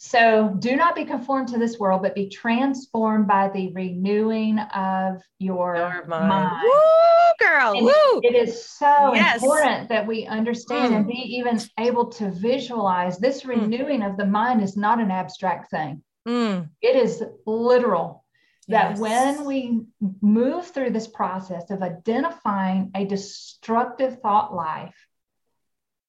So 0.09 0.55
do 0.59 0.75
not 0.75 0.95
be 0.95 1.03
conformed 1.03 1.47
to 1.47 1.57
this 1.57 1.79
world, 1.79 2.03
but 2.03 2.13
be 2.13 2.29
transformed 2.29 3.25
by 3.27 3.49
the 3.49 3.73
renewing 3.73 4.59
of 4.59 5.19
your, 5.39 5.75
Your 5.75 6.05
mind. 6.05 6.29
mind. 6.29 6.61
Woo, 6.63 7.47
girl. 7.47 7.73
And 7.75 7.85
Woo. 7.85 8.19
It 8.21 8.35
is 8.35 8.69
so 8.69 9.15
Yes. 9.15 9.41
important 9.41 9.89
that 9.89 10.05
we 10.05 10.27
understand 10.27 10.93
Mm. 10.93 10.97
and 10.97 11.07
be 11.07 11.37
even 11.37 11.59
able 11.79 12.09
to 12.11 12.29
visualize 12.29 13.17
this 13.17 13.45
renewing 13.45 14.03
of 14.03 14.15
the 14.15 14.27
mind 14.27 14.61
is 14.61 14.77
not 14.77 14.99
an 14.99 15.09
abstract 15.09 15.71
thing. 15.71 16.03
Mm. 16.27 16.69
It 16.81 16.95
is 16.95 17.23
literal 17.47 18.23
that 18.67 18.91
Yes. 18.91 18.99
when 18.99 19.45
we 19.45 19.85
move 20.21 20.67
through 20.67 20.91
this 20.91 21.07
process 21.07 21.71
of 21.71 21.81
identifying 21.81 22.91
a 22.93 23.05
destructive 23.05 24.19
thought 24.21 24.53
life, 24.53 25.07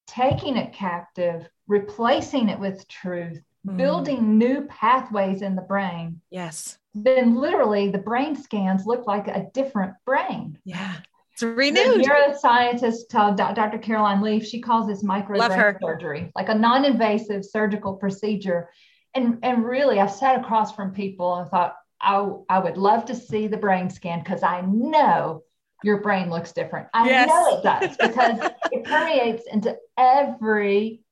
taking 0.06 0.58
it 0.58 0.74
captive, 0.74 1.48
replacing 1.66 2.50
it 2.50 2.60
with 2.60 2.86
truth, 2.88 3.42
Mm. 3.66 3.76
building 3.76 4.38
new 4.38 4.62
pathways 4.66 5.42
in 5.42 5.56
the 5.56 5.62
brain, 5.62 6.20
Yes. 6.30 6.78
then 6.94 7.34
literally 7.34 7.90
the 7.90 7.98
brain 7.98 8.36
scans 8.36 8.86
look 8.86 9.06
like 9.06 9.26
a 9.28 9.48
different 9.52 9.94
brain. 10.04 10.58
Yeah. 10.64 10.94
It's 11.32 11.40
The 11.40 11.48
renewed. 11.48 12.06
neuroscientist, 12.06 13.14
uh, 13.14 13.32
Dr. 13.32 13.78
Caroline 13.78 14.22
Leaf, 14.22 14.46
she 14.46 14.60
calls 14.60 14.86
this 14.86 15.02
micro 15.02 15.38
Love 15.38 15.48
brain 15.48 15.60
her. 15.60 15.78
surgery, 15.82 16.32
like 16.34 16.48
a 16.48 16.54
non-invasive 16.54 17.44
surgical 17.44 17.94
procedure. 17.94 18.70
And, 19.14 19.38
and 19.42 19.64
really, 19.64 19.98
I've 20.00 20.12
sat 20.12 20.40
across 20.40 20.74
from 20.74 20.92
people 20.92 21.34
and 21.36 21.50
thought, 21.50 21.76
I, 22.00 22.26
I 22.48 22.58
would 22.58 22.76
love 22.76 23.06
to 23.06 23.14
see 23.14 23.48
the 23.48 23.56
brain 23.56 23.90
scan 23.90 24.20
because 24.20 24.42
I 24.42 24.60
know 24.62 25.42
your 25.82 26.00
brain 26.02 26.30
looks 26.30 26.52
different. 26.52 26.88
I 26.94 27.08
Yes. 27.08 27.28
know 27.28 27.58
it 27.58 27.62
does 27.62 27.96
because 27.96 28.50
it 28.72 28.84
permeates 28.84 29.44
into 29.50 29.76
every, 29.98 31.02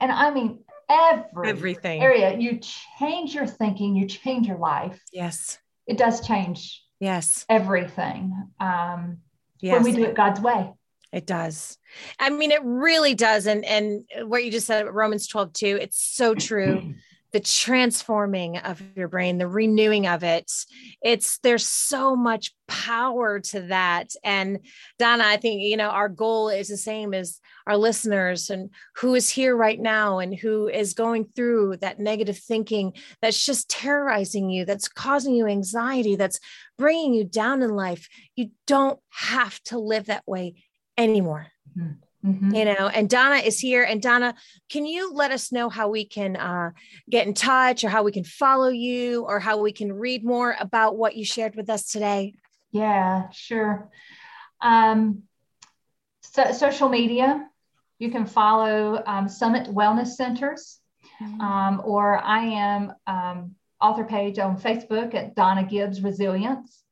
and 0.00 0.10
I 0.10 0.30
mean 0.30 0.60
every 0.88 1.48
Everything. 1.48 2.02
area. 2.02 2.36
You 2.38 2.58
change 2.98 3.34
your 3.34 3.46
thinking, 3.46 3.94
you 3.96 4.06
change 4.06 4.46
your 4.46 4.58
life. 4.58 5.00
Yes. 5.12 5.58
It 5.86 5.98
does 5.98 6.26
change 6.26 6.82
Yes. 7.00 7.44
everything 7.48 8.32
um, 8.60 9.18
Yes. 9.60 9.74
when 9.74 9.82
we 9.84 9.92
do 9.92 10.04
it 10.04 10.14
God's 10.14 10.40
way. 10.40 10.72
It 11.12 11.26
does. 11.26 11.78
I 12.18 12.28
mean, 12.30 12.50
it 12.50 12.60
really 12.62 13.14
does. 13.14 13.46
And 13.46 13.64
and 13.64 14.04
what 14.28 14.44
you 14.44 14.50
just 14.50 14.66
said, 14.66 14.86
Romans 14.92 15.26
12, 15.26 15.52
too, 15.54 15.78
it's 15.80 15.98
so 16.00 16.34
true. 16.34 16.94
the 17.32 17.40
transforming 17.40 18.56
of 18.58 18.82
your 18.96 19.08
brain, 19.08 19.38
the 19.38 19.48
renewing 19.48 20.06
of 20.06 20.22
it. 20.22 20.50
It's 21.02 21.38
there's 21.38 21.66
so 21.66 22.16
much 22.16 22.54
power 22.66 23.40
to 23.40 23.60
that. 23.62 24.14
And 24.24 24.60
Donna, 24.98 25.24
I 25.26 25.36
think 25.36 25.62
you 25.62 25.76
know 25.76 25.90
our 25.90 26.08
goal 26.08 26.48
is 26.48 26.68
the 26.68 26.76
same 26.76 27.12
as 27.12 27.40
our 27.66 27.76
listeners 27.76 28.48
and 28.50 28.70
who 28.96 29.14
is 29.14 29.28
here 29.28 29.54
right 29.54 29.78
now 29.78 30.18
and 30.20 30.34
who 30.34 30.68
is 30.68 30.94
going 30.94 31.26
through 31.26 31.76
that 31.78 31.98
negative 31.98 32.38
thinking 32.38 32.94
that's 33.20 33.44
just 33.44 33.68
terrorizing 33.68 34.48
you, 34.50 34.64
that's 34.64 34.88
causing 34.88 35.34
you 35.34 35.46
anxiety, 35.46 36.16
that's 36.16 36.40
bringing 36.78 37.12
you 37.12 37.24
down 37.24 37.62
in 37.62 37.70
life. 37.70 38.08
You 38.36 38.50
don't 38.66 38.98
have 39.10 39.60
to 39.64 39.78
live 39.78 40.06
that 40.06 40.24
way 40.26 40.64
anymore 40.96 41.48
mm-hmm. 41.78 41.92
Mhm. 42.24 42.56
you 42.56 42.64
know 42.64 42.88
and 42.88 43.08
donna 43.08 43.36
is 43.36 43.60
here 43.60 43.84
and 43.84 44.02
donna 44.02 44.34
can 44.68 44.84
you 44.84 45.12
let 45.12 45.30
us 45.30 45.52
know 45.52 45.68
how 45.68 45.88
we 45.88 46.04
can 46.04 46.34
uh, 46.34 46.72
get 47.08 47.28
in 47.28 47.32
touch 47.32 47.84
or 47.84 47.88
how 47.88 48.02
we 48.02 48.10
can 48.10 48.24
follow 48.24 48.70
you 48.70 49.22
or 49.22 49.38
how 49.38 49.60
we 49.60 49.70
can 49.70 49.92
read 49.92 50.24
more 50.24 50.56
about 50.58 50.96
what 50.96 51.14
you 51.14 51.24
shared 51.24 51.54
with 51.54 51.70
us 51.70 51.92
today 51.92 52.34
Yeah, 52.70 53.30
sure. 53.30 53.90
Um, 54.60 55.22
so, 56.20 56.52
social 56.52 56.88
media, 56.88 57.48
you 57.98 58.10
can 58.10 58.26
follow 58.26 59.02
um, 59.06 59.28
Summit 59.28 59.68
Wellness 59.68 60.08
Centers, 60.08 60.80
um, 61.40 61.80
or 61.84 62.18
I 62.18 62.44
am 62.44 62.92
um, 63.06 63.54
author 63.80 64.04
page 64.04 64.38
on 64.38 64.60
Facebook 64.60 65.14
at 65.14 65.34
Donna 65.34 65.64
Gibbs 65.64 66.02
Resilience. 66.02 66.84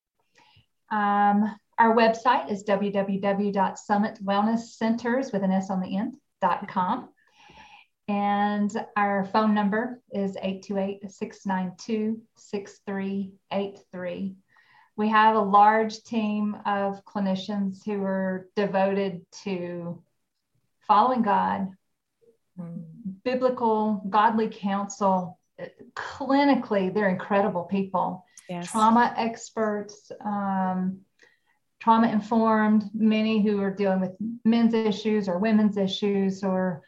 Our 1.79 1.95
website 1.95 2.51
is 2.51 2.65
www.summitwellnesscenters 2.65 5.33
with 5.33 5.43
an 5.43 5.51
S 5.51 5.71
on 5.71 5.81
the 5.81 5.97
end 5.97 6.17
dot 6.41 6.69
com. 6.69 7.09
And 8.09 8.71
our 8.97 9.25
phone 9.27 9.53
number 9.53 10.01
is 10.13 10.37
828 10.37 11.11
692 11.11 12.23
6383. 12.37 14.37
We 14.97 15.09
have 15.09 15.35
a 15.37 15.41
large 15.41 16.03
team 16.05 16.57
of 16.65 17.05
clinicians 17.05 17.85
who 17.85 18.03
are 18.03 18.49
devoted 18.57 19.27
to 19.43 20.03
following 20.87 21.21
God, 21.23 21.69
biblical, 23.25 24.03
godly 24.09 24.49
counsel. 24.49 25.39
Clinically, 25.95 26.95
they're 26.95 27.11
incredible 27.11 27.65
people 27.65 28.25
yes 28.49 28.71
trauma 28.71 29.13
experts, 29.17 30.11
um, 30.25 31.01
trauma 31.87 32.09
informed, 32.09 32.91
many 32.93 33.41
who 33.41 33.63
are 33.63 33.71
dealing 33.71 34.01
with 34.01 34.11
men's 34.45 34.75
issues 34.75 35.29
or 35.29 35.39
women's 35.39 35.77
issues 35.77 36.43
or 36.43 36.83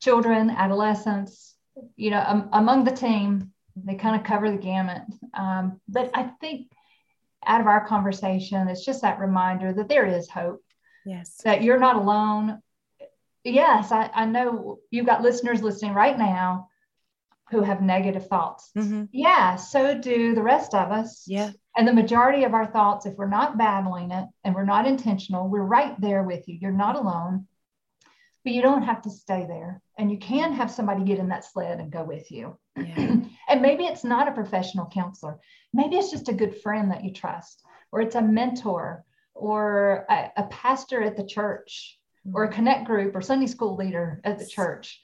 children, 0.00 0.50
adolescents, 0.50 1.56
you 1.96 2.10
know, 2.10 2.22
um, 2.24 2.48
among 2.52 2.84
the 2.84 2.92
team, 2.92 3.50
they 3.74 3.96
kind 3.96 4.14
of 4.14 4.24
cover 4.24 4.52
the 4.52 4.56
gamut. 4.56 5.02
Um, 5.34 5.80
but 5.88 6.12
I 6.14 6.30
think 6.40 6.70
out 7.44 7.60
of 7.60 7.66
our 7.66 7.84
conversation, 7.84 8.68
it's 8.68 8.84
just 8.84 9.02
that 9.02 9.18
reminder 9.18 9.72
that 9.72 9.88
there 9.88 10.06
is 10.06 10.30
hope, 10.30 10.62
yes 11.04 11.40
that 11.42 11.64
you're 11.64 11.80
not 11.80 11.96
alone. 11.96 12.62
Yes, 13.42 13.90
I, 13.90 14.08
I 14.14 14.26
know 14.26 14.78
you've 14.92 15.06
got 15.06 15.22
listeners 15.22 15.60
listening 15.60 15.92
right 15.92 16.16
now 16.16 16.68
who 17.52 17.60
have 17.60 17.82
negative 17.82 18.26
thoughts. 18.26 18.70
Mhm. 18.76 19.08
Yeah, 19.12 19.56
so 19.56 19.96
do 19.96 20.34
the 20.34 20.42
rest 20.42 20.74
of 20.74 20.90
us. 20.90 21.24
yeah 21.28 21.50
And 21.76 21.86
the 21.86 21.92
majority 22.02 22.44
of 22.44 22.54
our 22.54 22.66
thoughts, 22.66 23.06
if 23.06 23.14
we're 23.16 23.28
not 23.40 23.58
battling 23.58 24.10
it 24.10 24.26
and 24.42 24.54
we're 24.54 24.64
not 24.74 24.86
intentional, 24.86 25.48
we're 25.48 25.62
right 25.78 25.94
there 26.00 26.22
with 26.24 26.48
you. 26.48 26.56
You're 26.60 26.72
not 26.86 26.96
alone, 26.96 27.46
but 28.42 28.52
you 28.54 28.62
don't 28.62 28.82
have 28.90 29.02
to 29.02 29.10
stay 29.10 29.44
there. 29.46 29.80
And 29.98 30.10
you 30.10 30.18
can 30.18 30.52
have 30.54 30.70
somebody 30.70 31.04
get 31.04 31.18
in 31.18 31.28
that 31.28 31.44
sled 31.44 31.78
and 31.78 31.92
go 31.92 32.02
with 32.04 32.30
you. 32.32 32.58
yeah 32.76 33.16
and 33.50 33.62
maybe 33.62 33.84
it's 33.84 34.04
not 34.04 34.28
a 34.28 34.32
professional 34.40 34.86
counselor. 34.86 35.38
Maybe 35.74 35.96
it's 35.96 36.10
just 36.10 36.28
a 36.30 36.40
good 36.42 36.54
friend 36.62 36.90
that 36.90 37.04
you 37.04 37.12
trust, 37.12 37.62
or 37.92 38.00
it's 38.00 38.14
a 38.16 38.22
mentor, 38.22 39.04
or 39.34 40.06
a, 40.08 40.32
a 40.38 40.44
pastor 40.44 41.02
at 41.02 41.16
the 41.18 41.26
church, 41.36 41.98
or 42.34 42.44
a 42.44 42.52
connect 42.52 42.86
group, 42.86 43.14
or 43.14 43.20
Sunday 43.20 43.46
school 43.46 43.76
leader 43.76 44.20
at 44.24 44.38
the 44.38 44.46
church. 44.46 45.00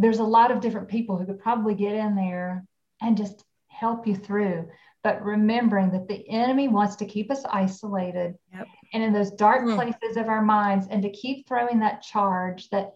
There's 0.00 0.18
a 0.18 0.24
lot 0.24 0.50
of 0.50 0.60
different 0.60 0.88
people 0.88 1.16
who 1.16 1.26
could 1.26 1.38
probably 1.38 1.74
get 1.74 1.94
in 1.94 2.14
there 2.16 2.64
and 3.00 3.16
just 3.16 3.44
help 3.68 4.06
you 4.06 4.16
through. 4.16 4.68
But 5.02 5.22
remembering 5.24 5.90
that 5.92 6.08
the 6.08 6.28
enemy 6.28 6.68
wants 6.68 6.96
to 6.96 7.06
keep 7.06 7.30
us 7.30 7.44
isolated 7.50 8.36
Yep. 8.52 8.66
and 8.92 9.02
in 9.02 9.12
those 9.12 9.30
dark 9.30 9.62
Mm. 9.66 9.76
places 9.76 10.16
of 10.16 10.28
our 10.28 10.42
minds, 10.42 10.86
and 10.88 11.02
to 11.02 11.10
keep 11.10 11.46
throwing 11.46 11.80
that 11.80 12.02
charge 12.02 12.68
that 12.70 12.94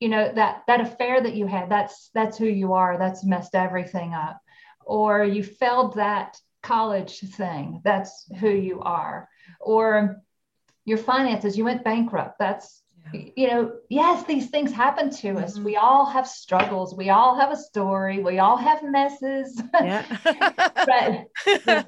you 0.00 0.08
know 0.08 0.32
that 0.34 0.64
that 0.66 0.80
affair 0.80 1.20
that 1.20 1.34
you 1.34 1.46
had 1.46 1.68
that's 1.68 2.10
that's 2.12 2.36
who 2.36 2.46
you 2.46 2.72
are 2.72 2.98
that's 2.98 3.24
messed 3.24 3.54
everything 3.54 4.12
up 4.12 4.40
or 4.84 5.22
you 5.22 5.44
failed 5.44 5.94
that 5.94 6.40
college 6.60 7.20
thing 7.20 7.80
that's 7.84 8.26
who 8.40 8.50
you 8.50 8.80
are 8.80 9.28
or 9.60 10.20
your 10.84 10.98
finances 10.98 11.56
you 11.56 11.64
went 11.64 11.84
bankrupt 11.84 12.36
that's 12.36 12.81
yeah. 13.12 13.20
you 13.36 13.46
know 13.48 13.72
yes 13.88 14.24
these 14.24 14.50
things 14.50 14.72
happen 14.72 15.10
to 15.10 15.28
mm-hmm. 15.28 15.44
us 15.44 15.58
we 15.58 15.76
all 15.76 16.06
have 16.06 16.26
struggles 16.26 16.94
we 16.94 17.10
all 17.10 17.38
have 17.38 17.50
a 17.50 17.56
story 17.56 18.22
we 18.22 18.38
all 18.38 18.56
have 18.56 18.82
messes 18.82 19.60
yeah. 19.74 20.04
but 20.24 21.26
the, 21.64 21.86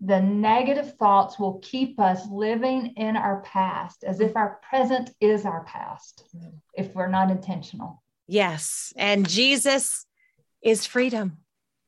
the 0.00 0.20
negative 0.20 0.96
thoughts 0.96 1.38
will 1.38 1.58
keep 1.62 1.98
us 1.98 2.26
living 2.30 2.94
in 2.96 3.16
our 3.16 3.40
past 3.42 4.04
as 4.04 4.20
if 4.20 4.36
our 4.36 4.60
present 4.68 5.10
is 5.20 5.44
our 5.44 5.64
past 5.64 6.24
mm-hmm. 6.36 6.56
if 6.74 6.94
we're 6.94 7.08
not 7.08 7.30
intentional 7.30 8.02
yes 8.26 8.92
and 8.96 9.28
jesus 9.28 10.06
is 10.62 10.86
freedom 10.86 11.38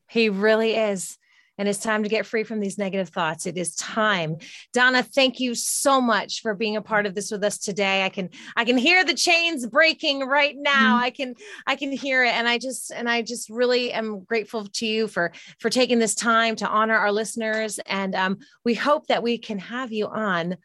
he 0.09 0.29
really 0.29 0.75
is 0.75 1.17
and 1.57 1.67
it's 1.67 1.79
time 1.79 2.03
to 2.03 2.09
get 2.09 2.25
free 2.25 2.43
from 2.43 2.59
these 2.59 2.77
negative 2.77 3.09
thoughts. 3.09 3.45
It 3.45 3.57
is 3.57 3.75
time. 3.75 4.37
Donna, 4.73 5.03
thank 5.03 5.39
you 5.39 5.55
so 5.55 5.99
much 5.99 6.41
for 6.41 6.53
being 6.53 6.75
a 6.75 6.81
part 6.81 7.05
of 7.05 7.15
this 7.15 7.31
with 7.31 7.43
us 7.43 7.57
today. 7.57 8.03
I 8.03 8.09
can 8.09 8.29
I 8.55 8.65
can 8.65 8.77
hear 8.77 9.03
the 9.03 9.13
chains 9.13 9.65
breaking 9.65 10.21
right 10.21 10.55
now. 10.57 10.95
Mm-hmm. 10.95 11.03
I 11.03 11.09
can 11.09 11.35
I 11.65 11.75
can 11.75 11.91
hear 11.91 12.23
it 12.23 12.33
and 12.33 12.47
I 12.47 12.57
just 12.57 12.91
and 12.91 13.09
I 13.09 13.21
just 13.21 13.49
really 13.49 13.91
am 13.91 14.23
grateful 14.23 14.65
to 14.65 14.85
you 14.85 15.07
for 15.07 15.31
for 15.59 15.69
taking 15.69 15.99
this 15.99 16.15
time 16.15 16.55
to 16.57 16.67
honor 16.67 16.95
our 16.95 17.11
listeners 17.11 17.79
and 17.85 18.15
um, 18.15 18.37
we 18.63 18.73
hope 18.73 19.07
that 19.07 19.23
we 19.23 19.37
can 19.37 19.59
have 19.59 19.91
you 19.91 20.07
on 20.07 20.57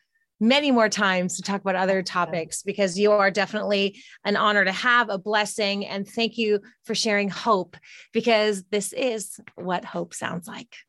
many 0.43 0.73
more 0.73 0.89
times 0.89 1.37
to 1.37 1.43
talk 1.43 1.61
about 1.61 1.77
other 1.77 2.03
topics 2.03 2.65
because 2.65 2.99
you 2.99 3.13
are 3.13 3.31
definitely 3.31 3.97
an 4.25 4.37
honor 4.37 4.65
to 4.65 4.73
have 4.73 5.09
a 5.09 5.17
blessing. 5.17 5.87
And 5.87 6.07
thank 6.07 6.37
you 6.37 6.61
for 6.85 6.97
sharing 6.97 7.29
hope 7.29 7.77
because 8.13 8.65
this 8.65 8.93
is 8.93 9.39
what 9.55 9.85
hope 9.85 10.13
sounds 10.13 10.49
like. 10.49 10.75